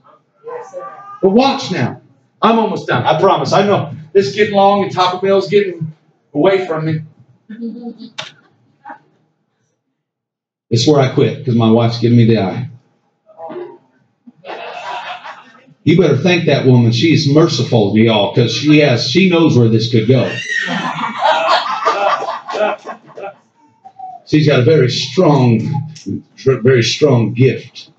But 1.22 1.30
watch 1.30 1.70
now. 1.70 2.00
I'm 2.42 2.58
almost 2.58 2.88
done. 2.88 3.04
I 3.04 3.20
promise. 3.20 3.52
I 3.52 3.66
know 3.66 3.92
this 4.12 4.28
is 4.28 4.34
getting 4.34 4.54
long 4.54 4.84
and 4.84 4.92
Taco 4.92 5.20
Bell's 5.20 5.48
getting 5.48 5.92
away 6.32 6.66
from 6.66 6.86
me. 6.86 7.00
It's 10.70 10.86
where 10.86 11.00
I 11.00 11.12
quit 11.12 11.38
because 11.38 11.56
my 11.56 11.70
wife's 11.70 11.98
giving 11.98 12.16
me 12.16 12.24
the 12.26 12.38
eye. 12.38 12.70
You 15.82 15.98
better 15.98 16.16
thank 16.18 16.46
that 16.46 16.66
woman. 16.66 16.92
She's 16.92 17.28
merciful 17.32 17.92
to 17.92 17.98
y'all 18.00 18.34
because 18.34 18.54
she 18.54 18.78
has 18.78 19.10
she 19.10 19.28
knows 19.28 19.58
where 19.58 19.68
this 19.68 19.90
could 19.90 20.08
go. 20.08 20.32
She's 24.30 24.46
got 24.46 24.60
a 24.60 24.64
very 24.64 24.88
strong, 24.88 25.60
very 26.36 26.84
strong 26.84 27.34
gift 27.34 27.90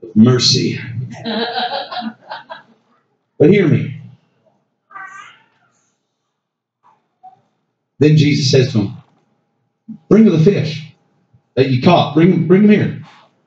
of 0.00 0.14
mercy. 0.14 0.78
But 3.36 3.50
hear 3.50 3.66
me. 3.66 4.00
Then 7.98 8.16
Jesus 8.16 8.48
says 8.48 8.70
to 8.72 8.82
him, 8.82 8.96
Bring 10.08 10.24
the 10.26 10.38
fish 10.38 10.92
that 11.56 11.68
you 11.70 11.82
caught. 11.82 12.14
Bring, 12.14 12.46
bring 12.46 12.62
them 12.62 12.70
here. 12.70 13.02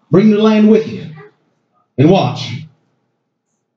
Bring 0.10 0.30
the 0.30 0.40
land 0.40 0.70
with 0.70 0.90
you. 0.90 1.10
And 1.98 2.10
watch. 2.12 2.61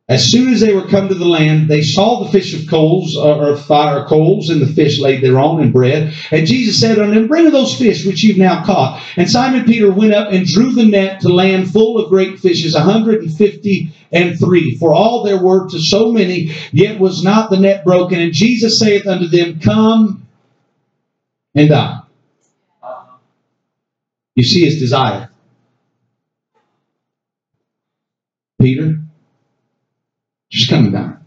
As 0.07 0.30
soon 0.30 0.52
as 0.52 0.61
they 0.61 0.74
were 0.74 0.86
come 0.86 1.09
to 1.09 1.14
the 1.14 1.24
land, 1.24 1.66
they 1.66 1.80
saw 1.80 2.22
the 2.22 2.30
fish 2.30 2.52
of 2.52 2.68
coals, 2.68 3.16
uh, 3.16 3.38
or 3.38 3.57
fire 3.57 4.05
coals, 4.05 4.50
and 4.50 4.61
the 4.61 4.66
fish 4.66 5.00
laid 5.00 5.22
thereon 5.22 5.62
and 5.62 5.72
bread. 5.72 6.12
And 6.30 6.46
Jesus 6.46 6.78
said 6.78 6.98
unto 6.98 7.14
them, 7.14 7.26
Bring 7.26 7.46
of 7.46 7.52
those 7.52 7.78
fish 7.78 8.05
which 8.05 8.22
you've 8.22 8.36
now 8.36 8.62
caught. 8.64 9.02
And 9.16 9.30
Simon 9.30 9.64
Peter 9.64 9.90
went 9.90 10.12
up 10.12 10.30
and 10.30 10.46
drew 10.46 10.72
the 10.72 10.84
net 10.84 11.22
to 11.22 11.30
land 11.30 11.72
full 11.72 11.98
of 11.98 12.11
great 12.11 12.38
fishes, 12.38 12.74
a 12.74 12.80
hundred 12.80 13.22
and 13.22 13.34
fifty 13.34 13.94
and 14.12 14.38
three. 14.38 14.76
For 14.76 14.92
all 14.92 15.24
there 15.24 15.42
were 15.42 15.70
to 15.70 15.80
so 15.80 16.12
many, 16.12 16.55
yet 16.70 17.00
was 17.00 17.24
not 17.24 17.48
the 17.48 17.59
net 17.59 17.82
broken. 17.82 18.20
And 18.20 18.34
Jesus 18.34 18.78
saith 18.78 19.07
unto 19.07 19.26
them, 19.26 19.59
Come 19.59 20.26
and 21.55 21.70
dine. 21.70 22.02
You 24.34 24.44
see 24.44 24.66
his 24.66 24.78
desire. 24.78 25.30
Peter, 28.61 29.00
just 30.55 30.70
come 30.70 30.84
and 30.84 30.92
dine. 30.92 31.18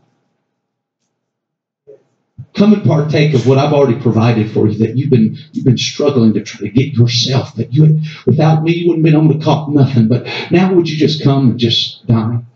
Come 2.55 2.73
and 2.73 2.83
partake 2.83 3.33
of 3.33 3.45
what 3.45 3.57
I've 3.57 3.73
already 3.73 3.99
provided 3.99 4.49
for 4.51 4.67
you 4.67 4.77
that 4.79 4.97
you've 4.97 5.09
been 5.09 5.37
you've 5.51 5.65
been 5.65 5.77
struggling 5.77 6.33
to 6.33 6.43
try 6.43 6.61
to 6.61 6.69
get 6.73 6.93
yourself. 6.93 7.53
That 7.55 7.73
you 7.73 7.99
without 8.25 8.63
me 8.63 8.73
you 8.73 8.87
wouldn't 8.87 9.05
have 9.05 9.13
been 9.13 9.25
able 9.25 9.37
to 9.37 9.45
caught 9.45 9.69
nothing. 9.69 10.07
But 10.07 10.25
now 10.49 10.73
would 10.73 10.89
you 10.89 10.95
just 10.97 11.23
come 11.23 11.51
and 11.51 11.59
just 11.59 12.07
dine? 12.07 12.47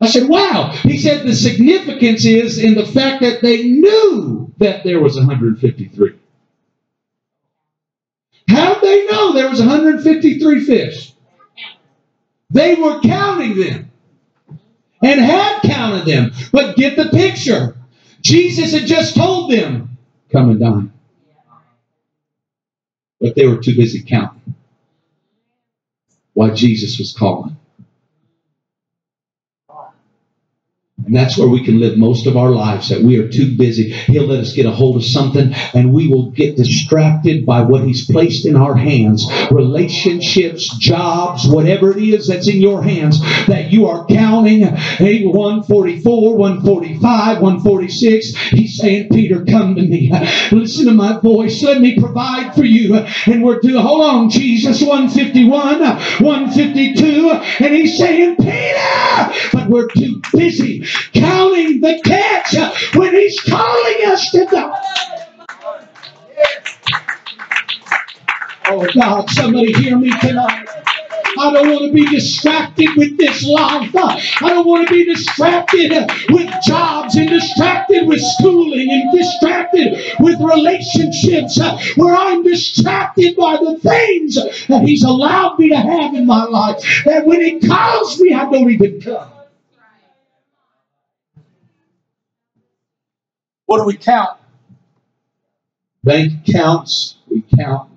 I 0.00 0.06
said, 0.06 0.28
Wow. 0.28 0.70
He 0.82 0.98
said, 0.98 1.26
The 1.26 1.34
significance 1.34 2.24
is 2.24 2.58
in 2.62 2.74
the 2.74 2.86
fact 2.86 3.22
that 3.22 3.42
they 3.42 3.64
knew 3.64 4.52
that 4.58 4.84
there 4.84 5.00
was 5.00 5.16
153. 5.16 6.14
How'd 8.48 8.82
they 8.82 9.06
know 9.06 9.32
there 9.32 9.50
was 9.50 9.58
153 9.58 10.64
fish? 10.64 11.12
They 12.50 12.74
were 12.76 13.00
counting 13.00 13.58
them 13.58 13.90
and 15.02 15.20
had 15.20 15.62
counted 15.62 16.06
them. 16.06 16.32
But 16.52 16.76
get 16.76 16.96
the 16.96 17.06
picture. 17.10 17.75
Jesus 18.26 18.72
had 18.72 18.88
just 18.88 19.14
told 19.14 19.52
them, 19.52 19.98
come 20.32 20.50
and 20.50 20.60
dine. 20.60 20.92
But 23.20 23.36
they 23.36 23.46
were 23.46 23.58
too 23.58 23.76
busy 23.76 24.02
counting 24.02 24.56
while 26.34 26.52
Jesus 26.54 26.98
was 26.98 27.12
calling. 27.12 27.55
And 31.06 31.14
that's 31.14 31.38
where 31.38 31.48
we 31.48 31.64
can 31.64 31.78
live 31.78 31.96
most 31.96 32.26
of 32.26 32.36
our 32.36 32.50
lives, 32.50 32.88
that 32.88 33.00
we 33.00 33.16
are 33.18 33.28
too 33.28 33.56
busy. 33.56 33.92
He'll 33.92 34.26
let 34.26 34.40
us 34.40 34.54
get 34.54 34.66
a 34.66 34.72
hold 34.72 34.96
of 34.96 35.04
something 35.04 35.52
and 35.72 35.92
we 35.92 36.08
will 36.08 36.32
get 36.32 36.56
distracted 36.56 37.46
by 37.46 37.62
what 37.62 37.84
He's 37.84 38.10
placed 38.10 38.44
in 38.44 38.56
our 38.56 38.74
hands 38.74 39.24
relationships, 39.52 40.76
jobs, 40.78 41.46
whatever 41.46 41.96
it 41.96 42.02
is 42.02 42.26
that's 42.26 42.48
in 42.48 42.60
your 42.60 42.82
hands 42.82 43.20
that 43.46 43.70
you 43.70 43.86
are 43.86 44.04
counting. 44.06 44.62
Hey, 44.62 45.24
144, 45.24 46.36
145, 46.36 47.40
146. 47.40 48.36
He's 48.48 48.76
saying, 48.76 49.08
Peter, 49.10 49.44
come 49.44 49.76
to 49.76 49.82
me. 49.82 50.10
Listen 50.50 50.86
to 50.86 50.92
my 50.92 51.20
voice. 51.20 51.62
Let 51.62 51.80
me 51.80 52.00
provide 52.00 52.52
for 52.56 52.64
you. 52.64 52.96
And 52.96 53.44
we're 53.44 53.60
doing, 53.60 53.80
hold 53.80 54.02
on, 54.02 54.30
Jesus, 54.30 54.82
151, 54.82 55.80
152. 55.80 57.30
And 57.30 57.74
He's 57.74 57.96
saying, 57.96 58.36
Peter, 58.36 59.32
but 59.52 59.68
we're 59.68 59.88
too 59.88 60.20
busy 60.32 60.84
counting 61.12 61.80
the 61.80 62.00
catch 62.04 62.94
when 62.94 63.14
He's 63.14 63.40
calling 63.40 64.06
us 64.06 64.30
to 64.30 64.46
go. 64.46 64.72
Oh 68.68 68.86
God, 68.94 69.30
somebody 69.30 69.72
hear 69.72 69.96
me 69.96 70.10
tonight. 70.20 70.66
I 71.38 71.52
don't 71.52 71.68
want 71.68 71.84
to 71.86 71.92
be 71.92 72.06
distracted 72.06 72.88
with 72.96 73.16
this 73.18 73.46
life. 73.46 73.94
I 73.94 74.48
don't 74.48 74.66
want 74.66 74.88
to 74.88 74.94
be 74.94 75.04
distracted 75.04 75.92
with 76.30 76.50
jobs 76.64 77.14
and 77.16 77.28
distracted 77.28 78.08
with 78.08 78.20
schooling 78.20 78.90
and 78.90 79.16
distracted 79.16 80.16
with 80.18 80.40
relationships 80.40 81.60
where 81.96 82.14
I'm 82.14 82.42
distracted 82.42 83.36
by 83.36 83.56
the 83.56 83.78
things 83.78 84.34
that 84.66 84.82
He's 84.82 85.04
allowed 85.04 85.58
me 85.58 85.68
to 85.68 85.76
have 85.76 86.14
in 86.14 86.26
my 86.26 86.44
life. 86.44 87.02
That 87.04 87.26
when 87.26 87.42
He 87.42 87.60
calls 87.60 88.20
me, 88.20 88.32
I 88.32 88.50
don't 88.50 88.70
even 88.70 89.00
come. 89.00 89.35
What 93.66 93.78
do 93.78 93.84
we 93.84 93.96
count? 93.96 94.38
Bank 96.02 96.48
accounts, 96.48 97.16
we 97.28 97.44
count 97.56 97.90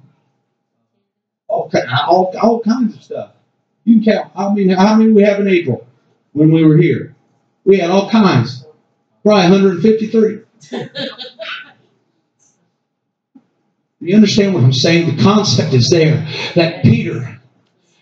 all, 1.49 1.71
all, 2.07 2.33
all 2.41 2.59
kinds 2.61 2.95
of 2.95 3.03
stuff. 3.03 3.31
You 3.83 4.01
can 4.01 4.13
count 4.13 4.31
how 4.35 4.51
many, 4.51 4.73
how 4.73 4.95
many 4.95 5.11
we 5.11 5.23
have 5.23 5.39
in 5.39 5.47
April 5.47 5.87
when 6.33 6.51
we 6.51 6.63
were 6.63 6.77
here. 6.77 7.15
We 7.65 7.79
had 7.79 7.89
all 7.89 8.09
kinds. 8.09 8.65
Probably 9.23 9.51
153. 9.51 10.41
you 13.99 14.15
understand 14.15 14.53
what 14.53 14.63
I'm 14.63 14.73
saying? 14.73 15.15
The 15.15 15.23
concept 15.23 15.73
is 15.73 15.89
there 15.89 16.27
that 16.55 16.83
Peter 16.83 17.39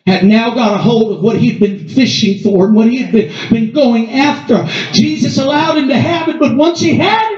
had 0.06 0.24
now 0.24 0.54
got 0.54 0.74
a 0.74 0.78
hold 0.78 1.18
of 1.18 1.22
what 1.22 1.38
he'd 1.38 1.60
been 1.60 1.88
fishing 1.88 2.42
for 2.42 2.66
and 2.68 2.76
what 2.76 2.88
he 2.88 3.02
had 3.02 3.12
been, 3.12 3.34
been 3.50 3.74
going 3.74 4.12
after. 4.12 4.66
Jesus 4.94 5.38
allowed 5.38 5.78
him 5.78 5.90
to 5.90 5.98
have 5.98 6.30
it, 6.30 6.40
but 6.40 6.56
once 6.56 6.80
he 6.80 6.96
had 6.96 7.34
it, 7.34 7.37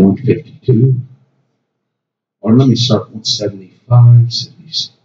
152. 0.00 1.00
Or 2.40 2.56
let 2.56 2.68
me 2.68 2.74
start 2.74 3.10
175, 3.10 4.32
76. 4.32 4.96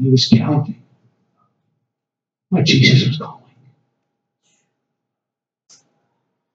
He 0.00 0.10
was 0.10 0.26
counting 0.26 0.82
what 2.48 2.64
Jesus 2.64 3.08
was 3.08 3.18
calling. 3.18 3.40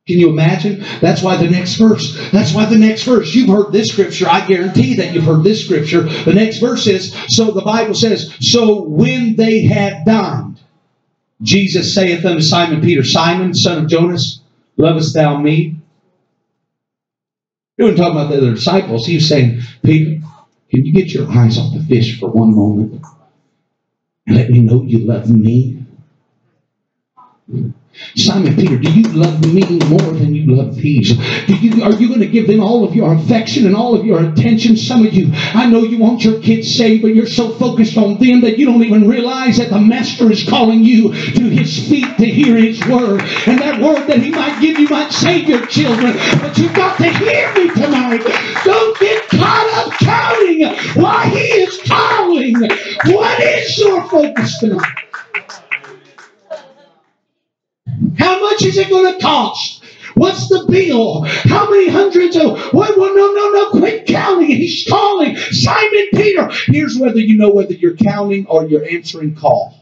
Can 0.08 0.18
you 0.18 0.30
imagine? 0.30 0.84
That's 1.02 1.22
why 1.22 1.38
the 1.38 1.50
next 1.50 1.76
verse, 1.76 2.18
that's 2.32 2.52
why 2.52 2.66
the 2.66 2.80
next 2.80 3.04
verse, 3.04 3.36
you've 3.36 3.50
heard 3.50 3.72
this 3.72 3.90
scripture. 3.90 4.28
I 4.28 4.46
guarantee 4.48 4.96
that 4.96 5.14
you've 5.14 5.24
heard 5.24 5.44
this 5.44 5.64
scripture. 5.64 6.02
The 6.02 6.34
next 6.34 6.58
verse 6.58 6.88
is, 6.88 7.16
so 7.28 7.52
the 7.52 7.62
Bible 7.62 7.94
says, 7.94 8.34
so 8.40 8.82
when 8.82 9.36
they 9.36 9.62
had 9.62 10.06
dined, 10.06 10.60
Jesus 11.44 11.94
saith 11.94 12.26
unto 12.26 12.42
Simon 12.42 12.82
Peter, 12.82 13.04
Simon, 13.04 13.54
son 13.54 13.84
of 13.84 13.90
Jonas, 13.90 14.42
lovest 14.78 15.14
thou 15.14 15.38
me? 15.38 15.79
He 17.80 17.84
wasn't 17.86 18.00
talking 18.00 18.20
about 18.20 18.30
the 18.30 18.38
other 18.40 18.56
disciples. 18.56 19.06
He 19.08 19.16
was 19.16 19.30
saying, 19.30 19.62
Peter, 19.86 20.22
can 20.70 20.86
you 20.86 20.92
get 20.92 21.14
your 21.14 21.32
eyes 21.32 21.58
off 21.58 21.74
the 21.74 21.82
fish 21.82 22.20
for 22.20 22.30
one 22.30 22.54
moment 22.54 23.02
and 24.28 24.36
let 24.36 24.50
me 24.50 24.60
know 24.60 24.84
you 24.84 25.00
love 25.00 25.30
me? 25.30 25.86
Simon 28.16 28.56
Peter, 28.56 28.78
do 28.78 28.92
you 28.92 29.04
love 29.04 29.40
me 29.54 29.62
more 29.88 30.14
than 30.14 30.34
you 30.34 30.56
love 30.56 30.76
these? 30.76 31.16
Do 31.46 31.56
you, 31.56 31.84
are 31.84 31.94
you 31.94 32.08
going 32.08 32.20
to 32.22 32.28
give 32.28 32.48
them 32.48 32.62
all 32.62 32.84
of 32.84 32.96
your 32.96 33.14
affection 33.14 33.66
and 33.66 33.76
all 33.76 33.94
of 33.94 34.06
your 34.06 34.24
attention? 34.24 34.78
Some 34.78 35.06
of 35.06 35.14
you, 35.14 35.30
I 35.34 35.70
know 35.70 35.84
you 35.84 35.98
want 35.98 36.24
your 36.24 36.42
kids 36.42 36.74
saved, 36.74 37.02
but 37.02 37.14
you're 37.14 37.28
so 37.28 37.50
focused 37.54 37.98
on 37.98 38.18
them 38.18 38.42
that 38.42 38.58
you 38.58 38.66
don't 38.66 38.84
even 38.84 39.08
realize 39.08 39.58
that 39.58 39.70
the 39.70 39.80
Master 39.80 40.32
is 40.32 40.48
calling 40.48 40.84
you 40.84 41.14
to 41.14 41.50
his 41.50 41.90
feet 41.90 42.18
to 42.18 42.26
hear 42.26 42.56
his 42.56 42.80
word. 42.88 43.22
And 43.48 43.60
that 43.60 43.82
word 43.82 44.08
that 44.08 44.20
he 44.20 44.32
might 44.32 44.60
give 44.62 44.80
you 44.80 44.88
might 44.90 45.12
save 45.12 45.48
your 45.48 45.66
children. 45.68 46.14
But 46.40 46.58
you've 46.58 46.74
got 46.74 46.98
to 46.98 47.10
hear 47.10 47.54
me 47.54 47.70
tonight. 47.70 48.22
Don't 48.64 49.00
get 49.00 49.28
caught 49.30 49.88
up 49.88 49.94
counting 50.00 51.02
why 51.02 51.28
he 51.28 51.40
is 51.40 51.80
calling. 51.88 52.60
What 53.06 53.40
is 53.40 53.78
your 53.78 54.08
focus 54.10 54.60
tonight? 54.60 55.00
How 58.18 58.42
much 58.42 58.64
is 58.64 58.78
it 58.78 58.90
going 58.90 59.14
to 59.14 59.22
cost? 59.22 59.84
What's 60.16 60.50
the 60.50 60.66
bill? 60.70 61.24
How 61.24 61.70
many 61.70 61.90
hundreds 61.90 62.36
of 62.36 62.60
what? 62.74 62.98
Well, 62.98 63.16
no, 63.16 63.34
no, 63.34 63.52
no. 63.52 63.80
Quit 63.80 64.06
counting. 64.08 64.48
He's 64.48 64.86
calling 64.90 65.38
Simon 65.38 66.10
Peter. 66.14 66.50
Here's 66.66 66.98
whether 66.98 67.20
you 67.20 67.38
know 67.38 67.52
whether 67.52 67.74
you're 67.74 67.96
counting 67.96 68.46
or 68.48 68.66
you're 68.66 68.86
answering 68.90 69.36
call. 69.36 69.80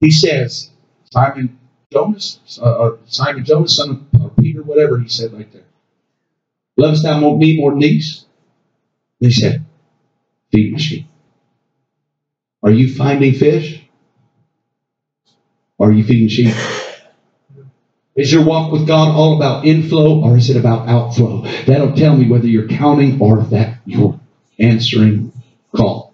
He 0.00 0.10
says, 0.10 0.70
Simon 1.10 1.58
Jonas, 1.92 2.40
uh, 2.60 2.76
or 2.76 2.98
Simon 3.06 3.44
Jonas, 3.44 3.76
son 3.76 4.06
of 4.14 4.36
Peter, 4.36 4.62
whatever 4.62 4.98
he 4.98 5.08
said 5.08 5.32
right 5.32 5.50
there. 5.52 5.64
Lovest 6.76 7.02
thou 7.02 7.18
me 7.36 7.58
more 7.58 7.70
than 7.72 7.80
these? 7.80 8.24
He 9.20 9.30
said, 9.30 9.64
Feed 10.50 10.72
my 10.72 10.78
sheep. 10.78 11.06
Are 12.62 12.70
you 12.70 12.94
finding 12.94 13.34
fish? 13.34 13.82
Are 15.78 15.92
you 15.92 16.04
feeding 16.04 16.28
sheep? 16.28 16.54
Is 18.14 18.30
your 18.30 18.44
walk 18.44 18.72
with 18.72 18.86
God 18.86 19.08
all 19.08 19.36
about 19.36 19.64
inflow 19.64 20.20
or 20.22 20.36
is 20.36 20.50
it 20.50 20.56
about 20.56 20.88
outflow? 20.88 21.42
That'll 21.64 21.94
tell 21.94 22.14
me 22.14 22.28
whether 22.28 22.46
you're 22.46 22.68
counting 22.68 23.20
or 23.20 23.42
that 23.44 23.78
you're 23.86 24.20
answering 24.58 25.32
call. 25.74 26.12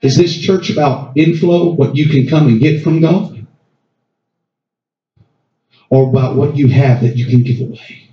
Is 0.00 0.16
this 0.16 0.38
church 0.38 0.70
about 0.70 1.16
inflow, 1.16 1.72
what 1.72 1.96
you 1.96 2.08
can 2.08 2.26
come 2.26 2.48
and 2.48 2.60
get 2.60 2.82
from 2.82 3.00
God? 3.00 3.46
Or 5.90 6.08
about 6.08 6.36
what 6.36 6.56
you 6.56 6.68
have 6.68 7.02
that 7.02 7.16
you 7.16 7.26
can 7.26 7.42
give 7.42 7.60
away? 7.60 8.10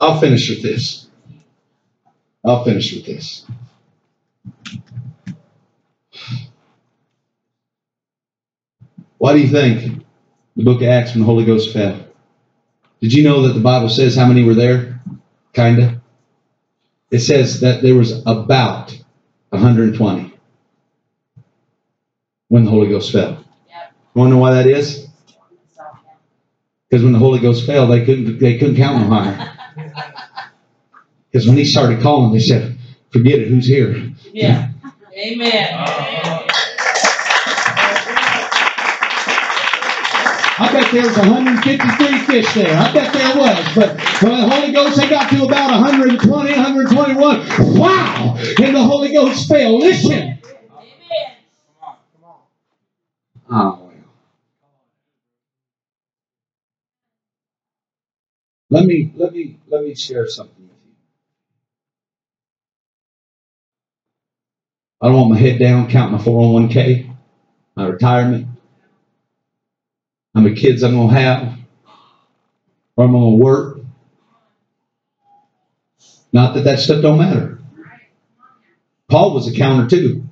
I'll 0.00 0.18
finish 0.18 0.48
with 0.50 0.62
this. 0.62 1.06
I'll 2.44 2.64
finish 2.64 2.92
with 2.94 3.06
this. 3.06 3.46
Why 9.22 9.34
do 9.34 9.38
you 9.38 9.46
think 9.46 10.04
the 10.56 10.64
book 10.64 10.82
of 10.82 10.88
Acts 10.88 11.12
when 11.12 11.20
the 11.20 11.26
Holy 11.26 11.44
Ghost 11.44 11.72
fell? 11.72 12.08
Did 13.00 13.12
you 13.12 13.22
know 13.22 13.42
that 13.42 13.52
the 13.52 13.60
Bible 13.60 13.88
says 13.88 14.16
how 14.16 14.26
many 14.26 14.42
were 14.42 14.54
there? 14.54 15.00
Kinda. 15.52 16.02
It 17.12 17.20
says 17.20 17.60
that 17.60 17.82
there 17.82 17.94
was 17.94 18.20
about 18.26 18.92
120 19.50 20.34
when 22.48 22.64
the 22.64 22.70
Holy 22.72 22.88
Ghost 22.88 23.12
fell. 23.12 23.44
Yep. 23.68 23.92
You 24.16 24.18
want 24.18 24.30
to 24.30 24.34
know 24.34 24.40
why 24.40 24.54
that 24.54 24.66
is? 24.66 25.06
Because 26.90 27.04
when 27.04 27.12
the 27.12 27.20
Holy 27.20 27.38
Ghost 27.38 27.64
fell, 27.64 27.86
they 27.86 28.04
couldn't 28.04 28.40
they 28.40 28.58
couldn't 28.58 28.74
count 28.74 29.08
no 29.08 29.14
higher. 29.14 29.52
Because 31.30 31.46
when 31.46 31.56
he 31.56 31.64
started 31.64 32.02
calling, 32.02 32.32
they 32.32 32.40
said, 32.40 32.76
"Forget 33.12 33.38
it. 33.38 33.46
Who's 33.46 33.68
here?" 33.68 34.10
Yeah. 34.32 34.70
Amen. 35.16 35.74
Uh-huh. 35.74 36.51
I 40.62 40.72
bet 40.72 40.92
there 40.92 41.02
was 41.02 41.16
153 41.18 42.18
fish 42.20 42.54
there. 42.54 42.78
I 42.78 42.92
bet 42.92 43.12
there 43.12 43.36
was. 43.36 43.74
But 43.74 44.00
when 44.22 44.40
the 44.40 44.48
Holy 44.48 44.72
Ghost, 44.72 44.96
they 44.96 45.08
got 45.10 45.30
to 45.30 45.44
about 45.44 45.70
120, 45.72 46.28
121. 46.52 47.78
Wow! 47.78 48.36
And 48.38 48.76
the 48.76 48.82
Holy 48.84 49.12
Ghost 49.12 49.48
fell. 49.48 49.78
Listen. 49.78 50.12
Amen. 50.12 50.38
Come 51.80 51.88
on, 51.88 51.96
come 52.14 52.24
on. 52.30 52.40
Oh, 53.50 53.80
well. 53.86 53.92
Let 58.70 58.86
me 58.86 59.12
let 59.16 59.32
me 59.32 59.58
let 59.68 59.84
me 59.84 59.94
share 59.94 60.28
something 60.28 60.62
with 60.62 60.78
you. 60.86 60.92
I 65.02 65.08
don't 65.08 65.16
want 65.16 65.30
my 65.32 65.38
head 65.38 65.58
down, 65.58 65.90
count 65.90 66.12
my 66.12 66.18
401k, 66.18 67.14
my 67.76 67.86
retirement, 67.86 68.48
how 70.34 70.40
many 70.42 70.56
kids 70.56 70.82
I'm 70.82 70.94
gonna 70.96 71.12
have, 71.20 71.58
where 72.94 73.06
I'm 73.06 73.12
gonna 73.14 73.36
work. 73.36 73.80
Not 76.32 76.54
that 76.54 76.64
that 76.64 76.80
stuff 76.80 77.02
don't 77.02 77.18
matter. 77.18 77.60
Paul 79.08 79.34
was 79.34 79.48
a 79.48 79.56
counter 79.56 79.88
too. 79.88 80.24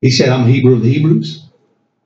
He 0.00 0.10
said, 0.10 0.30
I'm 0.30 0.46
a 0.46 0.52
Hebrew 0.52 0.74
of 0.76 0.82
the 0.82 0.92
Hebrews. 0.92 1.48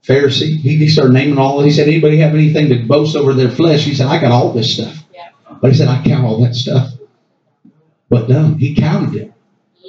Pharisee. 0.04 0.58
He, 0.58 0.76
he 0.76 0.88
started 0.88 1.12
naming 1.14 1.38
all. 1.38 1.62
He 1.62 1.70
said, 1.72 1.88
anybody 1.88 2.18
have 2.18 2.34
anything 2.34 2.68
to 2.70 2.86
boast 2.86 3.16
over 3.16 3.34
their 3.34 3.50
flesh? 3.50 3.84
He 3.84 3.94
said, 3.94 4.06
I 4.06 4.20
got 4.20 4.32
all 4.32 4.52
this 4.52 4.74
stuff. 4.74 4.96
Yeah. 5.14 5.30
But 5.60 5.72
he 5.72 5.78
said, 5.78 5.88
I 5.88 6.02
count 6.04 6.26
all 6.26 6.42
that 6.42 6.54
stuff. 6.54 6.92
But 8.10 8.28
dumb. 8.28 8.58
He 8.58 8.74
counted 8.74 9.14
it. 9.22 9.34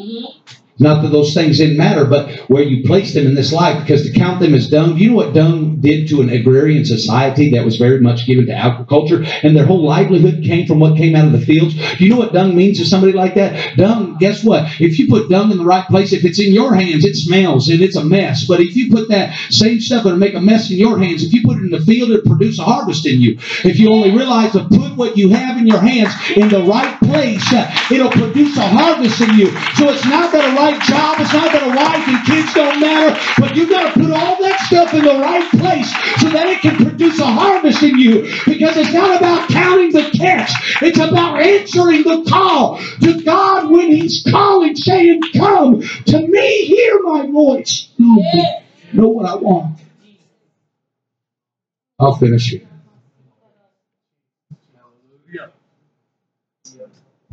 Mhm. 0.02 0.34
Not 0.80 1.02
that 1.02 1.12
those 1.12 1.34
things 1.34 1.58
didn't 1.58 1.78
matter, 1.78 2.06
but 2.06 2.32
where 2.50 2.64
you 2.64 2.84
placed 2.86 3.14
them 3.14 3.28
in 3.28 3.36
this 3.36 3.52
life, 3.52 3.82
because 3.82 4.04
to 4.04 4.12
count 4.12 4.40
them 4.40 4.54
as 4.54 4.70
dung, 4.70 4.98
you 4.98 5.10
know 5.10 5.16
what 5.16 5.34
dung 5.34 5.82
did 5.82 6.08
to 6.10 6.22
an 6.22 6.30
agrarian 6.30 6.86
society 6.86 7.52
that 7.52 7.66
was 7.66 7.78
very 7.78 8.00
much 8.00 8.26
given 8.26 8.46
to 8.48 8.54
agriculture, 8.54 9.24
and 9.44 9.56
their 9.56 9.66
whole 9.66 9.84
livelihood 9.84 10.44
came 10.44 10.66
from 10.66 10.80
what 10.80 10.98
came 10.98 11.16
out 11.16 11.26
of 11.26 11.34
the 11.34 11.42
fields? 11.42 11.76
Do 11.76 12.04
you 12.04 12.10
know 12.10 12.18
what 12.18 12.34
dung 12.34 12.56
means 12.56 12.80
to 12.80 12.86
somebody 12.86 13.14
like 13.14 13.36
that? 13.36 13.76
Dung, 13.76 14.18
guess 14.20 14.44
what? 14.44 14.80
If 14.80 15.00
you 15.00 15.08
put 15.08 15.30
dung 15.30 15.52
in 15.52 15.58
the 15.58 15.66
right 15.66 15.86
place, 15.88 16.14
if 16.14 16.24
it's 16.24 16.40
in 16.40 16.54
your 16.54 16.74
hands, 16.74 17.04
it 17.04 17.16
smells 17.16 17.70
and 17.70 17.82
it's 17.82 17.96
a 17.96 18.04
mess. 18.04 18.46
But 18.46 18.62
if 18.62 18.76
you 18.76 18.90
put 18.90 19.10
that 19.10 19.38
same 19.50 19.80
stuff 19.82 20.04
that'll 20.04 20.18
make 20.18 20.36
a 20.36 20.42
mess 20.42 20.72
in 20.72 20.78
your 20.78 20.98
hands, 20.98 21.24
if 21.24 21.34
you 21.34 21.44
put 21.44 21.58
it 21.58 21.64
in 21.64 21.72
the 21.72 21.82
field, 21.82 22.12
it'll 22.12 22.26
produce 22.26 22.60
a 22.60 22.64
harvest 22.64 23.06
in 23.06 23.20
you. 23.20 23.34
If 23.64 23.80
you 23.80 23.92
only 23.92 24.12
realize 24.12 24.54
to 24.54 24.64
put 24.64 24.96
what 24.96 25.18
you 25.18 25.30
have 25.30 25.58
in 25.58 25.68
your 25.68 25.80
hands 25.80 26.14
in 26.36 26.50
the 26.50 26.64
right 26.64 26.98
place, 27.02 27.46
it'll 27.92 28.12
produce 28.12 28.58
a 28.58 28.68
harvest 28.68 29.20
in 29.22 29.38
you. 29.38 29.52
So 29.76 29.90
it's 29.90 30.06
not 30.06 30.32
that 30.32 30.54
a 30.54 30.56
job, 30.80 31.20
it's 31.20 31.34
not 31.34 31.52
that 31.52 31.64
a 31.64 31.76
wife 31.76 32.08
and 32.08 32.26
kids 32.26 32.54
don't 32.54 32.80
matter, 32.80 33.20
but 33.40 33.56
you've 33.56 33.70
got 33.70 33.94
to 33.94 34.00
put 34.00 34.12
all 34.12 34.42
that 34.42 34.60
stuff 34.68 34.94
in 34.94 35.04
the 35.04 35.20
right 35.20 35.50
place 35.52 35.92
so 36.22 36.30
that 36.30 36.48
it 36.48 36.62
can 36.62 36.76
produce 36.78 37.20
a 37.20 37.26
harvest 37.26 37.84
in 37.84 37.98
you. 37.98 38.24
Because 38.46 38.78
it's 38.78 38.94
not 38.94 39.18
about 39.18 39.50
counting 39.50 39.92
the 39.92 40.10
catch, 40.18 40.82
it's 40.82 41.00
about 41.00 41.42
answering 41.42 42.04
the 42.04 42.30
call 42.30 42.80
to 43.02 43.24
God 43.24 43.72
when 43.72 43.92
He's 43.92 44.24
calling, 44.30 44.76
saying, 44.76 45.22
Come 45.36 45.82
to 45.82 46.28
me, 46.28 46.66
hear 46.66 47.00
my 47.04 47.28
voice. 47.28 47.90
Know, 47.98 48.24
know 48.94 49.08
what 49.10 49.26
I 49.26 49.36
want. 49.36 49.80
I'll 52.00 52.16
finish 52.16 52.54
it. 52.54 52.66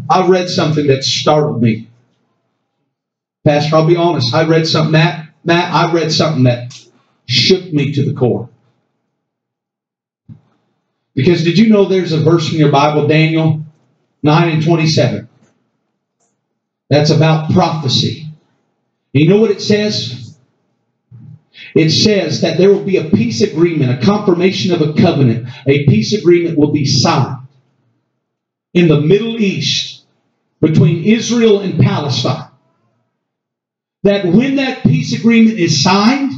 I 0.09 0.27
read 0.27 0.49
something 0.49 0.87
that 0.89 1.05
startled 1.05 1.63
me. 1.63 1.89
Pastor, 3.47 3.77
I'll 3.77 3.87
be 3.87 3.95
honest. 3.95 4.35
I 4.35 4.45
read 4.45 4.67
something, 4.67 4.91
Matt, 4.91 5.29
Matt, 5.45 5.73
I 5.73 5.93
read 5.93 6.11
something 6.11 6.43
that 6.45 6.77
shook 7.27 7.73
me 7.73 7.93
to 7.93 8.05
the 8.05 8.13
core. 8.13 8.51
Because 11.15 11.45
did 11.45 11.57
you 11.57 11.69
know 11.69 11.85
there's 11.85 12.13
a 12.13 12.19
verse 12.19 12.53
in 12.53 12.59
your 12.59 12.73
Bible, 12.73 13.07
Daniel 13.07 13.65
9 14.25 14.49
and 14.49 14.65
27? 14.65 15.29
That's 16.91 17.11
about 17.11 17.53
prophecy. 17.53 18.27
You 19.13 19.29
know 19.29 19.41
what 19.41 19.53
it 19.53 19.63
says? 19.63 20.37
It 21.77 21.91
says 21.91 22.41
that 22.41 22.59
there 22.59 22.71
will 22.71 22.85
be 22.85 22.97
a 22.97 23.11
peace 23.11 23.43
agreement, 23.43 24.03
a 24.03 24.05
confirmation 24.05 24.73
of 24.73 24.83
a 24.83 24.93
covenant. 25.01 25.49
A 25.69 25.87
peace 25.87 26.13
agreement 26.13 26.59
will 26.59 26.73
be 26.73 26.85
signed 26.85 27.47
in 28.75 28.89
the 28.89 29.01
Middle 29.01 29.41
East 29.41 30.05
between 30.61 31.05
Israel 31.05 31.61
and 31.61 31.81
Palestine. 31.81 32.46
That 34.07 34.25
when 34.25 34.55
that 34.57 34.85
peace 34.85 35.13
agreement 35.19 35.59
is 35.59 35.83
signed, 35.83 36.33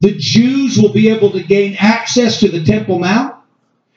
the 0.00 0.16
Jews 0.18 0.76
will 0.76 0.92
be 0.92 1.10
able 1.10 1.30
to 1.30 1.42
gain 1.42 1.76
access 1.78 2.40
to 2.40 2.48
the 2.48 2.64
Temple 2.64 2.98
Mount 2.98 3.36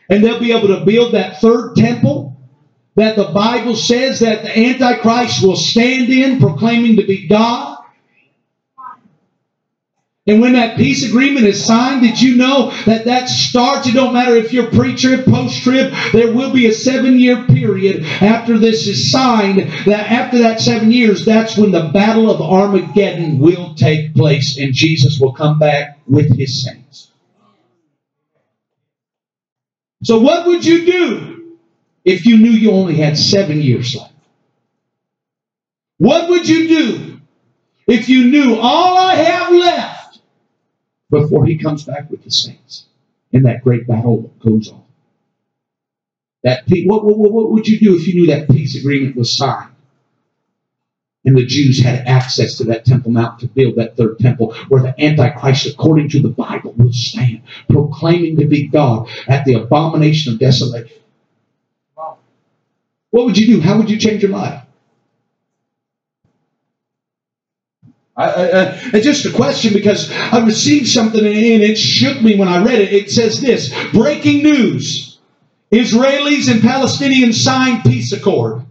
and 0.07 0.23
they'll 0.23 0.39
be 0.39 0.51
able 0.51 0.67
to 0.67 0.85
build 0.85 1.15
that 1.15 1.41
third 1.41 1.75
temple 1.75 2.37
that 2.93 3.15
the 3.15 3.31
Bible 3.33 3.75
says 3.75 4.19
that 4.19 4.43
the 4.43 4.55
Antichrist 4.55 5.43
will 5.43 5.55
stand 5.55 6.09
in 6.09 6.39
proclaiming 6.39 6.97
to 6.97 7.07
be 7.07 7.27
God. 7.27 7.78
And 10.29 10.39
when 10.41 10.53
that 10.53 10.77
peace 10.77 11.03
agreement 11.03 11.47
is 11.47 11.65
signed, 11.65 12.03
did 12.03 12.21
you 12.21 12.35
know 12.35 12.69
that 12.85 13.05
that 13.05 13.29
starts? 13.29 13.87
It 13.87 13.95
don't 13.95 14.13
matter 14.13 14.35
if 14.35 14.53
you're 14.53 14.69
pre-trib, 14.69 15.25
post-trib. 15.25 15.91
There 16.13 16.31
will 16.31 16.53
be 16.53 16.67
a 16.67 16.71
seven-year 16.71 17.47
period 17.47 18.03
after 18.03 18.59
this 18.59 18.85
is 18.85 19.11
signed. 19.11 19.57
That 19.87 20.11
after 20.11 20.37
that 20.37 20.61
seven 20.61 20.91
years, 20.91 21.25
that's 21.25 21.57
when 21.57 21.71
the 21.71 21.89
battle 21.91 22.29
of 22.29 22.41
Armageddon 22.41 23.39
will 23.39 23.73
take 23.73 24.13
place, 24.13 24.59
and 24.59 24.71
Jesus 24.71 25.19
will 25.19 25.33
come 25.33 25.57
back 25.57 25.97
with 26.05 26.37
His 26.37 26.63
saints. 26.63 27.09
So, 30.03 30.19
what 30.19 30.45
would 30.45 30.63
you 30.63 30.85
do 30.85 31.57
if 32.05 32.27
you 32.27 32.37
knew 32.37 32.51
you 32.51 32.73
only 32.73 32.97
had 32.97 33.17
seven 33.17 33.63
years 33.63 33.95
left? 33.95 34.13
What 35.97 36.29
would 36.29 36.47
you 36.47 36.67
do 36.67 37.21
if 37.87 38.09
you 38.09 38.25
knew 38.25 38.57
all 38.57 38.95
I 38.95 39.15
have 39.15 39.51
left 39.51 39.88
before 41.09 41.45
he 41.45 41.57
comes 41.57 41.83
back 41.83 42.09
with 42.09 42.23
the 42.23 42.31
saints 42.31 42.85
and 43.33 43.45
that 43.45 43.63
great 43.63 43.87
battle 43.87 44.33
goes 44.39 44.71
on? 44.71 44.83
That 46.43 46.67
pe- 46.67 46.85
what, 46.85 47.03
what, 47.05 47.17
what 47.17 47.51
would 47.51 47.67
you 47.67 47.79
do 47.79 47.95
if 47.95 48.07
you 48.07 48.15
knew 48.15 48.27
that 48.27 48.49
peace 48.49 48.75
agreement 48.77 49.15
was 49.15 49.35
signed? 49.35 49.71
And 51.25 51.35
the 51.37 51.45
Jews 51.45 51.83
had 51.83 52.07
access 52.07 52.57
to 52.57 52.63
that 52.65 52.85
Temple 52.85 53.11
Mount 53.11 53.39
to 53.41 53.47
build 53.47 53.75
that 53.75 53.97
third 53.97 54.19
temple 54.19 54.55
where 54.69 54.81
the 54.81 54.95
Antichrist, 55.03 55.67
according 55.67 56.09
to 56.09 56.21
the 56.21 56.29
Bible, 56.29 56.73
will 56.77 56.93
stand, 56.93 57.41
proclaiming 57.69 58.37
to 58.37 58.45
be 58.45 58.67
God 58.67 59.09
at 59.27 59.43
the 59.43 59.55
abomination 59.55 60.33
of 60.33 60.39
desolation. 60.39 60.97
What 63.11 63.25
would 63.25 63.37
you 63.37 63.47
do? 63.47 63.61
How 63.61 63.77
would 63.77 63.89
you 63.89 63.97
change 63.97 64.23
your 64.23 64.31
life? 64.31 64.63
I, 68.19 68.25
I, 68.25 68.79
it's 68.93 69.05
just 69.05 69.25
a 69.25 69.31
question 69.31 69.73
because 69.73 70.11
I 70.11 70.43
received 70.43 70.89
something 70.89 71.25
and 71.25 71.63
it 71.63 71.77
shook 71.77 72.21
me 72.21 72.35
when 72.35 72.49
I 72.49 72.61
read 72.61 72.79
it. 72.79 72.91
It 72.91 73.09
says 73.09 73.39
this 73.39 73.73
breaking 73.93 74.43
news 74.43 75.19
Israelis 75.71 76.51
and 76.51 76.61
Palestinians 76.61 77.35
signed 77.35 77.83
peace 77.83 78.11
accord. 78.11 78.65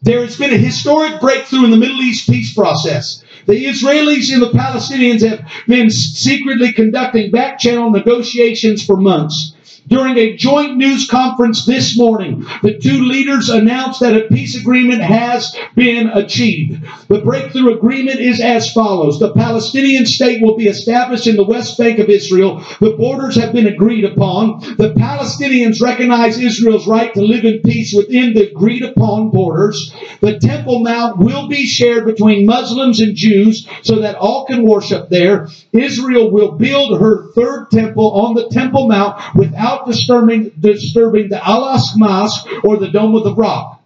There 0.00 0.24
has 0.24 0.38
been 0.38 0.54
a 0.54 0.56
historic 0.56 1.20
breakthrough 1.20 1.64
in 1.64 1.70
the 1.70 1.76
Middle 1.76 2.00
East 2.00 2.30
peace 2.30 2.54
process. 2.54 3.22
The 3.46 3.66
Israelis 3.66 4.32
and 4.32 4.40
the 4.40 4.50
Palestinians 4.50 5.28
have 5.28 5.46
been 5.66 5.90
secretly 5.90 6.72
conducting 6.72 7.30
back 7.30 7.58
channel 7.58 7.90
negotiations 7.90 8.82
for 8.82 8.96
months. 8.96 9.54
During 9.88 10.16
a 10.18 10.36
joint 10.36 10.76
news 10.76 11.08
conference 11.08 11.64
this 11.64 11.98
morning, 11.98 12.44
the 12.62 12.78
two 12.78 13.04
leaders 13.04 13.48
announced 13.48 14.00
that 14.00 14.16
a 14.16 14.28
peace 14.28 14.58
agreement 14.58 15.00
has 15.00 15.56
been 15.74 16.08
achieved. 16.08 16.82
The 17.08 17.20
breakthrough 17.20 17.74
agreement 17.74 18.20
is 18.20 18.40
as 18.40 18.72
follows 18.72 19.18
The 19.18 19.32
Palestinian 19.32 20.06
state 20.06 20.42
will 20.42 20.56
be 20.56 20.66
established 20.66 21.26
in 21.26 21.36
the 21.36 21.44
West 21.44 21.78
Bank 21.78 21.98
of 21.98 22.08
Israel. 22.08 22.64
The 22.80 22.94
borders 22.96 23.36
have 23.36 23.52
been 23.52 23.66
agreed 23.66 24.04
upon. 24.04 24.60
The 24.76 24.94
Palestinians 24.96 25.80
recognize 25.80 26.38
Israel's 26.38 26.86
right 26.86 27.12
to 27.14 27.22
live 27.22 27.44
in 27.44 27.60
peace 27.60 27.92
within 27.92 28.34
the 28.34 28.50
agreed 28.50 28.82
upon 28.82 29.30
borders. 29.30 29.94
The 30.20 30.38
Temple 30.38 30.80
Mount 30.80 31.18
will 31.18 31.48
be 31.48 31.66
shared 31.66 32.04
between 32.04 32.46
Muslims 32.46 33.00
and 33.00 33.16
Jews 33.16 33.66
so 33.82 34.00
that 34.00 34.16
all 34.16 34.44
can 34.46 34.62
worship 34.62 35.08
there. 35.08 35.48
Israel 35.72 36.30
will 36.30 36.52
build 36.52 37.00
her 37.00 37.32
third 37.32 37.70
temple 37.70 38.12
on 38.12 38.34
the 38.34 38.48
Temple 38.50 38.88
Mount 38.88 39.20
without 39.34 39.69
disturbing, 39.86 40.50
disturbing 40.58 41.28
the 41.28 41.46
Al-Aqsa 41.46 41.96
Mosque 41.96 42.46
or 42.64 42.76
the 42.76 42.88
Dome 42.88 43.14
of 43.14 43.24
the 43.24 43.34
Rock. 43.34 43.79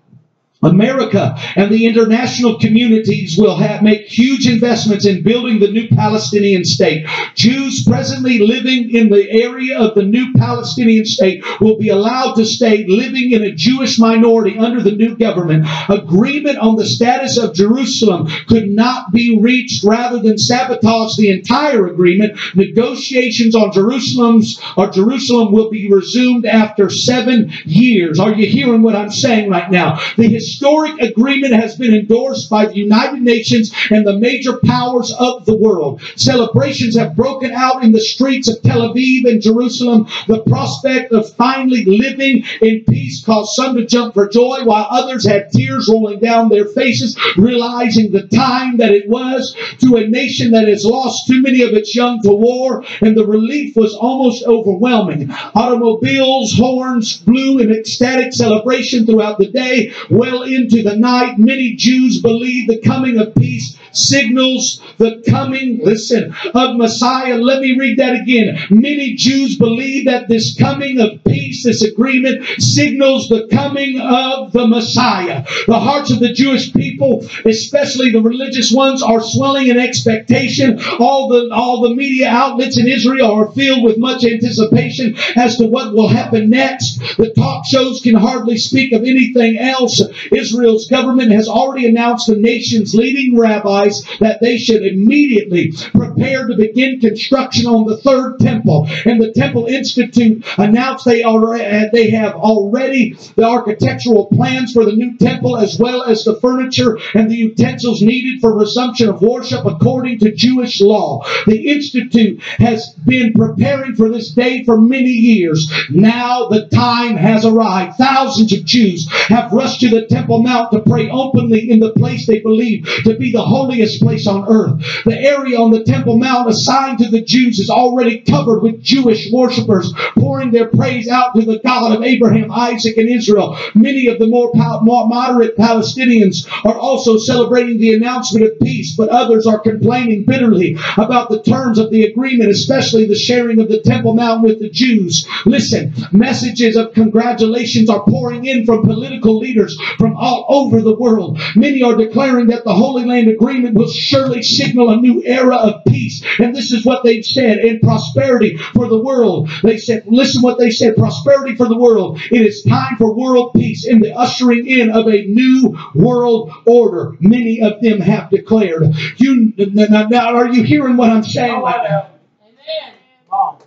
America 0.65 1.37
and 1.57 1.71
the 1.71 1.87
international 1.87 2.59
communities 2.59 3.37
will 3.37 3.57
have 3.57 3.83
make 3.83 4.07
huge 4.07 4.49
investments 4.49 5.07
in 5.07 5.23
building 5.23 5.61
the 5.61 5.71
new 5.71 5.89
Palestinian 5.89 6.65
state. 6.65 7.07
Jews 7.35 7.85
presently 7.85 8.39
living 8.39 8.95
in 8.95 9.11
the 9.11 9.31
area 9.31 9.79
of 9.79 9.95
the 9.95 10.03
new 10.03 10.33
Palestinian 10.35 11.05
state 11.05 11.45
will 11.61 11.77
be 11.79 11.89
allowed 11.89 12.35
to 12.35 12.45
stay 12.45 12.85
living 12.87 13.33
in 13.33 13.43
a 13.43 13.53
Jewish 13.53 13.99
minority 13.99 14.59
under 14.59 14.81
the 14.81 14.93
new 14.93 15.17
government. 15.17 15.67
Agreement 15.89 16.59
on 16.59 16.77
the 16.77 16.87
status 16.87 17.39
of 17.39 17.55
Jerusalem 17.55 18.29
could 18.49 18.69
not 18.69 19.13
be 19.13 19.39
reached 19.39 19.85
rather 19.85 20.19
than 20.21 20.39
sabotage 20.39 21.17
the 21.17 21.31
entire 21.31 21.87
agreement. 21.87 22.39
Negotiations 22.55 23.55
on 23.55 23.73
Jerusalem's 23.73 24.61
or 24.77 24.91
Jerusalem 24.91 25.53
will 25.53 25.71
be 25.71 25.91
resumed 25.91 26.47
after 26.47 26.89
seven 26.89 27.53
years. 27.65 28.19
Are 28.19 28.33
you 28.33 28.47
hearing 28.47 28.83
what 28.83 28.97
I'm 28.97 29.11
saying 29.11 29.51
right 29.51 29.71
now? 29.71 29.99
The 30.17 30.35
historic 30.55 31.01
agreement 31.01 31.53
has 31.53 31.75
been 31.75 31.93
endorsed 31.93 32.49
by 32.49 32.65
the 32.65 32.77
United 32.77 33.21
Nations 33.21 33.75
and 33.91 34.07
the 34.07 34.17
major 34.17 34.59
powers 34.65 35.13
of 35.19 35.45
the 35.47 35.57
world. 35.57 36.01
Celebrations 36.15 36.97
have 36.97 37.17
broken 37.17 37.51
out 37.51 37.83
in 37.83 37.91
the 37.91 38.01
streets 38.01 38.49
of 38.49 38.63
Tel 38.63 38.95
Aviv 38.95 39.25
and 39.25 39.43
Jerusalem. 39.43 40.07
The 40.29 40.45
prospect 40.47 41.13
of 41.13 41.35
finally 41.35 41.85
living 41.85 42.45
in 42.63 42.85
peace 42.89 43.25
caused 43.25 43.55
some 43.55 43.77
to 43.77 43.85
jump 43.85 44.15
for 44.15 44.29
joy, 44.29 44.61
while 44.63 44.87
others 44.91 45.27
had 45.27 45.51
tears 45.51 45.89
rolling 45.89 46.21
down 46.21 46.49
their 46.49 46.67
faces, 46.67 47.19
realizing 47.37 48.13
the 48.13 48.29
time 48.29 48.77
that 48.77 48.93
it 48.93 49.09
was 49.09 49.57
to 49.81 49.97
a 49.97 50.07
nation 50.07 50.53
that 50.53 50.69
has 50.69 50.85
lost 50.85 51.27
too 51.27 51.43
many 51.43 51.63
of 51.63 51.73
its 51.73 51.97
young 51.97 52.23
to 52.23 52.31
war, 52.31 52.85
and 53.01 53.17
the 53.17 53.27
relief 53.27 53.75
was 53.75 53.95
almost 53.95 54.45
overwhelming. 54.45 55.33
Automobiles, 55.57 56.57
horns 56.57 57.17
blew 57.17 57.59
in 57.59 57.73
ecstatic 57.73 58.33
celebration 58.33 59.05
throughout 59.05 59.39
the 59.39 59.51
day. 59.51 59.93
Well 60.11 60.44
into 60.45 60.83
the 60.83 60.97
night, 60.97 61.39
many 61.39 61.75
Jews 61.75 62.21
believed 62.21 62.71
the 62.71 62.81
coming 62.81 63.19
of 63.19 63.35
peace 63.35 63.77
signals 63.97 64.83
the 64.99 65.23
coming, 65.29 65.81
listen, 65.83 66.35
of 66.55 66.77
Messiah. 66.77 67.37
Let 67.37 67.61
me 67.61 67.79
read 67.79 67.99
that 67.99 68.15
again. 68.15 68.59
Many 68.71 69.15
Jews 69.15 69.57
believe 69.57 70.07
that 70.07 70.29
this 70.29 70.57
coming 70.57 71.01
of 71.01 71.23
peace, 71.25 71.65
this 71.65 71.83
agreement, 71.83 72.45
signals 72.59 73.29
the 73.29 73.49
coming 73.51 74.01
of 74.01 74.53
the 74.53 74.67
Messiah. 74.67 75.45
The 75.67 75.79
hearts 75.79 76.11
of 76.11 76.21
the 76.21 76.33
Jewish 76.33 76.73
people, 76.73 77.27
especially 77.45 78.11
the 78.11 78.23
religious 78.23 78.73
ones, 78.73 79.03
are 79.03 79.21
swelling 79.21 79.69
in 79.69 79.79
expectation. 79.79 80.81
All 80.99 81.29
the 81.29 81.51
all 81.53 81.83
the 81.83 81.95
media 81.95 82.29
outlets 82.29 82.79
in 82.79 82.89
Israel 82.89 83.31
are 83.33 83.53
filled 83.53 83.85
with 83.85 83.99
much 83.99 84.25
anticipation 84.25 85.17
as 85.37 85.57
to 85.59 85.67
what 85.67 85.95
will 85.95 86.09
happen 86.09 86.51
next. 86.51 86.99
The 87.17 87.33
talk 87.35 87.67
shows 87.67 88.01
can 88.01 88.15
hardly 88.15 88.57
speak 88.57 88.93
of 88.93 89.03
anything 89.03 89.59
else. 89.59 90.01
Israel's 90.33 90.87
government 90.89 91.33
has 91.33 91.49
already 91.49 91.87
announced 91.87 92.27
the 92.27 92.37
nation's 92.37 92.95
leading 92.95 93.37
rabbis 93.85 94.05
that 94.21 94.41
they 94.41 94.59
should 94.59 94.83
immediately 94.83 95.73
prepare 95.93 96.47
to 96.47 96.57
begin 96.57 97.01
construction 97.01 97.67
on 97.67 97.87
the 97.87 97.97
third 97.99 98.39
temple. 98.39 98.89
And 99.05 99.21
the 99.21 99.33
Temple 99.33 99.67
Institute 99.67 100.45
announced 100.59 101.05
they 101.05 101.23
already 101.23 101.65
uh, 101.65 101.91
they 101.93 102.11
have 102.11 102.35
already 102.35 103.17
the 103.37 103.45
architectural 103.45 104.27
plans 104.27 104.73
for 104.73 104.85
the 104.85 104.93
new 104.93 105.17
temple 105.19 105.57
as 105.57 105.79
well 105.79 106.03
as 106.03 106.25
the 106.25 106.37
furniture 106.41 106.99
and 107.15 107.31
the 107.31 107.37
utensils 107.37 108.03
needed 108.03 108.41
for 108.41 108.57
resumption 108.57 109.09
of 109.09 109.23
worship 109.23 109.65
according 109.65 110.19
to 110.19 110.33
Jewish 110.33 110.81
law. 110.81 111.23
The 111.47 111.69
Institute 111.69 112.43
has 112.59 112.95
been 113.07 113.33
preparing 113.33 113.95
for 113.95 114.09
this 114.09 114.31
day 114.31 114.65
for 114.65 114.81
many 114.81 115.11
years. 115.11 115.71
Now 115.91 116.49
the 116.49 116.69
time 116.69 117.17
has 117.17 117.45
arrived. 117.45 117.97
Thousands 117.97 118.53
of 118.53 118.65
Jews 118.65 119.11
have 119.29 119.53
rushed 119.53 119.81
to 119.81 119.89
the 119.89 120.07
Temple 120.07 120.43
Mount 120.43 120.73
to 120.73 120.81
pray 120.81 121.11
openly 121.11 121.71
in 121.71 121.81
the 121.81 121.93
place 121.93 122.27
they 122.27 122.41
believe 122.41 122.87
to 123.05 123.17
be 123.17 123.33
the 123.33 123.43
holiest 123.75 124.01
place 124.01 124.27
on 124.27 124.47
earth. 124.49 124.81
The 125.05 125.19
area 125.19 125.61
on 125.61 125.71
the 125.73 125.83
Temple 125.83 126.17
Mount 126.17 126.49
assigned 126.49 126.99
to 126.99 127.09
the 127.09 127.23
Jews 127.23 127.59
is 127.59 127.71
already 127.71 128.21
covered 128.21 128.61
with 128.61 128.83
Jewish 128.83 129.31
worshippers 129.33 129.93
pouring 130.17 130.53
their 130.53 130.69
praise 130.69 131.09
out 131.09 131.35
to 131.35 131.43
the 131.43 131.59
God 131.59 131.97
of 131.97 132.03
Abraham, 132.03 132.53
Isaac, 132.53 132.97
and 132.97 133.09
Israel. 133.09 133.59
Many 133.75 134.07
of 134.07 134.19
the 134.19 134.29
more, 134.29 134.53
more 134.83 135.09
moderate 135.09 135.57
Palestinians 135.57 136.47
are 136.65 136.79
also 136.79 137.19
celebrating 137.19 137.79
the 137.79 137.95
announcement 137.95 138.47
of 138.47 138.59
peace, 138.61 138.95
but 138.95 139.09
others 139.09 139.47
are 139.47 139.59
complaining 139.59 140.25
bitterly 140.25 140.77
about 140.97 141.31
the 141.31 141.43
terms 141.43 141.79
of 141.79 141.91
the 141.91 142.05
agreement, 142.05 142.51
especially 142.51 143.07
the 143.07 143.19
sharing 143.19 143.61
of 143.61 143.69
the 143.69 143.81
Temple 143.81 144.15
Mount 144.15 144.43
with 144.43 144.61
the 144.61 144.71
Jews. 144.71 145.27
Listen, 145.47 145.93
messages 146.13 146.77
of 146.77 146.95
congratulations 146.95 147.91
are 147.91 148.05
pouring 148.05 148.45
in 148.45 148.65
from 148.65 148.85
political 148.85 149.39
leaders 149.39 149.77
from 149.99 150.17
all 150.17 150.47
over 150.49 150.81
the 150.81 150.95
world. 150.95 151.41
Many 151.57 151.83
are 151.83 151.97
declaring 151.97 152.47
that 152.49 152.65
the 152.65 152.75
Holy 152.75 153.05
Land 153.05 153.29
Agreement 153.29 153.64
will 153.73 153.89
surely 153.89 154.43
signal 154.43 154.91
a 154.91 154.97
new 154.97 155.23
era 155.25 155.57
of 155.57 155.85
peace. 155.87 156.23
And 156.39 156.55
this 156.55 156.73
is 156.73 156.85
what 156.85 157.05
they've 157.05 157.25
said 157.25 157.59
in 157.59 157.81
prosperity 157.81 158.57
for 158.57 158.89
the 158.89 159.01
world. 159.03 159.51
They 159.63 159.79
said, 159.79 160.05
listen 160.07 160.43
what 160.43 160.59
they 160.59 160.71
said 160.71 160.97
prosperity 160.97 161.57
for 161.57 161.69
the 161.69 161.77
world. 161.79 162.21
It 162.31 162.43
is 162.47 162.63
time 162.63 162.97
for 162.97 163.15
world 163.15 163.53
peace 163.55 163.87
and 163.87 164.03
the 164.03 164.13
ushering 164.15 164.67
in 164.67 164.91
of 164.91 165.07
a 165.07 165.25
new 165.27 165.79
world 165.95 166.53
order. 166.67 167.17
Many 167.21 167.61
of 167.63 167.81
them 167.81 168.01
have 168.01 168.31
declared. 168.31 168.85
You 169.19 169.53
now, 169.57 170.09
now 170.09 170.35
are 170.37 170.49
you 170.49 170.63
hearing 170.63 170.97
what 170.97 171.11
I'm 171.11 171.23
saying? 171.25 171.55
Oh, 171.55 171.65
know. 171.65 172.07
Amen. 172.43 172.95
Come. 173.31 173.59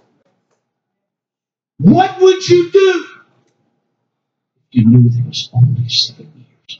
What 1.79 2.19
would 2.21 2.47
you 2.49 2.71
do 2.71 3.05
if 4.57 4.63
you 4.71 4.85
knew 4.85 5.09
there 5.09 5.23
was 5.25 5.49
only 5.53 5.87
seven 5.89 6.31
years? 6.35 6.79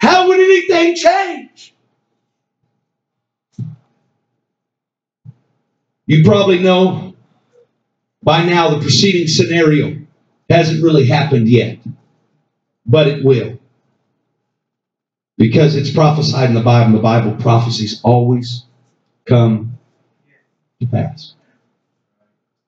How 0.00 0.28
would 0.28 0.40
anything 0.40 0.94
change? 0.96 1.74
You 6.06 6.24
probably 6.24 6.58
know 6.58 7.14
by 8.22 8.44
now 8.44 8.70
the 8.70 8.80
preceding 8.80 9.28
scenario 9.28 9.98
hasn't 10.48 10.82
really 10.82 11.06
happened 11.06 11.48
yet, 11.48 11.78
but 12.84 13.06
it 13.06 13.24
will. 13.24 13.58
Because 15.36 15.76
it's 15.76 15.90
prophesied 15.90 16.48
in 16.48 16.54
the 16.54 16.62
Bible, 16.62 16.94
the 16.94 17.02
Bible 17.02 17.36
prophecies 17.36 18.00
always 18.02 18.64
come 19.26 19.78
to 20.80 20.86
pass. 20.86 21.34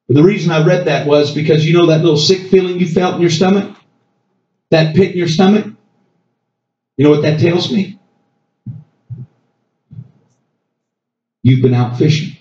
But 0.06 0.16
the 0.16 0.22
reason 0.22 0.52
I 0.52 0.64
read 0.64 0.86
that 0.86 1.06
was 1.06 1.34
because 1.34 1.66
you 1.66 1.76
know 1.76 1.86
that 1.86 2.00
little 2.00 2.16
sick 2.16 2.48
feeling 2.50 2.78
you 2.78 2.86
felt 2.86 3.16
in 3.16 3.20
your 3.20 3.30
stomach? 3.30 3.76
That 4.70 4.94
pit 4.94 5.12
in 5.12 5.18
your 5.18 5.28
stomach? 5.28 5.66
You 6.96 7.04
know 7.04 7.10
what 7.10 7.22
that 7.22 7.40
tells 7.40 7.72
me? 7.72 7.98
You've 11.42 11.62
been 11.62 11.74
out 11.74 11.98
fishing. 11.98 12.36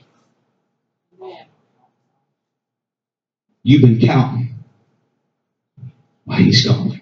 You've 3.64 3.82
been 3.82 3.99
counting. 3.99 4.56
Why 6.26 6.41
he's 6.41 6.66
gone. 6.66 7.02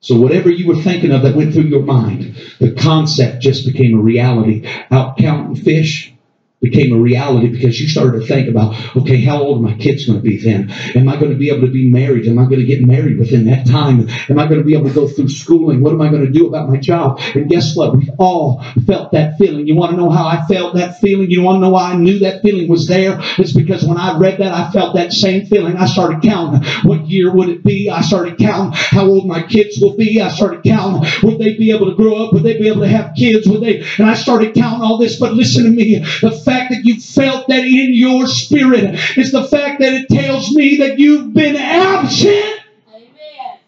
So 0.00 0.18
whatever 0.18 0.50
you 0.50 0.66
were 0.66 0.80
thinking 0.80 1.12
of 1.12 1.22
that 1.22 1.34
went 1.34 1.52
through 1.52 1.64
your 1.64 1.82
mind, 1.82 2.36
the 2.60 2.72
concept 2.72 3.42
just 3.42 3.66
became 3.66 3.98
a 3.98 4.02
reality. 4.02 4.66
Out 4.90 5.18
counting 5.18 5.56
fish 5.56 6.14
became 6.60 6.92
a 6.92 6.98
reality 6.98 7.48
because 7.48 7.80
you 7.80 7.88
started 7.88 8.20
to 8.20 8.26
think 8.26 8.48
about, 8.48 8.74
okay, 8.96 9.22
how 9.22 9.40
old 9.40 9.58
are 9.58 9.70
my 9.70 9.76
kids 9.76 10.06
going 10.06 10.18
to 10.18 10.22
be 10.22 10.38
then? 10.38 10.70
Am 10.94 11.08
I 11.08 11.16
going 11.16 11.30
to 11.30 11.38
be 11.38 11.50
able 11.50 11.66
to 11.66 11.72
be 11.72 11.88
married? 11.88 12.26
Am 12.26 12.38
I 12.38 12.44
going 12.44 12.60
to 12.60 12.66
get 12.66 12.84
married 12.84 13.18
within 13.18 13.44
that 13.44 13.66
time? 13.66 14.08
Am 14.28 14.38
I 14.38 14.46
going 14.46 14.58
to 14.58 14.64
be 14.64 14.74
able 14.74 14.88
to 14.88 14.94
go 14.94 15.06
through 15.06 15.28
schooling? 15.28 15.80
What 15.80 15.92
am 15.92 16.00
I 16.00 16.08
going 16.08 16.24
to 16.24 16.32
do 16.32 16.48
about 16.48 16.68
my 16.68 16.76
job? 16.76 17.20
And 17.34 17.48
guess 17.48 17.76
what? 17.76 17.96
We've 17.96 18.10
all 18.18 18.64
felt 18.86 19.12
that 19.12 19.38
feeling. 19.38 19.66
You 19.66 19.76
want 19.76 19.92
to 19.92 19.96
know 19.96 20.10
how 20.10 20.26
I 20.26 20.44
felt 20.46 20.74
that 20.74 20.98
feeling? 20.98 21.30
You 21.30 21.42
want 21.42 21.56
to 21.56 21.60
know 21.60 21.70
why 21.70 21.92
I 21.92 21.96
knew 21.96 22.18
that 22.20 22.42
feeling 22.42 22.68
was 22.68 22.86
there? 22.86 23.18
It's 23.38 23.52
because 23.52 23.84
when 23.84 23.98
I 23.98 24.18
read 24.18 24.38
that, 24.38 24.52
I 24.52 24.70
felt 24.72 24.96
that 24.96 25.12
same 25.12 25.46
feeling. 25.46 25.76
I 25.76 25.86
started 25.86 26.22
counting 26.22 26.68
what 26.82 27.06
year 27.06 27.32
would 27.32 27.48
it 27.48 27.64
be? 27.64 27.88
I 27.90 28.00
started 28.00 28.38
counting 28.38 28.72
how 28.72 29.06
old 29.06 29.26
my 29.26 29.42
kids 29.42 29.78
will 29.80 29.96
be. 29.96 30.20
I 30.20 30.28
started 30.28 30.62
counting 30.64 31.08
would 31.22 31.38
they 31.38 31.56
be 31.56 31.72
able 31.72 31.86
to 31.86 31.94
grow 31.94 32.16
up? 32.16 32.32
Would 32.32 32.42
they 32.42 32.58
be 32.58 32.68
able 32.68 32.82
to 32.82 32.88
have 32.88 33.14
kids? 33.14 33.48
Would 33.48 33.62
they? 33.62 33.80
And 33.98 34.08
I 34.08 34.14
started 34.14 34.54
counting 34.54 34.82
all 34.82 34.98
this. 34.98 35.18
But 35.18 35.34
listen 35.34 35.64
to 35.64 35.70
me. 35.70 35.98
The 35.98 36.30
fact 36.48 36.70
that 36.70 36.84
you 36.84 37.00
felt 37.00 37.48
that 37.48 37.64
in 37.64 37.92
your 37.92 38.26
spirit 38.26 38.94
is 39.16 39.32
the 39.32 39.44
fact 39.44 39.80
that 39.80 39.92
it 39.92 40.08
tells 40.08 40.54
me 40.54 40.78
that 40.78 40.98
you've 40.98 41.34
been 41.34 41.56
absent 41.56 42.60
Amen. 42.88 43.58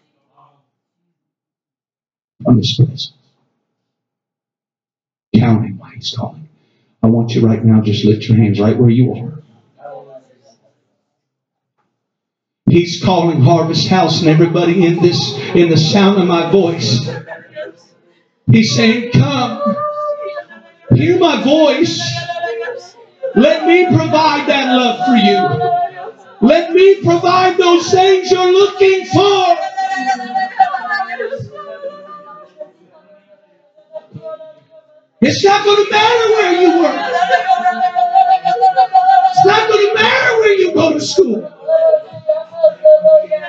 from 2.43 2.57
His 2.57 2.73
presence. 2.73 3.13
Counting 5.35 5.77
why 5.77 5.93
He's 5.95 6.15
calling. 6.15 6.49
I 7.03 7.07
want 7.07 7.33
you 7.35 7.45
right 7.45 7.63
now, 7.63 7.81
just 7.81 8.03
lift 8.05 8.27
your 8.27 8.37
hands 8.37 8.59
right 8.59 8.77
where 8.77 8.89
you 8.89 9.13
are. 9.13 9.37
He's 12.69 13.03
calling 13.03 13.41
Harvest 13.41 13.89
House 13.89 14.21
and 14.21 14.29
everybody 14.29 14.85
in 14.85 15.01
this, 15.01 15.37
in 15.55 15.69
the 15.69 15.77
sound 15.77 16.21
of 16.21 16.27
my 16.27 16.51
voice. 16.51 17.09
He's 18.49 18.73
saying, 18.75 19.11
Come, 19.11 19.75
hear 20.95 21.19
my 21.19 21.43
voice. 21.43 21.99
Let 23.35 23.65
me 23.67 23.85
provide 23.87 24.47
that 24.47 24.75
love 24.75 25.05
for 25.07 25.15
you. 25.15 26.47
Let 26.47 26.71
me 26.73 27.03
provide 27.03 27.57
those 27.57 27.91
things 27.91 28.31
you're 28.31 28.51
looking 28.51 29.05
for. 29.05 29.57
It's 35.21 35.43
not 35.45 35.65
going 35.65 35.85
to 35.85 35.91
matter 35.91 36.29
where 36.33 36.61
you 36.61 36.81
work. 36.81 36.95
It's 39.29 39.45
not 39.45 39.69
going 39.69 39.87
to 39.87 39.93
matter 39.93 40.37
where 40.39 40.53
you 40.59 40.73
go 40.73 40.93
to 40.93 41.01
school. 41.01 41.45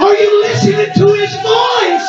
Are 0.01 0.15
you 0.15 0.43
listening 0.43 0.93
to 0.97 1.15
his 1.15 1.35
voice? 1.43 2.09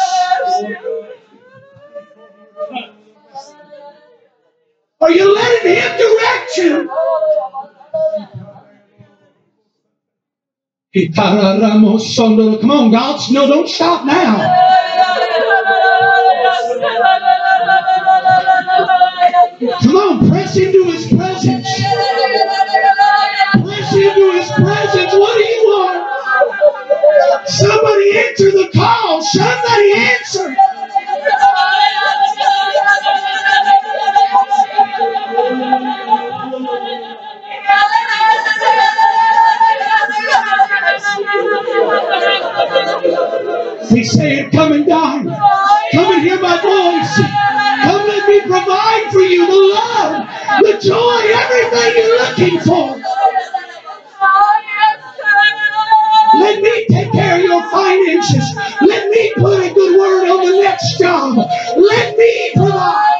Are 5.04 5.12
you 5.12 5.36
letting 5.36 5.76
him 5.76 5.98
direct 5.98 6.58
you? 6.58 6.90
Come 11.14 12.72
on, 12.72 12.92
God. 12.92 13.20
No, 13.32 13.48
don't 13.48 13.68
stop 13.68 14.06
now. 14.06 14.38
Come 19.82 19.96
on, 19.98 20.30
press 20.30 20.56
into 20.56 20.86
his 20.86 21.08
presence. 21.08 21.68
Press 23.62 23.94
into 23.94 24.32
his 24.32 24.52
presence. 24.52 25.14
What 25.14 25.38
do 25.38 25.44
you 25.44 25.64
want? 25.68 27.50
Somebody 27.50 28.18
answer 28.20 28.52
the 28.52 28.70
call. 28.74 29.22
Somebody 29.22 29.94
answer. 29.96 30.56
He's 43.94 44.12
saying, 44.12 44.50
Come 44.50 44.72
and 44.72 44.88
dine. 44.88 45.26
Come 45.26 46.14
and 46.14 46.24
hear 46.24 46.40
my 46.42 46.58
voice. 46.60 47.16
Come 47.84 48.08
let 48.08 48.28
me 48.28 48.42
provide 48.42 49.12
for 49.12 49.20
you 49.22 49.46
the 49.46 49.76
love, 49.76 50.28
the 50.64 50.80
joy, 50.82 51.22
everything 51.30 51.94
you're 51.98 52.18
looking 52.18 52.60
for. 52.62 52.98
Let 56.40 56.62
me 56.62 56.88
take 56.90 57.12
care 57.12 57.36
of 57.36 57.44
your 57.44 57.62
finances. 57.70 58.56
Let 58.82 59.10
me 59.12 59.34
put 59.36 59.60
a 59.60 59.74
good 59.74 60.00
word 60.00 60.30
on 60.30 60.46
the 60.46 60.64
next 60.64 60.98
job. 60.98 61.38
Let 61.38 62.18
me 62.18 62.52
provide. 62.56 63.14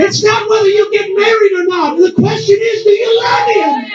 It's 0.00 0.22
not 0.22 0.48
whether 0.48 0.68
you 0.68 0.90
get 0.92 1.08
married 1.16 1.52
or 1.52 1.64
not. 1.64 1.96
The 1.98 2.12
question 2.12 2.58
is, 2.60 2.84
do 2.84 2.90
you 2.90 3.20
love 3.22 3.48
him? 3.48 3.90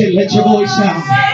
It. 0.00 0.14
Let 0.14 0.32
your 0.32 0.44
voice 0.44 0.78
out. 0.80 1.29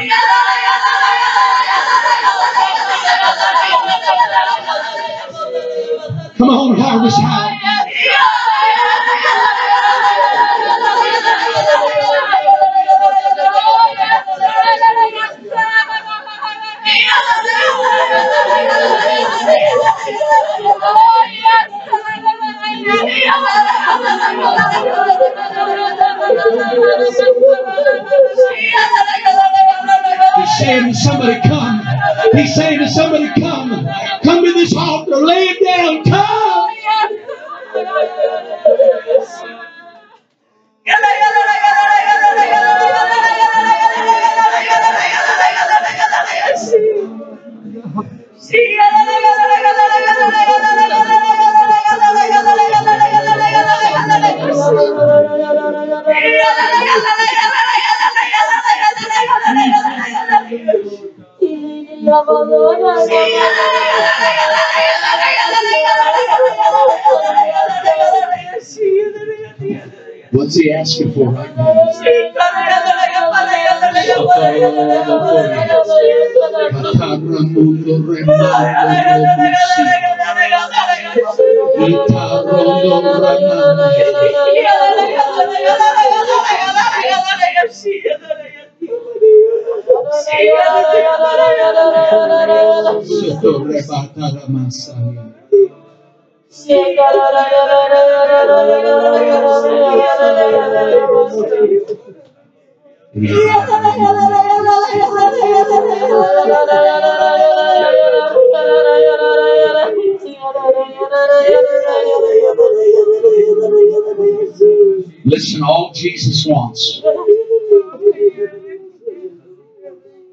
Listen, 115.24 115.62
all 115.62 115.92
Jesus 115.94 116.46
wants 116.46 117.02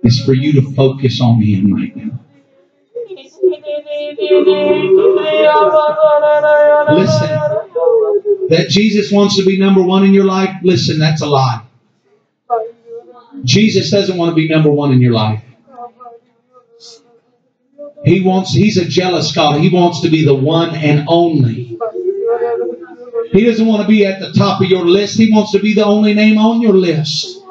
is 0.04 0.24
for 0.24 0.34
you 0.34 0.54
to 0.54 0.62
focus 0.74 1.20
on 1.22 1.42
Him 1.42 1.74
right 1.74 1.96
now. 1.96 2.20
Listen, 6.96 7.30
that 8.50 8.68
Jesus 8.70 9.12
wants 9.12 9.38
to 9.38 9.46
be 9.46 9.58
number 9.58 9.82
one 9.82 10.04
in 10.04 10.14
your 10.14 10.26
life, 10.26 10.56
listen, 10.64 11.00
that's 11.00 11.22
a 11.22 11.28
lie. 11.28 11.64
Jesus 13.44 13.90
doesn't 13.92 14.18
want 14.18 14.30
to 14.32 14.36
be 14.36 14.48
number 14.48 14.70
one 14.70 14.92
in 14.92 15.02
your 15.02 15.14
life. 15.14 15.44
He 18.06 18.20
wants, 18.20 18.54
he's 18.54 18.78
a 18.78 18.86
jealous 18.86 19.34
God. 19.34 19.60
He 19.62 19.70
wants 19.70 20.02
to 20.02 20.10
be 20.10 20.26
the 20.26 20.36
one 20.36 20.76
and 20.76 21.06
only. 21.08 21.78
He 23.32 23.46
doesn't 23.46 23.66
want 23.66 23.82
to 23.82 23.88
be 23.88 24.06
at 24.06 24.20
the 24.20 24.34
top 24.34 24.62
of 24.62 24.68
your 24.68 24.86
list. 24.86 25.18
He 25.18 25.32
wants 25.32 25.52
to 25.54 25.60
be 25.60 25.74
the 25.74 25.86
only 25.86 26.14
name 26.14 26.38
on 26.38 26.62
your 26.62 26.74
list. 26.74 27.43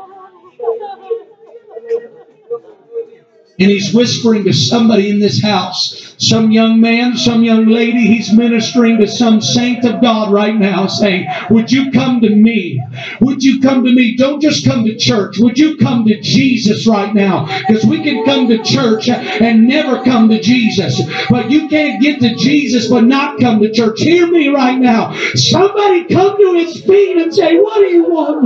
And 3.63 3.71
he's 3.71 3.95
whispering 3.95 4.43
to 4.45 4.53
somebody 4.53 5.09
in 5.09 5.21
this 5.21 5.41
house, 5.41 6.17
some 6.19 6.51
young 6.51 6.81
man, 6.81 7.17
some 7.17 7.45
young 7.45 7.67
lady. 7.67 8.09
He's 8.09 8.33
ministering 8.33 8.99
to 8.99 9.07
some 9.07 9.41
saint 9.41 9.85
of 9.85 10.01
God 10.03 10.33
right 10.33 10.57
now, 10.57 10.89
saying, 10.89 11.29
Would 11.49 11.71
you 11.71 11.93
come 11.93 12.21
to 12.23 12.29
me? 12.29 12.83
Would 13.21 13.45
you 13.45 13.61
come 13.61 13.85
to 13.85 13.95
me? 13.95 14.17
Don't 14.17 14.41
just 14.41 14.67
come 14.67 14.85
to 14.85 14.97
church. 14.97 15.39
Would 15.39 15.61
you 15.61 15.77
come 15.77 16.05
to 16.07 16.21
Jesus 16.21 16.89
right 16.89 17.15
now? 17.15 17.47
Because 17.61 17.85
we 17.85 18.03
can 18.03 18.25
come 18.25 18.49
to 18.49 18.65
church 18.65 19.09
and 19.09 19.69
never 19.69 20.03
come 20.03 20.29
to 20.31 20.41
Jesus. 20.43 21.01
But 21.31 21.53
you 21.53 21.69
can't 21.69 22.03
get 22.03 22.19
to 22.19 22.35
Jesus 22.35 22.89
but 22.89 23.05
not 23.05 23.39
come 23.39 23.61
to 23.61 23.73
church. 23.73 24.01
Hear 24.01 24.27
me 24.27 24.49
right 24.49 24.77
now. 24.77 25.15
Somebody 25.35 26.07
come 26.13 26.37
to 26.37 26.55
his 26.55 26.81
feet 26.85 27.17
and 27.17 27.33
say, 27.33 27.59
What 27.59 27.77
do 27.77 27.87
you 27.87 28.11
want? 28.11 28.43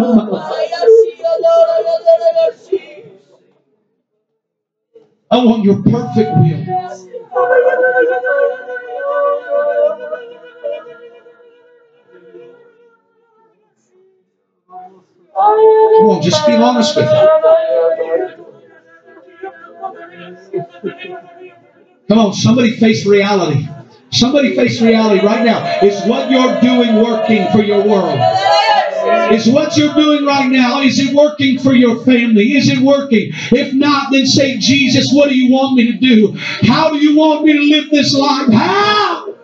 I 5.30 5.44
want 5.44 5.64
your 5.64 5.82
perfect 5.82 6.30
will. 6.36 6.64
Come 15.36 16.08
on, 16.08 16.22
just 16.22 16.46
be 16.46 16.52
honest 16.54 16.96
with 16.96 17.08
him. 17.08 17.28
Come 22.08 22.18
on, 22.18 22.32
somebody 22.32 22.70
face 22.70 23.04
reality. 23.04 23.68
Somebody 24.12 24.54
face 24.54 24.80
reality 24.80 25.26
right 25.26 25.44
now. 25.44 25.80
Is 25.82 26.00
what 26.06 26.30
you're 26.30 26.60
doing 26.60 27.02
working 27.02 27.48
for 27.50 27.62
your 27.62 27.82
world? 27.84 28.18
Is 29.32 29.48
what 29.48 29.76
you're 29.76 29.94
doing 29.94 30.24
right 30.24 30.50
now, 30.50 30.80
is 30.80 30.98
it 30.98 31.14
working 31.14 31.59
for 31.59 31.72
your 31.72 32.04
family? 32.04 32.57
Is 32.57 32.68
it 32.68 32.78
working? 32.78 33.30
If 33.52 33.74
not, 33.74 34.12
then 34.12 34.26
say, 34.26 34.59
Jesus, 34.59 35.11
what 35.12 35.28
do 35.28 35.36
you 35.36 35.52
want 35.52 35.74
me 35.76 35.92
to 35.92 35.98
do? 35.98 36.36
How 36.62 36.90
do 36.90 36.98
you 36.98 37.16
want 37.16 37.44
me 37.44 37.52
to 37.52 37.61
live 37.61 37.90
this 37.90 38.14
life? 38.14 38.52
How? 38.52 39.34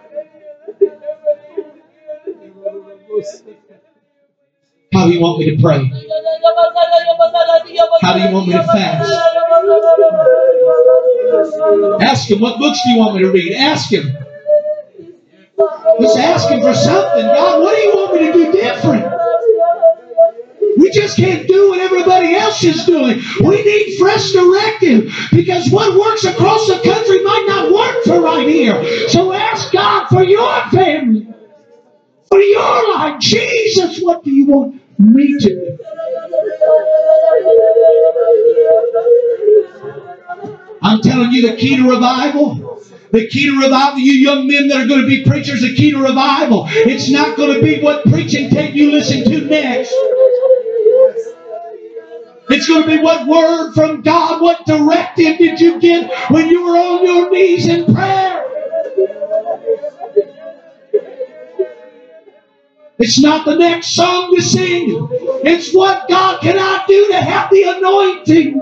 How 4.92 5.06
do 5.06 5.12
you 5.12 5.20
want 5.20 5.38
me 5.38 5.56
to 5.56 5.62
pray? 5.62 5.90
How 8.02 8.12
do 8.14 8.20
you 8.20 8.30
want 8.30 8.46
me 8.48 8.52
to 8.52 8.62
fast? 8.62 9.12
Ask 12.02 12.30
him, 12.30 12.40
what 12.40 12.58
books 12.58 12.80
do 12.84 12.90
you 12.90 12.98
want 12.98 13.16
me 13.16 13.22
to 13.22 13.30
read? 13.30 13.54
Ask 13.54 13.90
him. 13.92 14.16
Just 16.00 16.18
ask 16.18 16.48
him 16.48 16.60
for 16.60 16.74
something. 16.74 17.24
God, 17.24 17.62
what 17.62 17.74
do 17.74 17.82
you 17.82 17.92
want 17.94 18.14
me 18.14 18.26
to 18.26 18.32
do 18.32 18.52
different? 18.52 19.31
Just 20.92 21.16
can't 21.16 21.48
do 21.48 21.70
what 21.70 21.80
everybody 21.80 22.34
else 22.34 22.62
is 22.64 22.84
doing. 22.84 23.20
We 23.42 23.62
need 23.62 23.98
fresh 23.98 24.32
directive 24.32 25.14
because 25.32 25.70
what 25.70 25.98
works 25.98 26.24
across 26.24 26.66
the 26.66 26.80
country 26.82 27.22
might 27.22 27.44
not 27.46 27.72
work 27.72 28.04
for 28.04 28.20
right 28.20 28.48
here. 28.48 29.08
So 29.08 29.32
ask 29.32 29.72
God 29.72 30.08
for 30.08 30.22
your 30.22 30.62
family, 30.70 31.32
for 32.28 32.40
your 32.40 32.94
life. 32.94 33.20
Jesus, 33.20 34.00
what 34.00 34.24
do 34.24 34.30
you 34.30 34.46
want 34.46 34.82
me 34.98 35.38
to 35.38 35.48
do? 35.48 35.78
I'm 40.82 41.00
telling 41.00 41.30
you 41.32 41.48
the 41.48 41.56
key 41.56 41.76
to 41.76 41.88
revival. 41.88 42.80
The 43.12 43.28
key 43.28 43.46
to 43.46 43.60
revival, 43.60 43.98
you 44.00 44.12
young 44.12 44.46
men 44.46 44.68
that 44.68 44.80
are 44.80 44.86
going 44.86 45.02
to 45.02 45.06
be 45.06 45.22
preachers, 45.22 45.60
the 45.60 45.74
key 45.74 45.90
to 45.90 45.98
revival. 45.98 46.64
It's 46.68 47.10
not 47.10 47.36
going 47.36 47.54
to 47.54 47.62
be 47.62 47.80
what 47.80 48.04
preaching 48.04 48.48
tape 48.50 48.74
you 48.74 48.90
listen 48.90 49.22
to 49.24 49.40
next. 49.42 49.94
It's 52.54 52.68
going 52.68 52.82
to 52.82 52.86
be 52.86 53.02
what 53.02 53.26
word 53.26 53.72
from 53.72 54.02
God, 54.02 54.42
what 54.42 54.66
directive 54.66 55.38
did 55.38 55.58
you 55.58 55.80
get 55.80 56.12
when 56.30 56.50
you 56.50 56.62
were 56.64 56.76
on 56.76 57.02
your 57.02 57.30
knees 57.30 57.66
in 57.66 57.94
prayer? 57.94 58.44
It's 62.98 63.18
not 63.22 63.46
the 63.46 63.56
next 63.56 63.94
song 63.96 64.34
to 64.34 64.42
sing. 64.42 65.08
It's 65.44 65.74
what 65.74 66.06
God 66.10 66.42
can 66.42 66.58
I 66.58 66.84
do 66.86 67.08
to 67.08 67.16
have 67.22 67.50
the 67.50 67.62
anointing. 67.62 68.60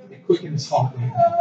Quicken 0.28 0.52
his 0.52 0.68
heart 0.68 0.92
right 0.94 1.16
now. 1.16 1.40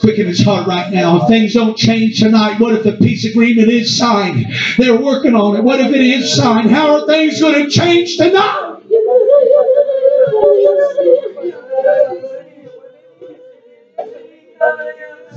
Quicken 0.00 0.26
his 0.26 0.42
heart 0.42 0.66
right 0.66 0.92
now. 0.92 1.22
If 1.22 1.28
things 1.28 1.54
don't 1.54 1.76
change 1.76 2.18
tonight, 2.18 2.58
what 2.58 2.74
if 2.74 2.82
the 2.82 2.94
peace 2.94 3.24
agreement 3.24 3.68
is 3.68 3.96
signed? 3.96 4.44
They're 4.76 5.00
working 5.00 5.36
on 5.36 5.54
it. 5.54 5.62
What 5.62 5.78
if 5.78 5.94
it 5.94 6.00
is 6.00 6.34
signed? 6.34 6.68
How 6.68 6.96
are 6.96 7.06
things 7.06 7.40
going 7.40 7.64
to 7.64 7.70
change 7.70 8.16
tonight? 8.16 8.80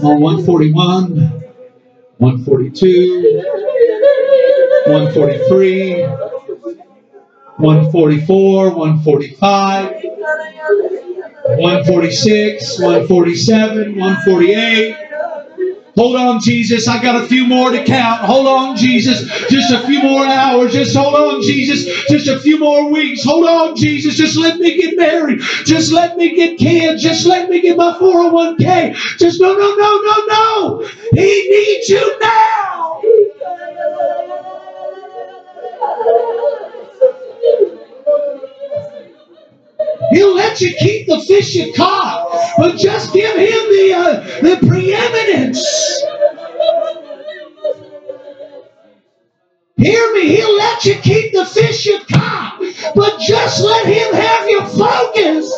On 0.02 0.20
141, 0.20 1.20
142, 2.18 3.43
143, 4.88 6.02
144, 7.57 8.69
145, 8.72 10.03
146, 11.57 12.80
147, 12.80 13.95
148. 13.95 14.95
Hold 15.97 16.15
on, 16.15 16.39
Jesus. 16.39 16.88
I 16.88 17.01
got 17.01 17.21
a 17.21 17.27
few 17.27 17.45
more 17.45 17.71
to 17.71 17.84
count. 17.84 18.21
Hold 18.21 18.47
on, 18.47 18.77
Jesus. 18.77 19.27
Just 19.49 19.71
a 19.73 19.80
few 19.85 20.01
more 20.01 20.26
hours. 20.26 20.71
Just 20.71 20.95
hold 20.95 21.15
on, 21.15 21.41
Jesus. 21.41 22.05
Just 22.07 22.27
a 22.27 22.39
few 22.39 22.59
more 22.59 22.89
weeks. 22.91 23.23
Hold 23.23 23.45
on, 23.47 23.76
Jesus. 23.76 24.15
Just 24.15 24.38
let 24.38 24.59
me 24.59 24.77
get 24.80 24.95
married. 24.95 25.41
Just 25.65 25.91
let 25.91 26.15
me 26.17 26.35
get 26.35 26.57
kids. 26.57 27.03
Just 27.03 27.26
let 27.26 27.49
me 27.49 27.61
get 27.61 27.76
my 27.76 27.97
401k. 27.99 28.95
Just 29.17 29.41
no, 29.41 29.53
no, 29.53 29.76
no, 29.76 30.01
no, 30.01 30.26
no. 30.27 30.88
He 31.13 31.49
needs 31.49 31.89
you 31.89 32.19
now. 32.21 33.01
He'll 40.11 40.35
let 40.35 40.61
you 40.61 40.73
keep 40.80 41.07
the 41.07 41.19
fish 41.21 41.55
you 41.55 41.73
caught, 41.73 42.53
but 42.57 42.77
just 42.77 43.13
give 43.13 43.35
him 43.35 43.47
the 43.47 43.93
uh, 43.95 44.41
the 44.41 44.67
preeminence. 44.67 46.03
Hear 49.77 50.13
me. 50.13 50.35
He'll 50.35 50.57
let 50.57 50.85
you 50.85 50.95
keep 50.95 51.34
the 51.34 51.45
fish 51.45 51.85
you 51.85 51.99
caught, 52.11 52.59
but 52.95 53.19
just 53.19 53.61
let 53.61 53.85
him 53.85 54.13
have 54.13 54.49
your 54.49 54.65
focus. 54.67 55.53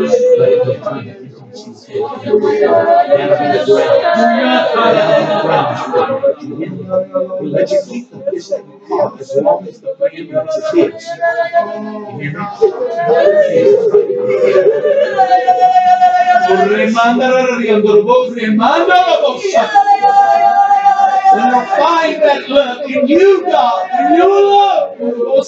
Say 0.06 0.34
right 0.38 0.56
now, 0.64 1.00
You 1.00 1.23
call. 1.54 1.74
Let 7.42 7.70
you 7.70 7.80
the 8.10 8.18
fish 8.30 8.48
that 8.48 8.64
you 8.66 8.80
caught 8.88 9.20
as 9.20 9.32
long 9.36 9.66
the 9.80 9.94
preeminence 9.94 10.56
is 10.56 10.64
his. 10.72 11.08
You 16.48 16.56
hear 16.68 16.88
I 21.36 21.78
find 21.78 22.22
that 22.22 22.48
love 22.48 22.84
in 22.90 23.06
you, 23.08 23.42
God, 23.42 23.90
in 24.00 24.16
your 24.16 24.42
love, 24.42 24.96
oh, 25.00 25.42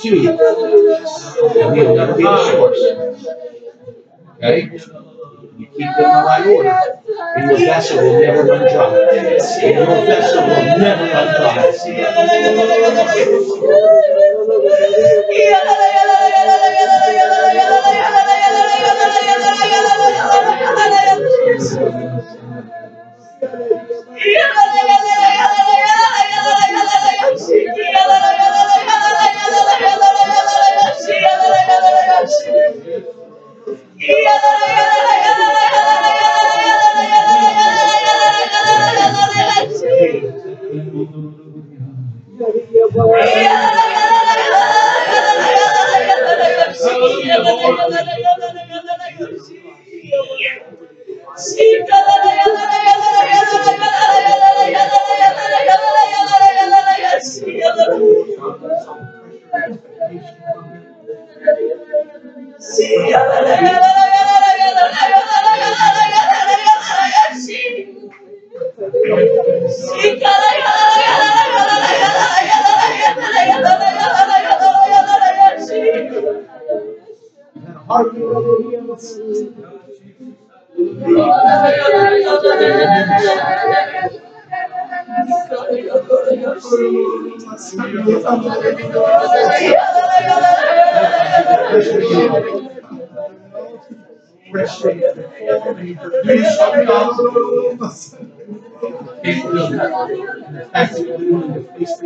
to 0.00 0.08
you. 0.08 0.30
And 0.30 1.76
he'll 1.76 1.94
never 1.96 2.14
be 2.16 2.22
the 2.22 2.50
source. 2.50 3.26
Okay? 4.42 4.70
You 5.56 5.66
keep 5.66 5.78
them 5.78 5.88
in 5.88 5.96
the 5.96 6.22
right 6.24 6.46
order. 6.46 6.78
And 7.36 7.50
your 7.50 7.58
vessel 7.58 7.98
will 7.98 8.20
never 8.20 8.42
run 8.44 8.60
dry. 8.60 9.08
And 9.62 9.74
your 9.74 9.86
vessel 10.06 10.42
will 10.42 10.78
never 10.78 11.04
run 11.04 11.34
dry. 11.36 11.72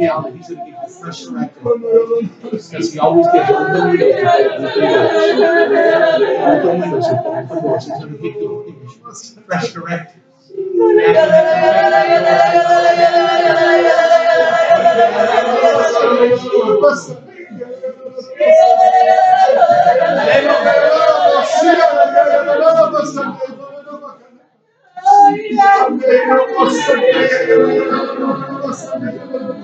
now 0.04 0.20
that 0.20 0.34
he's 0.34 0.48
going 0.48 0.60
to 0.60 0.64
give 0.70 0.80
you 0.82 0.88
fresh 0.88 1.24
direction. 1.24 1.62
Because 2.42 2.92
he 2.92 2.98
always 2.98 3.26
gives 3.32 3.50
open 3.50 3.90
windows 3.90 4.14
to 4.14 4.38
open 4.38 4.62
doors. 4.80 5.24
Open 6.64 6.80
windows 6.80 7.06
to 7.06 7.14
the 7.14 7.58
doors. 7.60 7.84
He's 7.84 7.98
going 7.98 8.12
to 8.12 8.18
give 8.18 8.34
you 8.34 8.88
fresh 9.46 9.72
direction. 9.72 10.20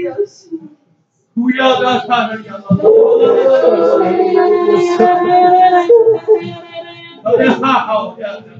Deus. 0.00 0.48
Oh, 7.62 8.16
yeah. 8.18 8.59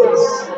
Yes. 0.00 0.57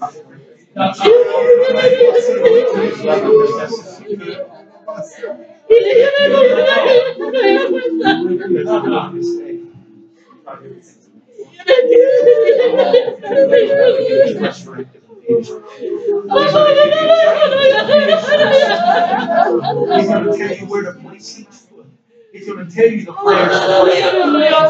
He's 0.00 0.16
going 20.08 20.24
to 20.24 20.38
tell 20.38 20.56
you 20.56 20.66
where 20.66 20.82
to 20.84 20.92
place 21.00 21.38
each 21.40 21.48
foot. 21.48 21.86
He's 22.32 22.46
going 22.46 22.66
to 22.66 22.74
tell 22.74 22.86
you 22.88 23.04
the 23.04 23.12
prayers 23.12 23.60
to 23.60 23.84
pray. 23.84 24.00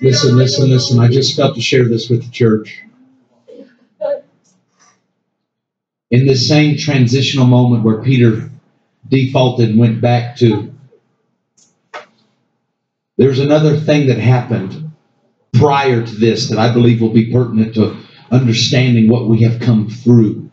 Listen, 0.00 0.36
listen, 0.36 0.70
listen. 0.70 1.00
I 1.00 1.08
just 1.08 1.36
got 1.36 1.54
to 1.54 1.60
share 1.60 1.88
this 1.88 2.08
with 2.08 2.24
the 2.24 2.30
church. 2.30 2.82
In 6.10 6.26
this 6.26 6.48
same 6.48 6.76
transitional 6.76 7.46
moment 7.46 7.84
where 7.84 8.02
Peter 8.02 8.50
defaulted 9.08 9.70
and 9.70 9.78
went 9.78 10.00
back 10.00 10.36
to, 10.38 10.72
there's 13.16 13.40
another 13.40 13.76
thing 13.76 14.06
that 14.06 14.18
happened 14.18 14.90
prior 15.52 16.04
to 16.04 16.14
this 16.14 16.48
that 16.48 16.58
I 16.58 16.72
believe 16.72 17.00
will 17.00 17.12
be 17.12 17.30
pertinent 17.32 17.74
to 17.74 17.96
understanding 18.30 19.08
what 19.08 19.28
we 19.28 19.42
have 19.42 19.60
come 19.60 19.88
through. 19.88 20.47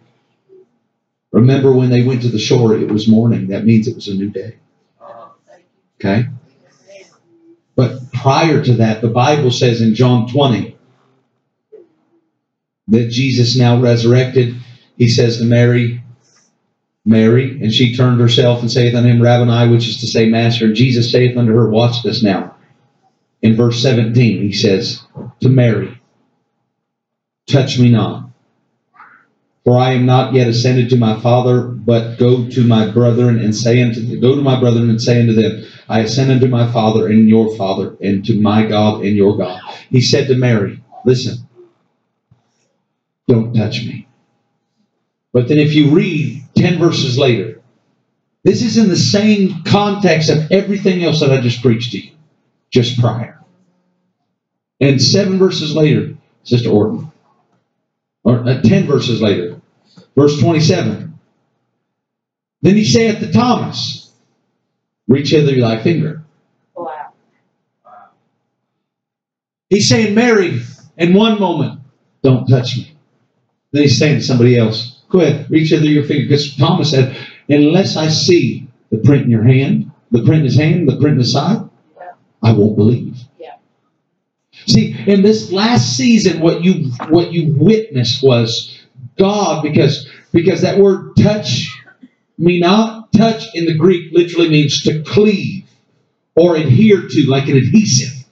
Remember 1.35 1.73
when 1.73 1.89
they 1.89 2.01
went 2.01 2.21
to 2.21 2.29
the 2.29 2.39
shore, 2.39 2.77
it 2.77 2.89
was 2.89 3.09
morning. 3.09 3.47
That 3.47 3.65
means 3.65 3.89
it 3.89 3.95
was 3.95 4.07
a 4.07 4.13
new 4.13 4.29
day. 4.29 4.55
Okay? 5.99 6.29
But 7.75 8.13
prior 8.13 8.63
to 8.63 8.75
that, 8.75 9.01
the 9.01 9.09
Bible 9.09 9.51
says 9.51 9.81
in 9.81 9.95
John 9.95 10.29
20 10.29 10.77
that 12.87 13.09
Jesus 13.09 13.57
now 13.57 13.81
resurrected, 13.81 14.55
he 14.97 15.09
says 15.09 15.39
to 15.39 15.43
Mary, 15.43 16.01
Mary, 17.03 17.61
and 17.61 17.73
she 17.73 17.97
turned 17.97 18.21
herself 18.21 18.61
and 18.61 18.71
saith 18.71 18.95
unto 18.95 19.09
him, 19.09 19.21
Rabboni, 19.21 19.69
which 19.73 19.89
is 19.89 19.99
to 19.99 20.07
say, 20.07 20.29
Master. 20.29 20.67
And 20.67 20.75
Jesus 20.75 21.11
saith 21.11 21.35
unto 21.35 21.51
her, 21.51 21.69
Watch 21.69 22.01
this 22.01 22.23
now. 22.23 22.55
In 23.41 23.57
verse 23.57 23.81
17, 23.81 24.41
he 24.41 24.53
says 24.53 25.01
to 25.41 25.49
Mary, 25.49 26.01
Touch 27.45 27.77
me 27.77 27.89
not, 27.89 28.24
for 29.65 29.79
I 29.79 29.93
am 29.93 30.05
not 30.05 30.35
yet 30.35 30.47
ascended 30.47 30.91
to 30.91 30.95
my 30.95 31.19
Father, 31.19 31.63
but 31.63 32.17
go 32.17 32.47
to 32.47 32.63
my 32.63 32.89
brethren 32.91 33.39
and 33.39 33.53
say 33.53 33.81
unto 33.81 33.99
them, 33.99 34.21
go 34.21 34.35
to 34.35 34.41
my 34.41 34.59
brethren 34.59 34.91
and 34.91 35.01
say 35.01 35.19
unto 35.19 35.33
them, 35.33 35.65
I 35.89 36.01
ascend 36.01 36.31
unto 36.31 36.47
my 36.47 36.71
Father 36.71 37.07
and 37.07 37.27
your 37.27 37.55
Father, 37.57 37.97
and 37.99 38.23
to 38.25 38.39
my 38.39 38.67
God 38.67 39.01
and 39.03 39.17
your 39.17 39.35
God. 39.35 39.59
He 39.89 40.01
said 40.01 40.27
to 40.27 40.35
Mary, 40.35 40.83
Listen, 41.03 41.47
don't 43.27 43.53
touch 43.53 43.83
me. 43.83 44.07
But 45.33 45.47
then 45.47 45.57
if 45.57 45.73
you 45.73 45.89
read 45.89 46.43
10 46.55 46.77
verses 46.79 47.17
later, 47.17 47.61
this 48.43 48.61
is 48.61 48.77
in 48.77 48.87
the 48.87 48.95
same 48.95 49.63
context 49.63 50.29
of 50.29 50.51
everything 50.51 51.03
else 51.03 51.19
that 51.21 51.31
I 51.31 51.41
just 51.41 51.63
preached 51.63 51.91
to 51.93 51.99
you, 51.99 52.11
just 52.69 52.99
prior. 52.99 53.43
And 54.79 55.01
seven 55.01 55.39
verses 55.39 55.75
later, 55.75 56.15
Sister 56.43 56.69
Orton, 56.69 57.11
or 58.23 58.47
uh, 58.47 58.61
10 58.61 58.85
verses 58.85 59.21
later, 59.21 59.54
verse 60.15 60.39
27. 60.39 61.19
Then 62.61 62.75
he 62.75 62.85
saith 62.85 63.19
to 63.19 63.31
Thomas, 63.31 64.11
Reach 65.07 65.29
hither 65.29 65.59
thy 65.59 65.81
finger. 65.83 66.23
Wow. 66.75 67.13
He's 69.69 69.87
saying, 69.87 70.15
Mary, 70.15 70.61
in 70.97 71.13
one 71.13 71.39
moment, 71.39 71.81
don't 72.23 72.47
touch 72.47 72.77
me. 72.77 72.95
Then 73.71 73.83
he's 73.83 73.99
saying 73.99 74.19
to 74.19 74.23
somebody 74.23 74.57
else, 74.57 75.03
Go 75.09 75.21
ahead, 75.21 75.49
reach 75.51 75.69
hither 75.69 75.85
your 75.85 76.03
finger. 76.05 76.23
Because 76.23 76.55
Thomas 76.55 76.89
said, 76.89 77.15
Unless 77.49 77.97
I 77.97 78.07
see 78.09 78.67
the 78.89 78.97
print 78.97 79.23
in 79.23 79.29
your 79.29 79.43
hand, 79.43 79.91
the 80.11 80.23
print 80.23 80.39
in 80.39 80.45
his 80.45 80.57
hand, 80.57 80.89
the 80.89 80.97
print 80.97 81.13
in 81.13 81.19
his 81.19 81.33
side, 81.33 81.69
Yeah. 81.95 82.11
I 82.41 82.53
won't 82.53 82.75
believe. 82.77 83.17
Yeah. 83.39 83.55
See, 84.67 84.95
in 85.05 85.21
this 85.21 85.51
last 85.51 85.95
season, 85.95 86.41
what 86.41 86.63
you 86.63 86.91
what 87.09 87.31
you 87.31 87.53
witnessed 87.55 88.23
was 88.23 88.74
God, 89.17 89.63
because 89.63 90.09
because 90.31 90.61
that 90.61 90.77
word 90.79 91.15
touch 91.17 91.81
me 92.37 92.59
not, 92.59 93.13
touch 93.13 93.55
in 93.55 93.65
the 93.65 93.75
Greek 93.75 94.11
literally 94.11 94.49
means 94.49 94.81
to 94.83 95.03
cleave 95.03 95.65
or 96.35 96.55
adhere 96.57 97.07
to, 97.07 97.29
like 97.29 97.47
an 97.47 97.57
adhesive. 97.57 98.25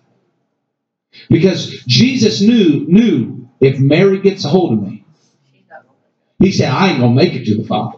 Because 1.30 1.70
Jesus 1.88 2.42
knew 2.42 2.86
knew 2.88 3.50
if 3.62 3.80
Mary 3.80 4.20
gets 4.20 4.46
a 4.46 4.50
hold 4.50 4.74
of 4.74 4.82
me, 4.82 5.06
he 6.40 6.52
said, 6.52 6.70
I 6.70 6.90
ain't 6.90 7.00
gonna 7.00 7.16
make 7.16 7.34
it 7.34 7.46
to 7.46 7.56
the 7.58 7.64
Father. 7.66 7.98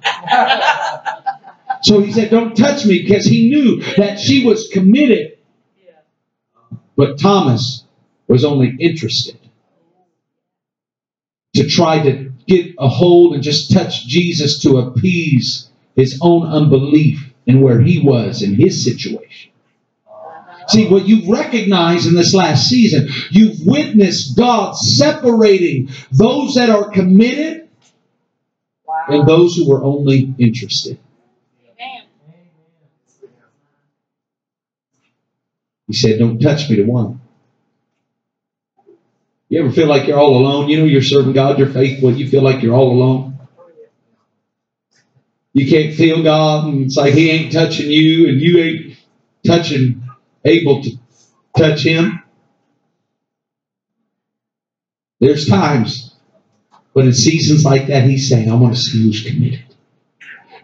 So 1.83 2.01
he 2.01 2.11
said, 2.11 2.31
Don't 2.31 2.55
touch 2.55 2.85
me, 2.85 3.03
because 3.03 3.25
he 3.25 3.49
knew 3.49 3.81
that 3.97 4.19
she 4.19 4.45
was 4.45 4.69
committed. 4.69 5.37
But 6.95 7.19
Thomas 7.19 7.83
was 8.27 8.43
only 8.43 8.75
interested 8.79 9.39
to 11.55 11.67
try 11.67 12.01
to 12.03 12.24
get 12.47 12.75
a 12.77 12.87
hold 12.87 13.33
and 13.33 13.43
just 13.43 13.71
touch 13.71 14.05
Jesus 14.05 14.59
to 14.59 14.77
appease 14.77 15.69
his 15.95 16.19
own 16.21 16.45
unbelief 16.45 17.33
in 17.45 17.61
where 17.61 17.81
he 17.81 17.99
was 17.99 18.41
in 18.41 18.55
his 18.55 18.83
situation. 18.83 19.51
See, 20.67 20.87
what 20.87 21.07
you've 21.07 21.27
recognized 21.27 22.07
in 22.07 22.15
this 22.15 22.33
last 22.33 22.67
season, 22.67 23.07
you've 23.29 23.65
witnessed 23.65 24.35
God 24.35 24.75
separating 24.75 25.89
those 26.11 26.55
that 26.55 26.69
are 26.69 26.89
committed 26.89 27.69
and 29.07 29.27
those 29.27 29.55
who 29.55 29.71
are 29.73 29.83
only 29.83 30.33
interested. 30.39 30.97
Amen. 31.79 32.03
He 35.87 35.93
said, 35.93 36.17
Don't 36.17 36.39
touch 36.39 36.69
me 36.69 36.77
to 36.77 36.83
one. 36.83 37.21
You 39.49 39.63
ever 39.63 39.71
feel 39.71 39.87
like 39.87 40.07
you're 40.07 40.17
all 40.17 40.37
alone? 40.37 40.69
You 40.69 40.79
know 40.79 40.85
you're 40.85 41.01
serving 41.01 41.33
God, 41.33 41.59
you're 41.59 41.69
faithful, 41.69 42.11
you 42.11 42.27
feel 42.27 42.41
like 42.41 42.63
you're 42.63 42.75
all 42.75 42.91
alone. 42.91 43.39
You 45.53 45.69
can't 45.69 45.95
feel 45.95 46.23
God, 46.23 46.67
and 46.67 46.85
it's 46.85 46.97
like 46.97 47.13
He 47.13 47.29
ain't 47.29 47.53
touching 47.53 47.89
you, 47.89 48.27
and 48.27 48.41
you 48.41 48.57
ain't 48.59 48.97
touching, 49.45 50.03
able 50.43 50.83
to 50.83 50.91
touch 51.55 51.85
Him. 51.85 52.21
There's 55.19 55.47
times, 55.47 56.15
but 56.93 57.05
in 57.05 57.13
seasons 57.13 57.63
like 57.63 57.87
that, 57.87 58.03
He's 58.03 58.27
saying, 58.27 58.51
I 58.51 58.55
want 58.55 58.75
to 58.75 58.81
see 58.81 59.01
who's 59.03 59.23
committed 59.23 59.63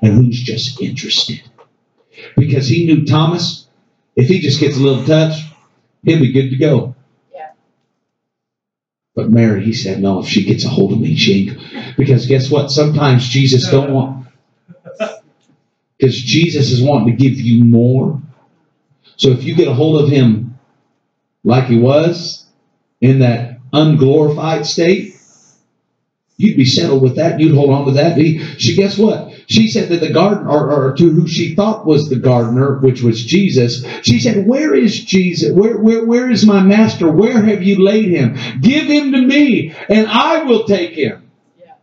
and 0.01 0.13
who's 0.13 0.41
just 0.41 0.81
interested. 0.81 1.41
Because 2.35 2.67
He 2.67 2.85
knew 2.85 3.05
Thomas, 3.05 3.67
if 4.15 4.27
he 4.27 4.39
just 4.39 4.59
gets 4.59 4.77
a 4.77 4.79
little 4.79 5.05
touch, 5.05 5.39
he'll 6.03 6.19
be 6.19 6.33
good 6.33 6.49
to 6.49 6.57
go. 6.57 6.90
But 9.15 9.29
Mary, 9.29 9.63
he 9.63 9.73
said, 9.73 10.01
no, 10.01 10.21
if 10.21 10.27
she 10.27 10.45
gets 10.45 10.65
a 10.65 10.69
hold 10.69 10.93
of 10.93 10.99
me, 10.99 11.15
she. 11.15 11.55
Because 11.97 12.27
guess 12.27 12.49
what? 12.49 12.71
Sometimes 12.71 13.27
Jesus 13.27 13.69
don't 13.69 13.91
want. 13.93 14.27
Because 15.97 16.15
Jesus 16.15 16.71
is 16.71 16.81
wanting 16.81 17.15
to 17.15 17.23
give 17.23 17.39
you 17.39 17.63
more. 17.63 18.21
So 19.17 19.29
if 19.29 19.43
you 19.43 19.55
get 19.55 19.67
a 19.67 19.73
hold 19.73 20.01
of 20.01 20.09
him 20.09 20.59
like 21.43 21.65
he 21.65 21.77
was 21.77 22.45
in 23.01 23.19
that 23.19 23.59
unglorified 23.73 24.65
state, 24.65 25.10
you'd 26.41 26.57
be 26.57 26.65
settled 26.65 27.01
with 27.01 27.15
that. 27.15 27.39
You'd 27.39 27.55
hold 27.55 27.69
on 27.69 27.85
to 27.85 27.91
that. 27.93 28.18
He, 28.18 28.39
she, 28.57 28.76
guess 28.76 28.97
what? 28.97 29.34
She 29.47 29.69
said 29.69 29.89
that 29.89 29.99
the 29.99 30.11
gardener, 30.11 30.49
or, 30.49 30.72
or 30.72 30.95
to 30.97 31.09
who 31.09 31.27
she 31.27 31.55
thought 31.55 31.85
was 31.85 32.09
the 32.09 32.18
gardener, 32.18 32.80
which 32.80 33.01
was 33.01 33.23
Jesus, 33.23 33.85
she 34.01 34.19
said, 34.19 34.47
Where 34.47 34.73
is 34.73 35.03
Jesus? 35.03 35.51
Where, 35.53 35.77
where, 35.77 36.05
where 36.05 36.30
is 36.31 36.45
my 36.45 36.61
master? 36.61 37.11
Where 37.11 37.41
have 37.41 37.63
you 37.63 37.84
laid 37.84 38.09
him? 38.09 38.38
Give 38.61 38.88
him 38.88 39.11
to 39.11 39.22
me, 39.22 39.76
and 39.89 40.07
I 40.07 40.43
will 40.43 40.65
take 40.65 40.91
him. 40.91 41.30
Yeah. 41.59 41.73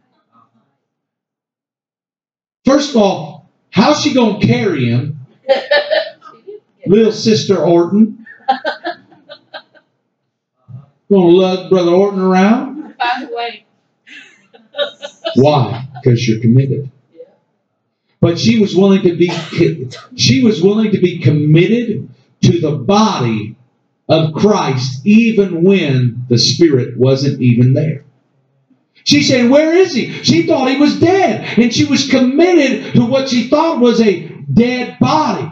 First 2.65 2.91
of 2.91 2.97
all, 2.97 3.51
how's 3.71 4.03
she 4.03 4.13
going 4.13 4.41
to 4.41 4.47
carry 4.47 4.87
him? 4.87 5.21
Little 6.87 7.13
sister 7.13 7.59
Orton. 7.59 8.27
To 11.11 11.17
lug 11.17 11.71
Brother 11.71 11.93
Orton 11.93 12.21
around? 12.21 12.95
By 12.99 13.25
the 13.27 13.35
way. 13.35 13.65
Why? 15.37 15.89
Because 16.03 16.27
you're 16.27 16.41
committed. 16.41 16.91
But 18.21 18.39
she 18.39 18.59
was 18.59 18.75
willing 18.75 19.03
to 19.03 19.17
be 19.17 19.31
she 20.17 20.43
was 20.43 20.61
willing 20.63 20.93
to 20.93 21.01
be 21.01 21.21
committed 21.21 22.09
to 22.43 22.61
the 22.61 22.73
body 22.73 23.57
of 24.09 24.35
Christ 24.35 25.07
even 25.07 25.63
when 25.63 26.25
the 26.29 26.39
spirit 26.39 26.97
wasn't 26.99 27.41
even 27.41 27.75
there. 27.75 28.05
She 29.05 29.23
said, 29.23 29.51
Where 29.51 29.73
is 29.75 29.95
he? 29.95 30.13
She 30.23 30.47
thought 30.47 30.71
he 30.71 30.77
was 30.77 31.01
dead. 31.01 31.59
And 31.59 31.73
she 31.73 31.85
was 31.85 32.11
committed 32.11 32.95
to 32.95 33.07
what 33.07 33.29
she 33.31 33.49
thought 33.49 33.81
was 33.81 34.01
a 34.01 34.29
dead 34.53 34.99
body. 34.99 35.51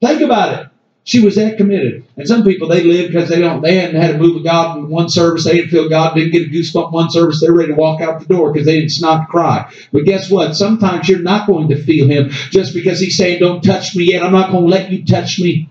Think 0.00 0.22
about 0.22 0.60
it. 0.60 0.67
She 1.08 1.24
was 1.24 1.36
that 1.36 1.56
committed. 1.56 2.04
And 2.18 2.28
some 2.28 2.44
people 2.44 2.68
they 2.68 2.84
live 2.84 3.06
because 3.06 3.30
they 3.30 3.40
don't 3.40 3.62
they 3.62 3.76
hadn't 3.76 3.98
had 3.98 4.16
a 4.16 4.18
move 4.18 4.36
of 4.36 4.44
God 4.44 4.76
in 4.76 4.90
one 4.90 5.08
service, 5.08 5.42
they 5.42 5.56
didn't 5.56 5.70
feel 5.70 5.88
God, 5.88 6.14
didn't 6.14 6.32
get 6.32 6.48
a 6.48 6.50
goosebump 6.50 6.92
one 6.92 7.10
service, 7.10 7.40
they're 7.40 7.54
ready 7.54 7.72
to 7.72 7.78
walk 7.78 8.02
out 8.02 8.20
the 8.20 8.26
door 8.26 8.52
because 8.52 8.66
they 8.66 8.76
didn't 8.76 8.90
snot 8.90 9.30
cry. 9.30 9.72
But 9.90 10.04
guess 10.04 10.30
what? 10.30 10.54
Sometimes 10.54 11.08
you're 11.08 11.20
not 11.20 11.46
going 11.46 11.70
to 11.70 11.82
feel 11.82 12.08
him 12.08 12.28
just 12.28 12.74
because 12.74 13.00
he's 13.00 13.16
saying, 13.16 13.40
Don't 13.40 13.62
touch 13.62 13.96
me 13.96 14.04
yet. 14.04 14.22
I'm 14.22 14.32
not 14.32 14.50
going 14.50 14.64
to 14.64 14.70
let 14.70 14.92
you 14.92 15.02
touch 15.06 15.40
me. 15.40 15.70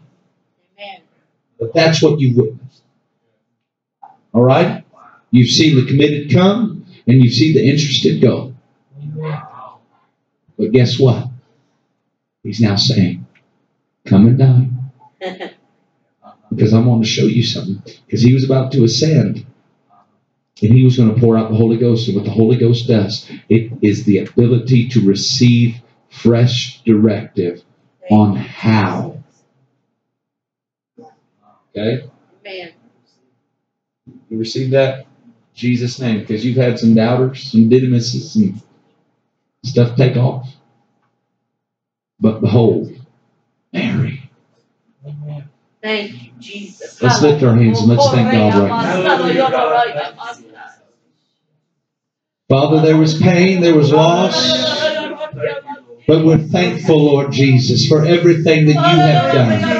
Amen. 0.75 1.01
But 1.59 1.71
that's 1.71 2.01
what 2.01 2.19
you 2.19 2.35
witnessed. 2.35 2.81
All 4.33 4.41
right? 4.43 4.83
You've 5.29 5.51
seen 5.51 5.75
the 5.75 5.85
committed 5.85 6.31
come 6.33 6.83
and 7.05 7.23
you've 7.23 7.33
seen 7.33 7.53
the 7.53 7.63
interested 7.63 8.19
go. 8.23 8.55
But 10.57 10.71
guess 10.71 10.97
what? 10.97 11.27
He's 12.41 12.59
now 12.59 12.75
saying, 12.75 13.27
Come 14.07 14.25
and 14.25 14.39
dine. 14.39 14.76
Because 15.19 16.73
I'm 16.73 16.85
going 16.85 17.01
to 17.01 17.07
show 17.07 17.25
you 17.25 17.43
something. 17.43 17.81
Because 18.05 18.21
he 18.21 18.33
was 18.33 18.43
about 18.43 18.71
to 18.73 18.83
ascend. 18.83 19.45
And 20.61 20.73
he 20.73 20.83
was 20.83 20.97
going 20.97 21.13
to 21.13 21.19
pour 21.19 21.37
out 21.37 21.51
the 21.51 21.57
Holy 21.57 21.77
Ghost. 21.77 22.07
And 22.07 22.15
what 22.17 22.25
the 22.25 22.31
Holy 22.31 22.57
Ghost 22.57 22.87
does, 22.87 23.29
it 23.49 23.71
is 23.81 24.05
the 24.05 24.19
ability 24.19 24.89
to 24.89 25.01
receive 25.07 25.75
fresh 26.09 26.81
directive 26.83 27.63
on 28.09 28.35
how. 28.35 29.23
Okay? 31.75 32.09
Amen. 32.45 32.73
You 34.29 34.37
receive 34.39 34.71
that? 34.71 35.05
Jesus' 35.53 35.99
name. 35.99 36.21
Because 36.21 36.43
you've 36.45 36.57
had 36.57 36.79
some 36.79 36.95
doubters, 36.95 37.51
some 37.51 37.69
didymuses, 37.69 38.35
and 38.35 38.61
stuff 39.63 39.95
take 39.95 40.17
off. 40.17 40.49
But 42.19 42.41
behold, 42.41 42.91
Mary. 43.71 44.16
Thank 45.81 46.23
you, 46.23 46.31
Jesus. 46.39 47.01
Let's 47.01 47.21
lift 47.21 47.43
our 47.43 47.55
hands 47.55 47.79
and 47.79 47.89
let's 47.89 48.09
thank 48.09 48.31
God 48.31 48.69
right 48.69 49.95
now. 49.95 50.33
Father, 52.49 52.81
there 52.81 52.97
was 52.97 53.19
pain, 53.21 53.61
there 53.61 53.75
was 53.75 53.91
loss, 53.91 54.33
but 56.07 56.23
we're 56.25 56.37
thankful, 56.37 57.05
Lord 57.05 57.31
Jesus, 57.31 57.87
for 57.87 58.05
everything 58.05 58.67
that 58.67 58.73
you 58.73 58.79
have 58.79 59.33
done. 59.33 59.77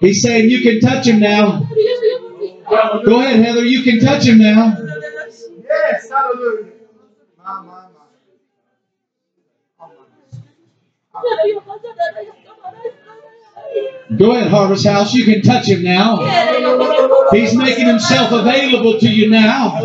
He's 0.00 0.22
saying 0.22 0.48
you 0.48 0.62
can 0.62 0.80
touch 0.80 1.06
him 1.06 1.20
now. 1.20 1.68
Go 3.04 3.20
ahead, 3.20 3.44
Heather, 3.44 3.64
you 3.64 3.82
can 3.82 4.00
touch 4.00 4.24
him 4.24 4.38
now. 4.38 4.74
Yes, 5.68 6.08
hallelujah. 6.08 6.72
Go 14.16 14.32
ahead, 14.32 14.50
Harvest 14.50 14.86
House, 14.86 15.14
you 15.14 15.24
can 15.24 15.42
touch 15.42 15.68
him 15.68 15.84
now. 15.84 16.16
He's 17.30 17.54
making 17.54 17.86
himself 17.86 18.32
available 18.32 18.98
to 18.98 19.08
you 19.08 19.30
now 19.30 19.80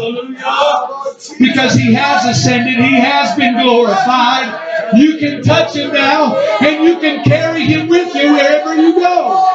because 1.40 1.76
he 1.76 1.94
has 1.94 2.26
ascended, 2.26 2.76
he 2.84 2.96
has 2.96 3.38
been 3.38 3.54
glorified. 3.62 4.98
You 4.98 5.18
can 5.18 5.44
touch 5.44 5.76
him 5.76 5.94
now 5.94 6.36
and 6.36 6.84
you 6.84 7.00
can 7.00 7.24
carry 7.24 7.66
him 7.66 7.88
with 7.88 8.16
you 8.16 8.34
wherever 8.34 8.76
you 8.76 8.96
go. 8.96 9.46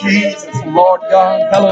Jesus, 0.00 0.56
Lord 0.66 1.00
God. 1.10 1.42
Hallelujah. 1.52 1.68